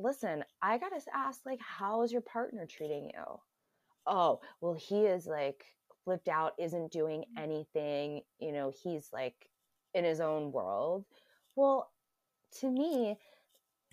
listen, 0.01 0.43
I 0.61 0.77
got 0.77 0.89
to 0.89 1.01
ask, 1.13 1.41
like, 1.45 1.59
how 1.59 2.03
is 2.03 2.11
your 2.11 2.21
partner 2.21 2.65
treating 2.65 3.05
you? 3.13 3.23
Oh, 4.07 4.39
well, 4.61 4.73
he 4.73 5.05
is 5.05 5.27
like 5.27 5.63
flipped 6.03 6.27
out, 6.27 6.53
isn't 6.57 6.91
doing 6.91 7.25
mm. 7.37 7.43
anything. 7.43 8.21
You 8.39 8.51
know, 8.51 8.71
he's 8.83 9.09
like 9.13 9.35
in 9.93 10.03
his 10.03 10.19
own 10.19 10.51
world. 10.51 11.05
Well, 11.55 11.91
to 12.59 12.69
me, 12.71 13.17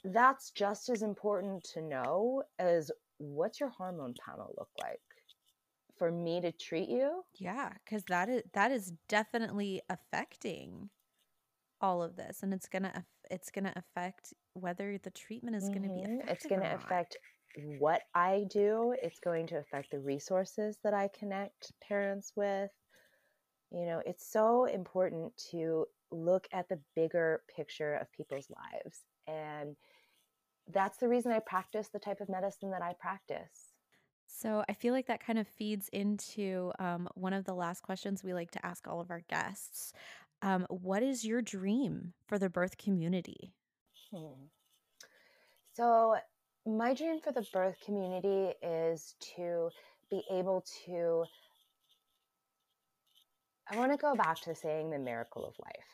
that's 0.04 0.50
just 0.50 0.88
as 0.88 1.02
important 1.02 1.64
to 1.64 1.82
know 1.82 2.42
as 2.58 2.90
what's 3.18 3.60
your 3.60 3.70
hormone 3.70 4.14
panel 4.24 4.54
look 4.56 4.68
like 4.82 5.00
for 5.98 6.10
me 6.12 6.40
to 6.40 6.52
treat 6.52 6.88
you 6.88 7.22
yeah 7.38 7.72
cuz 7.88 8.04
that 8.04 8.28
is 8.28 8.42
that 8.52 8.70
is 8.70 8.92
definitely 9.08 9.80
affecting 9.88 10.90
all 11.80 12.02
of 12.02 12.16
this 12.16 12.42
and 12.42 12.54
it's 12.54 12.68
gonna 12.68 13.04
it's 13.30 13.50
gonna 13.50 13.72
affect 13.76 14.32
whether 14.54 14.98
the 14.98 15.10
treatment 15.10 15.56
is 15.56 15.68
gonna 15.68 15.90
be 15.90 16.00
hmm 16.00 16.20
it's 16.28 16.44
effective 16.44 16.50
going 16.50 16.62
or 16.62 16.68
to 16.68 16.74
affect 16.74 17.16
what 17.78 18.02
i 18.14 18.44
do 18.50 18.94
it's 19.02 19.18
going 19.20 19.46
to 19.46 19.56
affect 19.58 19.90
the 19.90 19.98
resources 19.98 20.78
that 20.84 20.94
i 20.94 21.08
connect 21.18 21.72
parents 21.86 22.32
with. 22.36 22.70
You 23.70 23.86
know 23.86 24.02
it's 24.06 24.30
so 24.30 24.64
important 24.66 25.32
to 25.50 25.86
look 26.10 26.46
at 26.52 26.68
the 26.68 26.78
bigger 26.94 27.42
picture 27.54 27.94
of 27.94 28.12
people's 28.12 28.48
lives 28.50 29.02
and 29.26 29.76
that's 30.72 30.98
the 30.98 31.08
reason 31.08 31.32
i 31.32 31.40
practice 31.40 31.88
the 31.92 31.98
type 31.98 32.20
of 32.20 32.28
medicine 32.28 32.70
that 32.70 32.82
i 32.82 32.94
practice. 33.00 33.72
So 34.26 34.64
i 34.68 34.72
feel 34.72 34.92
like 34.92 35.06
that 35.06 35.24
kind 35.24 35.38
of 35.38 35.48
feeds 35.48 35.88
into 35.88 36.72
um, 36.78 37.08
one 37.14 37.32
of 37.32 37.44
the 37.44 37.54
last 37.54 37.82
questions 37.82 38.22
we 38.22 38.34
like 38.34 38.50
to 38.52 38.64
ask 38.66 38.86
all 38.86 39.00
of 39.00 39.10
our 39.10 39.22
guests 39.28 39.92
um, 40.42 40.66
what 40.70 41.02
is 41.02 41.24
your 41.24 41.42
dream 41.42 42.14
for 42.26 42.38
the 42.38 42.50
birth 42.50 42.76
community 42.78 43.52
Hmm. 44.12 44.46
So, 45.72 46.16
my 46.66 46.94
dream 46.94 47.20
for 47.20 47.32
the 47.32 47.46
birth 47.52 47.76
community 47.84 48.52
is 48.62 49.14
to 49.36 49.70
be 50.10 50.22
able 50.30 50.64
to, 50.86 51.24
I 53.70 53.76
want 53.76 53.92
to 53.92 53.98
go 53.98 54.14
back 54.14 54.40
to 54.42 54.54
saying 54.54 54.90
the 54.90 54.98
miracle 54.98 55.44
of 55.46 55.54
life. 55.60 55.90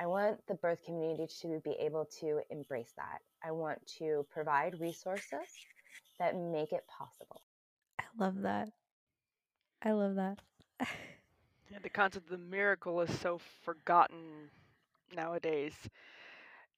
I 0.00 0.06
want 0.06 0.46
the 0.48 0.54
birth 0.54 0.84
community 0.84 1.26
to 1.42 1.60
be 1.64 1.76
able 1.80 2.06
to 2.20 2.40
embrace 2.50 2.92
that. 2.96 3.20
I 3.44 3.52
want 3.52 3.86
to 3.98 4.26
provide 4.30 4.80
resources 4.80 5.48
that 6.18 6.36
make 6.36 6.72
it 6.72 6.84
possible. 6.98 7.42
i 7.98 8.04
love 8.18 8.42
that 8.42 8.68
i 9.82 9.92
love 9.92 10.14
that 10.16 10.38
Yeah, 11.72 11.78
the 11.82 11.88
concept 11.88 12.30
of 12.30 12.38
the 12.38 12.44
miracle 12.44 13.00
is 13.00 13.18
so 13.20 13.40
forgotten 13.64 14.50
nowadays. 15.16 15.72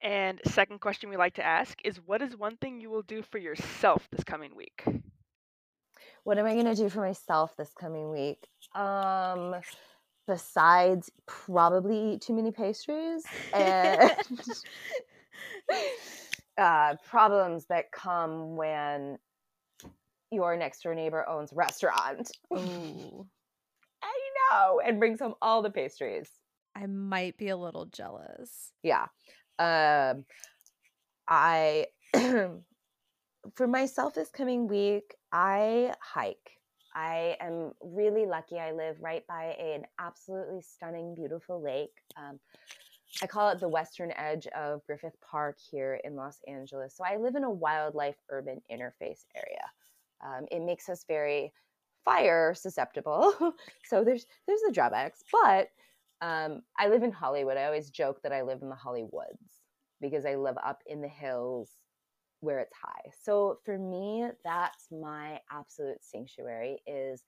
And 0.01 0.39
second 0.45 0.79
question 0.79 1.09
we 1.09 1.17
like 1.17 1.33
to 1.33 1.45
ask 1.45 1.77
is 1.83 1.97
what 2.05 2.21
is 2.21 2.37
one 2.37 2.55
thing 2.55 2.79
you 2.79 2.89
will 2.89 3.01
do 3.01 3.21
for 3.21 3.37
yourself 3.37 4.07
this 4.09 4.23
coming 4.23 4.55
week? 4.55 4.85
What 6.23 6.37
am 6.37 6.45
I 6.45 6.53
going 6.53 6.65
to 6.65 6.75
do 6.75 6.87
for 6.87 7.01
myself 7.01 7.57
this 7.57 7.73
coming 7.77 8.09
week? 8.09 8.47
Um, 8.73 9.55
besides 10.27 11.11
probably 11.25 12.13
eat 12.13 12.21
too 12.21 12.33
many 12.33 12.51
pastries 12.51 13.23
and 13.53 14.11
uh, 16.57 16.95
problems 17.05 17.65
that 17.65 17.91
come 17.91 18.55
when 18.55 19.17
your 20.31 20.55
next 20.55 20.83
door 20.83 20.95
neighbor 20.95 21.27
owns 21.27 21.51
a 21.51 21.55
restaurant. 21.55 22.31
oh 22.51 22.57
I 22.57 23.34
know, 24.51 24.81
and 24.85 24.99
brings 24.99 25.19
home 25.19 25.35
all 25.41 25.61
the 25.61 25.69
pastries. 25.69 26.29
i 26.75 26.85
might 26.85 27.37
be 27.37 27.49
a 27.49 27.57
little 27.57 27.85
jealous 27.85 28.71
Yeah. 28.83 29.07
Um, 29.57 30.25
I, 31.27 31.87
for 32.13 33.67
myself 33.67 34.13
this 34.13 34.29
coming 34.29 34.67
week, 34.67 35.15
I 35.31 35.93
hike. 36.01 36.51
I 36.93 37.35
am 37.41 37.73
really 37.81 38.25
lucky. 38.25 38.57
I 38.57 38.71
live 38.71 38.95
right 39.01 39.25
by 39.27 39.55
an 39.59 39.83
absolutely 39.99 40.61
stunning, 40.61 41.13
beautiful 41.13 41.61
lake. 41.61 41.91
Um, 42.17 42.39
I 43.21 43.27
call 43.27 43.49
it 43.49 43.59
the 43.59 43.69
western 43.69 44.11
edge 44.17 44.47
of 44.47 44.85
Griffith 44.85 45.15
Park 45.29 45.57
here 45.71 45.99
in 46.03 46.15
Los 46.15 46.39
Angeles. 46.47 46.95
So 46.95 47.03
I 47.05 47.17
live 47.17 47.35
in 47.35 47.43
a 47.43 47.51
wildlife 47.51 48.15
urban 48.29 48.61
interface 48.71 49.25
area. 49.35 49.71
Um, 50.25 50.45
it 50.51 50.61
makes 50.61 50.89
us 50.89 51.05
very 51.07 51.53
fire 52.05 52.53
susceptible. 52.55 53.33
so 53.85 54.03
there's 54.03 54.25
there's 54.47 54.61
the 54.65 54.71
drawbacks, 54.71 55.23
but 55.31 55.69
um, 56.21 56.61
I 56.77 56.87
live 56.87 57.03
in 57.03 57.11
Hollywood. 57.11 57.57
I 57.57 57.65
always 57.65 57.89
joke 57.89 58.21
that 58.23 58.31
I 58.31 58.43
live 58.43 58.61
in 58.61 58.69
the 58.69 58.75
Hollywoods 58.75 59.61
because 59.99 60.25
I 60.25 60.35
live 60.35 60.55
up 60.63 60.81
in 60.85 61.01
the 61.01 61.09
hills 61.09 61.69
where 62.39 62.59
it's 62.59 62.75
high. 62.81 63.11
So 63.23 63.59
for 63.65 63.77
me, 63.77 64.27
that's 64.43 64.87
my 64.91 65.39
absolute 65.51 65.97
sanctuary 66.01 66.79
is 66.87 67.23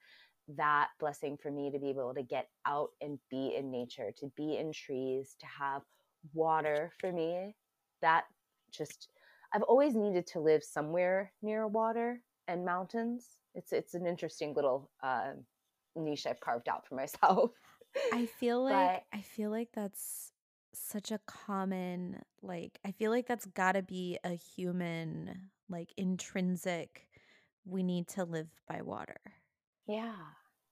that 0.55 0.89
blessing 0.99 1.37
for 1.41 1.51
me 1.51 1.71
to 1.71 1.79
be 1.79 1.89
able 1.89 2.13
to 2.13 2.23
get 2.23 2.47
out 2.65 2.89
and 3.01 3.19
be 3.29 3.55
in 3.57 3.71
nature, 3.71 4.11
to 4.19 4.31
be 4.37 4.57
in 4.57 4.71
trees, 4.71 5.35
to 5.39 5.45
have 5.45 5.81
water 6.33 6.91
for 6.99 7.11
me. 7.11 7.55
That 8.01 8.25
just 8.71 9.09
I've 9.53 9.63
always 9.63 9.95
needed 9.95 10.27
to 10.27 10.39
live 10.39 10.63
somewhere 10.63 11.31
near 11.41 11.67
water 11.67 12.21
and 12.47 12.65
mountains. 12.65 13.25
It's 13.55 13.73
it's 13.73 13.93
an 13.93 14.05
interesting 14.05 14.53
little 14.53 14.89
uh, 15.03 15.31
niche 15.95 16.27
I've 16.27 16.39
carved 16.39 16.69
out 16.69 16.87
for 16.87 16.95
myself. 16.95 17.51
I 18.13 18.25
feel 18.25 18.63
But- 18.65 18.71
like 18.73 19.03
I 19.13 19.21
feel 19.21 19.49
like 19.51 19.69
that's 19.73 20.31
such 20.73 21.11
a 21.11 21.19
common 21.25 22.21
like 22.43 22.79
I 22.85 22.91
feel 22.91 23.09
like 23.09 23.27
that's 23.27 23.45
got 23.47 23.71
to 23.71 23.81
be 23.81 24.19
a 24.23 24.33
human 24.33 25.49
like 25.69 25.91
intrinsic 25.97 27.07
we 27.65 27.83
need 27.83 28.07
to 28.09 28.23
live 28.23 28.47
by 28.67 28.81
water. 28.81 29.19
Yeah. 29.87 30.13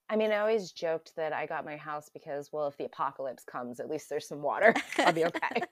I 0.08 0.16
mean, 0.16 0.30
I 0.30 0.38
always 0.38 0.70
joked 0.70 1.12
that 1.16 1.32
I 1.32 1.46
got 1.46 1.64
my 1.64 1.76
house 1.76 2.08
because, 2.12 2.50
well, 2.52 2.68
if 2.68 2.76
the 2.76 2.84
apocalypse 2.84 3.44
comes, 3.44 3.80
at 3.80 3.90
least 3.90 4.08
there's 4.08 4.28
some 4.28 4.40
water. 4.40 4.72
I'll 4.98 5.12
be 5.12 5.24
okay. 5.26 5.62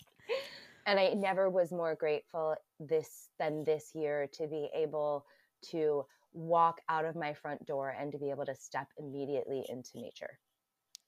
and 0.86 0.98
I 0.98 1.10
never 1.10 1.48
was 1.48 1.70
more 1.72 1.94
grateful 1.94 2.56
this 2.80 3.28
than 3.38 3.64
this 3.64 3.92
year 3.94 4.28
to 4.34 4.46
be 4.46 4.68
able 4.74 5.24
to 5.62 6.06
walk 6.32 6.80
out 6.88 7.04
of 7.04 7.16
my 7.16 7.34
front 7.34 7.64
door 7.66 7.90
and 7.90 8.12
to 8.12 8.18
be 8.18 8.30
able 8.30 8.46
to 8.46 8.54
step 8.54 8.88
immediately 8.98 9.64
into 9.68 9.90
nature. 9.98 10.38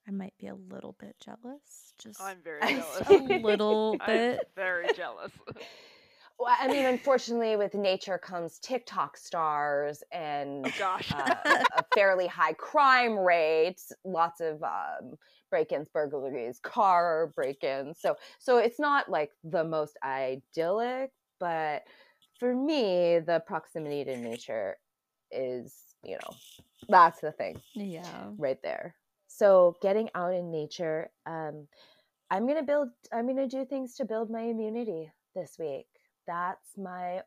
I 0.07 0.11
might 0.11 0.37
be 0.39 0.49
a 0.49 0.55
little 0.57 0.93
bit 0.95 1.21
jealous. 1.21 1.95
Just 1.99 2.21
I'm 2.21 2.43
very 2.43 2.67
jealous. 2.67 3.09
a 3.09 3.15
little 3.17 4.01
I'm 4.01 4.07
bit. 4.07 4.43
very 4.55 4.91
jealous. 4.91 5.33
Well, 6.39 6.57
I 6.59 6.69
mean, 6.69 6.87
unfortunately, 6.87 7.57
with 7.57 7.75
nature 7.75 8.19
comes 8.19 8.59
TikTok 8.61 9.17
stars 9.17 10.03
and 10.13 10.67
Oh 10.67 10.71
gosh. 10.71 11.13
uh, 11.13 11.35
a 11.77 11.85
fairly 11.95 12.27
high 12.29 12.53
crime 12.53 13.19
rate, 13.19 13.81
lots 14.05 14.41
of 14.41 14.63
um, 14.63 15.17
break-ins, 15.51 15.89
burglaries, 15.89 16.61
car 16.61 17.33
break-ins. 17.35 17.99
So, 18.01 18.17
so 18.39 18.59
it's 18.59 18.79
not 18.79 19.09
like 19.11 19.33
the 19.43 19.65
most 19.65 19.97
idyllic, 20.05 21.13
but 21.41 21.83
for 22.39 22.55
me, 22.55 23.19
the 23.21 23.43
proximity 23.47 24.05
to 24.05 24.17
nature 24.17 24.77
is, 25.31 25.75
you 26.03 26.17
know, 26.17 26.37
that's 26.89 27.21
the 27.21 27.33
thing 27.33 27.61
Yeah. 27.75 28.31
right 28.39 28.61
there. 28.63 28.95
So, 29.29 29.77
getting 29.83 30.11
out 30.15 30.35
in 30.35 30.51
nature, 30.51 31.11
um, 31.27 31.69
I'm 32.31 32.47
gonna 32.47 32.63
build. 32.63 32.91
I'm 33.13 33.27
gonna 33.27 33.49
do 33.49 33.65
things 33.65 33.95
to 33.97 34.05
build 34.05 34.31
my 34.31 34.43
immunity 34.43 35.13
this 35.35 35.57
week. 35.59 35.87
That's 36.27 36.77
my 36.79 37.23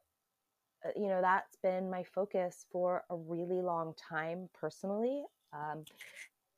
uh, 0.86 0.89
you 0.95 1.07
know 1.07 1.22
that's 1.22 1.57
been 1.64 1.89
my 1.89 2.03
focus 2.03 2.66
for 2.72 3.03
a 3.09 3.16
really 3.16 3.62
long 3.62 3.93
time 4.09 4.49
personally 4.59 5.24
um, 5.53 5.86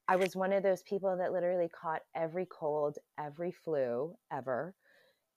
i 0.07 0.15
was 0.15 0.35
one 0.35 0.53
of 0.53 0.63
those 0.63 0.83
people 0.83 1.15
that 1.17 1.33
literally 1.33 1.69
caught 1.69 2.01
every 2.15 2.47
cold 2.47 2.97
every 3.19 3.51
flu 3.51 4.15
ever 4.31 4.73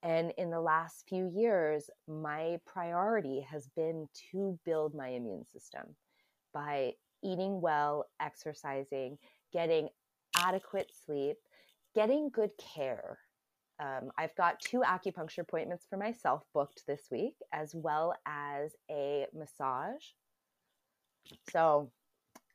and 0.06 0.32
in 0.38 0.50
the 0.50 0.60
last 0.60 1.04
few 1.08 1.30
years 1.34 1.90
my 2.08 2.58
priority 2.66 3.40
has 3.40 3.68
been 3.76 4.08
to 4.30 4.58
build 4.64 4.94
my 4.94 5.08
immune 5.08 5.44
system 5.44 5.96
by 6.54 6.92
eating 7.22 7.60
well 7.60 8.06
exercising 8.20 9.18
getting 9.52 9.88
adequate 10.36 10.90
sleep 11.04 11.36
getting 11.94 12.30
good 12.30 12.50
care 12.74 13.18
um, 13.78 14.10
I've 14.16 14.34
got 14.36 14.60
two 14.60 14.80
acupuncture 14.80 15.40
appointments 15.40 15.86
for 15.88 15.98
myself 15.98 16.42
booked 16.54 16.84
this 16.86 17.08
week, 17.10 17.34
as 17.52 17.74
well 17.74 18.14
as 18.26 18.74
a 18.90 19.26
massage. 19.34 20.02
So, 21.50 21.90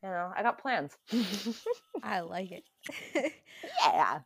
you 0.01 0.09
know, 0.09 0.31
I 0.35 0.41
got 0.41 0.59
plans. 0.59 0.97
I 2.03 2.21
like 2.21 2.51
it. 2.51 2.63
yeah. 3.85 4.21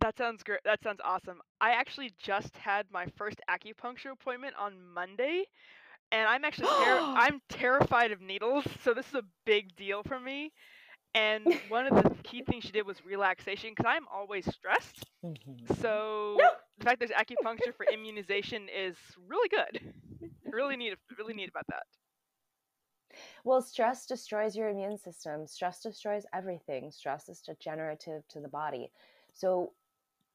That 0.00 0.16
sounds 0.16 0.42
great. 0.42 0.60
That 0.64 0.82
sounds 0.82 1.00
awesome. 1.04 1.40
I 1.60 1.70
actually 1.72 2.12
just 2.18 2.56
had 2.56 2.86
my 2.90 3.06
first 3.16 3.40
acupuncture 3.48 4.12
appointment 4.12 4.54
on 4.58 4.82
Monday, 4.94 5.44
and 6.12 6.28
I'm 6.28 6.44
actually 6.44 6.68
ter- 6.76 7.02
I'm 7.14 7.40
terrified 7.48 8.10
of 8.12 8.20
needles, 8.20 8.64
so 8.82 8.94
this 8.94 9.08
is 9.08 9.14
a 9.14 9.24
big 9.44 9.74
deal 9.76 10.02
for 10.02 10.18
me. 10.20 10.52
And 11.14 11.46
one 11.68 11.86
of 11.86 11.94
the 11.94 12.14
key 12.22 12.42
things 12.42 12.64
she 12.64 12.72
did 12.72 12.86
was 12.86 13.04
relaxation 13.04 13.70
because 13.70 13.86
I'm 13.88 14.06
always 14.08 14.46
stressed. 14.52 15.04
Mhm. 15.22 15.66
So 15.80 16.36
No. 16.36 16.52
the 16.78 16.84
fact 16.84 17.00
there's 17.00 17.10
acupuncture 17.10 17.74
for 17.74 17.86
immunization 17.90 18.68
is 18.68 18.96
really 19.28 19.48
good. 19.48 19.94
Really 20.52 20.76
neat. 20.76 20.94
Really 21.18 21.34
neat 21.34 21.48
about 21.48 21.66
that. 21.68 21.84
Well, 23.44 23.60
stress 23.62 24.06
destroys 24.06 24.56
your 24.56 24.68
immune 24.68 24.96
system. 24.98 25.46
Stress 25.46 25.82
destroys 25.82 26.26
everything. 26.32 26.90
Stress 26.90 27.28
is 27.28 27.40
degenerative 27.42 28.26
to 28.28 28.40
the 28.40 28.48
body. 28.48 28.92
So, 29.32 29.72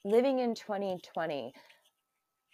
living 0.06 0.39
in 0.39 0.56
2020, 0.56 1.54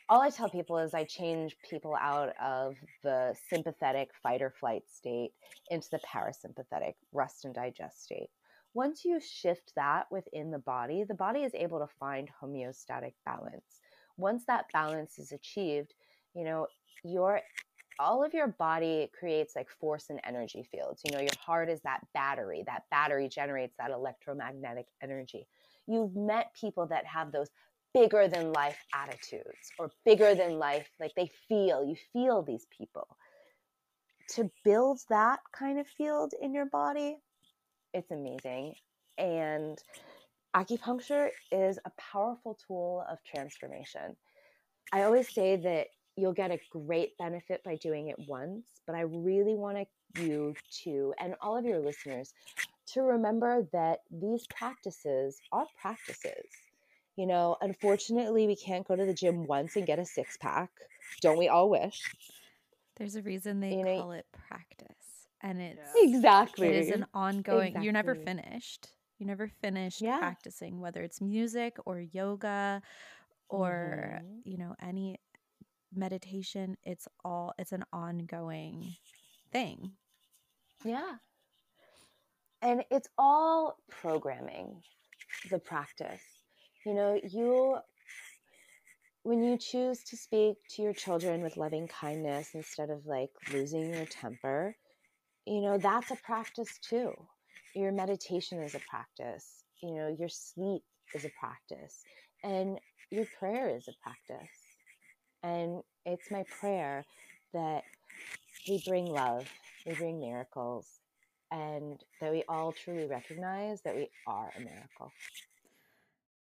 all 0.07 0.21
I 0.21 0.29
tell 0.29 0.49
people 0.49 0.77
is 0.77 0.93
I 0.93 1.03
change 1.03 1.55
people 1.69 1.95
out 1.99 2.33
of 2.41 2.75
the 3.03 3.35
sympathetic 3.49 4.09
fight 4.21 4.41
or 4.41 4.53
flight 4.59 4.83
state 4.91 5.31
into 5.69 5.87
the 5.91 5.99
parasympathetic 5.99 6.93
rest 7.13 7.45
and 7.45 7.53
digest 7.53 8.03
state. 8.03 8.29
Once 8.73 9.03
you 9.03 9.19
shift 9.19 9.71
that 9.75 10.05
within 10.11 10.51
the 10.51 10.59
body, 10.59 11.03
the 11.07 11.15
body 11.15 11.41
is 11.41 11.53
able 11.55 11.79
to 11.79 11.87
find 11.99 12.29
homeostatic 12.41 13.13
balance. 13.25 13.81
Once 14.17 14.45
that 14.45 14.65
balance 14.73 15.17
is 15.17 15.31
achieved, 15.31 15.93
you 16.35 16.43
know, 16.43 16.67
your 17.03 17.41
all 17.99 18.23
of 18.23 18.33
your 18.33 18.47
body 18.47 19.11
creates 19.17 19.55
like 19.55 19.67
force 19.69 20.05
and 20.09 20.21
energy 20.25 20.65
fields. 20.71 21.01
You 21.03 21.11
know, 21.11 21.19
your 21.19 21.35
heart 21.45 21.69
is 21.69 21.81
that 21.81 21.99
battery. 22.13 22.63
That 22.65 22.83
battery 22.89 23.27
generates 23.27 23.75
that 23.77 23.91
electromagnetic 23.91 24.85
energy. 25.03 25.47
You've 25.89 26.15
met 26.15 26.53
people 26.53 26.85
that 26.87 27.05
have 27.05 27.31
those 27.31 27.49
bigger 27.95 28.27
than 28.27 28.53
life 28.53 28.77
attitudes 28.93 29.71
or 29.79 29.89
bigger 30.05 30.35
than 30.35 30.59
life, 30.59 30.87
like 30.99 31.11
they 31.15 31.31
feel, 31.47 31.83
you 31.83 31.95
feel 32.13 32.43
these 32.43 32.67
people. 32.77 33.07
To 34.35 34.51
build 34.63 34.99
that 35.09 35.39
kind 35.51 35.79
of 35.79 35.87
field 35.87 36.33
in 36.39 36.53
your 36.53 36.67
body, 36.67 37.17
it's 37.95 38.11
amazing. 38.11 38.75
And 39.17 39.79
acupuncture 40.55 41.29
is 41.51 41.79
a 41.83 41.91
powerful 41.97 42.59
tool 42.67 43.03
of 43.09 43.17
transformation. 43.23 44.15
I 44.93 45.03
always 45.03 45.33
say 45.33 45.55
that 45.55 45.87
you'll 46.15 46.33
get 46.33 46.51
a 46.51 46.59
great 46.71 47.17
benefit 47.17 47.63
by 47.63 47.77
doing 47.77 48.09
it 48.09 48.17
once, 48.27 48.67
but 48.85 48.95
I 48.95 49.01
really 49.01 49.55
want 49.55 49.87
you 50.19 50.53
to, 50.83 51.13
and 51.19 51.33
all 51.41 51.57
of 51.57 51.65
your 51.65 51.79
listeners, 51.79 52.33
to 52.93 53.01
remember 53.01 53.67
that 53.73 53.99
these 54.11 54.47
practices 54.47 55.41
are 55.51 55.67
practices. 55.81 56.45
You 57.15 57.27
know, 57.27 57.57
unfortunately, 57.61 58.47
we 58.47 58.55
can't 58.55 58.87
go 58.87 58.95
to 58.95 59.05
the 59.05 59.13
gym 59.13 59.45
once 59.47 59.75
and 59.75 59.85
get 59.85 59.99
a 59.99 60.05
six 60.05 60.37
pack. 60.37 60.71
Don't 61.21 61.37
we 61.37 61.47
all 61.47 61.69
wish? 61.69 62.15
There's 62.95 63.15
a 63.15 63.21
reason 63.21 63.59
they 63.59 63.75
You 63.75 63.83
know, 63.83 64.05
call 64.05 64.11
it 64.11 64.27
practice. 64.31 65.27
And 65.41 65.61
it's. 65.61 65.95
Exactly. 65.95 66.67
it 66.71 66.75
is 66.75 66.89
an 66.91 67.05
ongoing 67.13 67.79
you're 67.79 67.93
never 67.93 68.15
finished. 68.15 68.89
You 69.17 69.25
never 69.25 69.47
finished 69.47 70.09
Yeah. 70.09 70.13
practicing, 70.13 70.79
whether 70.79 71.01
it's 71.03 71.21
music 71.21 71.77
or 71.85 71.99
yoga 71.99 72.81
or, 73.49 74.21
Mhm. 74.23 74.43
you 74.43 74.57
know, 74.57 74.75
any 74.81 75.17
meditation. 75.93 76.77
It's 76.83 77.07
all 77.23 77.53
it's 77.59 77.71
an 77.73 77.85
ongoing 77.93 78.97
thing. 79.51 79.97
Yeah. 80.83 81.17
And 82.61 82.83
it's 82.91 83.07
all 83.17 83.77
programming, 83.89 84.81
the 85.49 85.59
practice. 85.59 86.21
You 86.85 86.93
know, 86.93 87.19
you, 87.23 87.77
when 89.23 89.43
you 89.43 89.57
choose 89.57 90.03
to 90.05 90.17
speak 90.17 90.57
to 90.71 90.81
your 90.81 90.93
children 90.93 91.41
with 91.41 91.57
loving 91.57 91.87
kindness 91.87 92.49
instead 92.53 92.89
of 92.89 93.05
like 93.05 93.29
losing 93.53 93.93
your 93.93 94.05
temper, 94.05 94.75
you 95.45 95.61
know, 95.61 95.77
that's 95.77 96.11
a 96.11 96.17
practice 96.17 96.79
too. 96.81 97.13
Your 97.75 97.91
meditation 97.91 98.61
is 98.61 98.75
a 98.75 98.81
practice. 98.89 99.63
You 99.81 99.95
know, 99.95 100.15
your 100.19 100.29
sleep 100.29 100.83
is 101.15 101.25
a 101.25 101.31
practice. 101.39 102.03
And 102.43 102.79
your 103.09 103.25
prayer 103.39 103.75
is 103.75 103.87
a 103.87 103.93
practice. 104.03 104.49
And 105.43 105.81
it's 106.05 106.29
my 106.29 106.43
prayer 106.59 107.05
that 107.53 107.83
we 108.67 108.83
bring 108.85 109.05
love, 109.05 109.47
we 109.85 109.93
bring 109.95 110.19
miracles, 110.19 110.98
and 111.51 112.03
that 112.21 112.31
we 112.31 112.43
all 112.49 112.71
truly 112.71 113.07
recognize 113.07 113.81
that 113.81 113.95
we 113.95 114.09
are 114.27 114.51
a 114.57 114.59
miracle. 114.59 115.11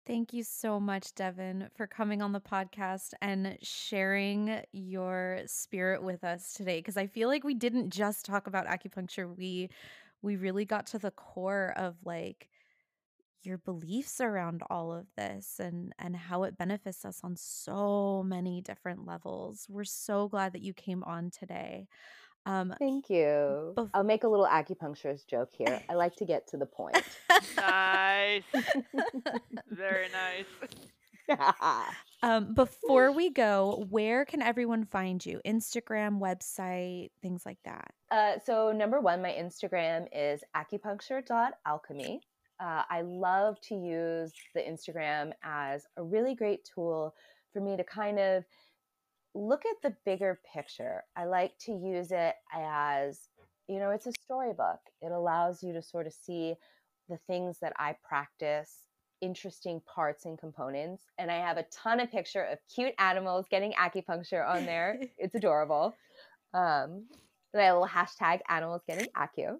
Thank 0.04 0.32
you 0.32 0.42
so 0.42 0.80
much, 0.80 1.14
Devin, 1.14 1.68
for 1.76 1.86
coming 1.86 2.22
on 2.22 2.32
the 2.32 2.40
podcast 2.40 3.12
and 3.22 3.56
sharing 3.62 4.60
your 4.72 5.42
spirit 5.46 6.02
with 6.02 6.24
us 6.24 6.54
today. 6.54 6.78
Because 6.80 6.96
I 6.96 7.06
feel 7.06 7.28
like 7.28 7.44
we 7.44 7.54
didn't 7.54 7.90
just 7.90 8.24
talk 8.26 8.48
about 8.48 8.66
acupuncture. 8.66 9.34
We 9.36 9.70
we 10.20 10.36
really 10.36 10.64
got 10.64 10.86
to 10.88 10.98
the 10.98 11.12
core 11.12 11.72
of 11.76 11.96
like 12.04 12.48
your 13.44 13.58
beliefs 13.58 14.20
around 14.20 14.62
all 14.70 14.92
of 14.92 15.06
this 15.16 15.58
and 15.60 15.92
and 15.98 16.16
how 16.16 16.44
it 16.44 16.58
benefits 16.58 17.04
us 17.04 17.20
on 17.24 17.36
so 17.36 18.24
many 18.26 18.60
different 18.60 19.06
levels. 19.06 19.66
We're 19.68 19.84
so 19.84 20.28
glad 20.28 20.52
that 20.54 20.62
you 20.62 20.74
came 20.74 21.04
on 21.04 21.30
today. 21.30 21.88
Um 22.46 22.74
Thank 22.78 23.08
you. 23.08 23.74
Bef- 23.76 23.90
I'll 23.94 24.04
make 24.04 24.24
a 24.24 24.28
little 24.28 24.46
acupuncturist 24.46 25.26
joke 25.28 25.50
here. 25.52 25.82
I 25.88 25.94
like 25.94 26.16
to 26.16 26.24
get 26.24 26.46
to 26.48 26.56
the 26.56 26.66
point. 26.66 27.02
Nice. 27.56 28.42
Very 29.70 30.06
nice. 30.12 30.46
um 32.22 32.54
before 32.54 33.12
we 33.12 33.30
go, 33.30 33.86
where 33.90 34.24
can 34.24 34.42
everyone 34.42 34.84
find 34.86 35.24
you? 35.24 35.40
Instagram, 35.46 36.18
website, 36.18 37.10
things 37.22 37.46
like 37.46 37.58
that. 37.64 37.92
Uh, 38.10 38.38
so 38.44 38.72
number 38.72 39.00
one, 39.00 39.22
my 39.22 39.30
Instagram 39.30 40.06
is 40.12 40.42
acupuncture.alchemy. 40.56 42.20
Uh, 42.60 42.82
I 42.90 43.00
love 43.02 43.60
to 43.62 43.74
use 43.74 44.32
the 44.54 44.60
Instagram 44.60 45.32
as 45.42 45.86
a 45.96 46.02
really 46.02 46.34
great 46.34 46.68
tool 46.74 47.14
for 47.52 47.60
me 47.60 47.76
to 47.76 47.84
kind 47.84 48.18
of 48.18 48.44
look 49.34 49.62
at 49.66 49.82
the 49.82 49.96
bigger 50.04 50.40
picture. 50.54 51.04
I 51.16 51.24
like 51.24 51.56
to 51.60 51.72
use 51.72 52.12
it 52.12 52.34
as, 52.52 53.28
you 53.68 53.78
know, 53.78 53.90
it's 53.90 54.06
a 54.06 54.12
storybook. 54.22 54.80
It 55.00 55.12
allows 55.12 55.62
you 55.62 55.72
to 55.72 55.82
sort 55.82 56.06
of 56.06 56.12
see 56.12 56.54
the 57.08 57.18
things 57.26 57.58
that 57.60 57.72
I 57.78 57.96
practice, 58.06 58.86
interesting 59.20 59.80
parts 59.92 60.24
and 60.24 60.38
components. 60.38 61.04
And 61.18 61.30
I 61.30 61.36
have 61.36 61.56
a 61.56 61.64
ton 61.72 62.00
of 62.00 62.10
picture 62.10 62.42
of 62.44 62.58
cute 62.74 62.94
animals 62.98 63.46
getting 63.50 63.72
acupuncture 63.72 64.46
on 64.46 64.66
there. 64.66 65.00
it's 65.18 65.34
adorable. 65.34 65.94
Um, 66.54 67.06
and 67.52 67.62
I 67.62 67.66
have 67.66 67.76
a 67.76 67.80
little 67.80 67.88
hashtag 67.88 68.40
animals 68.48 68.82
getting 68.86 69.08
acu. 69.16 69.58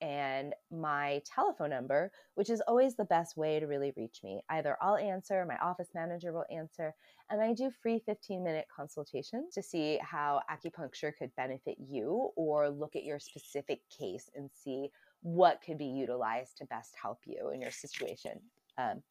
and 0.00 0.54
my 0.70 1.20
telephone 1.24 1.70
number, 1.70 2.12
which 2.34 2.50
is 2.50 2.62
always 2.68 2.94
the 2.94 3.06
best 3.06 3.36
way 3.36 3.58
to 3.58 3.66
really 3.66 3.92
reach 3.96 4.20
me. 4.22 4.40
Either 4.48 4.76
I'll 4.80 4.96
answer, 4.96 5.44
my 5.44 5.58
office 5.58 5.88
manager 5.94 6.32
will 6.32 6.44
answer, 6.50 6.94
and 7.30 7.42
I 7.42 7.52
do 7.52 7.72
free 7.82 8.00
15 8.06 8.44
minute 8.44 8.66
consultations 8.74 9.52
to 9.54 9.62
see 9.62 9.98
how 10.02 10.40
acupuncture 10.50 11.12
could 11.18 11.34
benefit 11.36 11.76
you 11.78 12.30
or 12.36 12.70
look 12.70 12.94
at 12.94 13.04
your 13.04 13.18
specific 13.18 13.80
case 13.90 14.30
and 14.36 14.48
see 14.52 14.90
what 15.22 15.60
could 15.66 15.78
be 15.78 15.86
utilized 15.86 16.58
to 16.58 16.64
best 16.66 16.94
help 17.00 17.18
you 17.26 17.50
in 17.52 17.60
your 17.60 17.72
situation. 17.72 18.40
Um, 18.76 19.02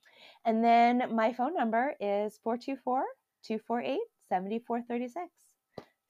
and 0.45 0.63
then 0.63 1.13
my 1.13 1.33
phone 1.33 1.53
number 1.53 1.95
is 1.99 2.39
424 2.43 3.03
248 3.43 3.99
7436. 4.29 5.29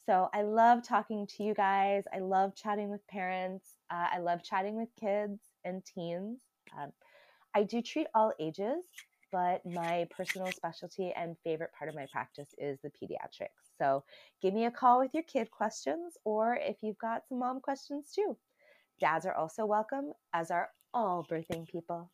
So 0.06 0.30
I 0.34 0.44
love 0.44 0.84
talking 0.88 1.28
to 1.36 1.44
you 1.44 1.54
guys. 1.54 2.06
I 2.14 2.20
love 2.20 2.56
chatting 2.56 2.90
with 2.90 3.06
parents. 3.08 3.78
Uh, 3.92 4.08
I 4.14 4.20
love 4.20 4.44
chatting 4.44 4.78
with 4.78 4.90
kids 5.00 5.40
and 5.66 5.84
teens. 5.86 6.40
Um, 6.80 6.92
I 7.56 7.64
do 7.64 7.82
treat 7.82 8.08
all 8.16 8.34
ages, 8.40 8.86
but 9.32 9.66
my 9.66 10.08
personal 10.16 10.54
specialty 10.54 11.12
and 11.16 11.36
favorite 11.44 11.72
part 11.78 11.90
of 11.90 11.96
my 11.96 12.06
practice 12.12 12.50
is 12.58 12.80
the 12.82 12.90
pediatrics. 12.90 13.76
So 13.78 14.04
give 14.42 14.54
me 14.54 14.66
a 14.66 14.72
call 14.72 15.00
with 15.00 15.14
your 15.14 15.24
kid 15.24 15.52
questions, 15.52 16.18
or 16.24 16.58
if 16.62 16.78
you've 16.82 16.98
got 17.00 17.28
some 17.28 17.40
mom 17.40 17.60
questions 17.60 18.12
too. 18.16 18.38
Dads 19.00 19.26
are 19.26 19.36
also 19.36 19.66
welcome, 19.66 20.14
as 20.34 20.52
are 20.52 20.70
all 20.94 21.28
birthing 21.30 21.68
people. 21.68 22.12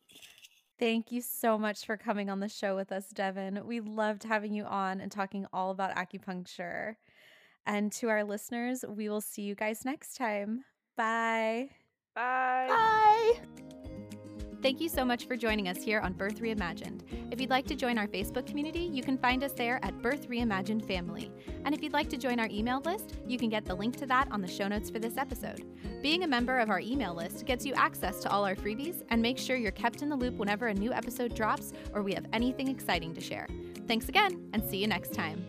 Thank 0.78 1.12
you 1.12 1.20
so 1.20 1.56
much 1.56 1.86
for 1.86 1.96
coming 1.96 2.28
on 2.28 2.40
the 2.40 2.48
show 2.48 2.74
with 2.74 2.90
us, 2.90 3.06
Devin. 3.08 3.64
We 3.64 3.80
loved 3.80 4.24
having 4.24 4.52
you 4.52 4.64
on 4.64 5.00
and 5.00 5.10
talking 5.10 5.46
all 5.52 5.70
about 5.70 5.94
acupuncture. 5.94 6.96
And 7.66 7.92
to 7.92 8.08
our 8.08 8.24
listeners, 8.24 8.84
we 8.86 9.08
will 9.08 9.20
see 9.20 9.42
you 9.42 9.54
guys 9.54 9.84
next 9.84 10.16
time. 10.16 10.64
Bye. 10.96 11.70
Bye. 12.14 12.66
Bye. 12.68 13.63
Thank 14.64 14.80
you 14.80 14.88
so 14.88 15.04
much 15.04 15.26
for 15.26 15.36
joining 15.36 15.68
us 15.68 15.82
here 15.82 16.00
on 16.00 16.14
Birth 16.14 16.40
Reimagined. 16.40 17.02
If 17.30 17.38
you'd 17.38 17.50
like 17.50 17.66
to 17.66 17.74
join 17.74 17.98
our 17.98 18.06
Facebook 18.06 18.46
community, 18.46 18.88
you 18.90 19.02
can 19.02 19.18
find 19.18 19.44
us 19.44 19.52
there 19.52 19.78
at 19.82 20.00
Birth 20.00 20.26
Reimagined 20.26 20.86
Family. 20.86 21.30
And 21.66 21.74
if 21.74 21.82
you'd 21.82 21.92
like 21.92 22.08
to 22.08 22.16
join 22.16 22.40
our 22.40 22.48
email 22.50 22.80
list, 22.80 23.16
you 23.28 23.36
can 23.36 23.50
get 23.50 23.66
the 23.66 23.74
link 23.74 23.94
to 23.96 24.06
that 24.06 24.26
on 24.30 24.40
the 24.40 24.48
show 24.48 24.66
notes 24.66 24.88
for 24.88 24.98
this 24.98 25.18
episode. 25.18 25.66
Being 26.00 26.24
a 26.24 26.26
member 26.26 26.58
of 26.60 26.70
our 26.70 26.80
email 26.80 27.14
list 27.14 27.44
gets 27.44 27.66
you 27.66 27.74
access 27.74 28.22
to 28.22 28.30
all 28.30 28.46
our 28.46 28.54
freebies 28.54 29.02
and 29.10 29.20
makes 29.20 29.42
sure 29.42 29.56
you're 29.56 29.70
kept 29.70 30.00
in 30.00 30.08
the 30.08 30.16
loop 30.16 30.38
whenever 30.38 30.68
a 30.68 30.74
new 30.74 30.94
episode 30.94 31.34
drops 31.34 31.74
or 31.92 32.02
we 32.02 32.14
have 32.14 32.24
anything 32.32 32.68
exciting 32.68 33.12
to 33.12 33.20
share. 33.20 33.46
Thanks 33.86 34.08
again, 34.08 34.48
and 34.54 34.64
see 34.64 34.78
you 34.78 34.86
next 34.86 35.12
time. 35.12 35.44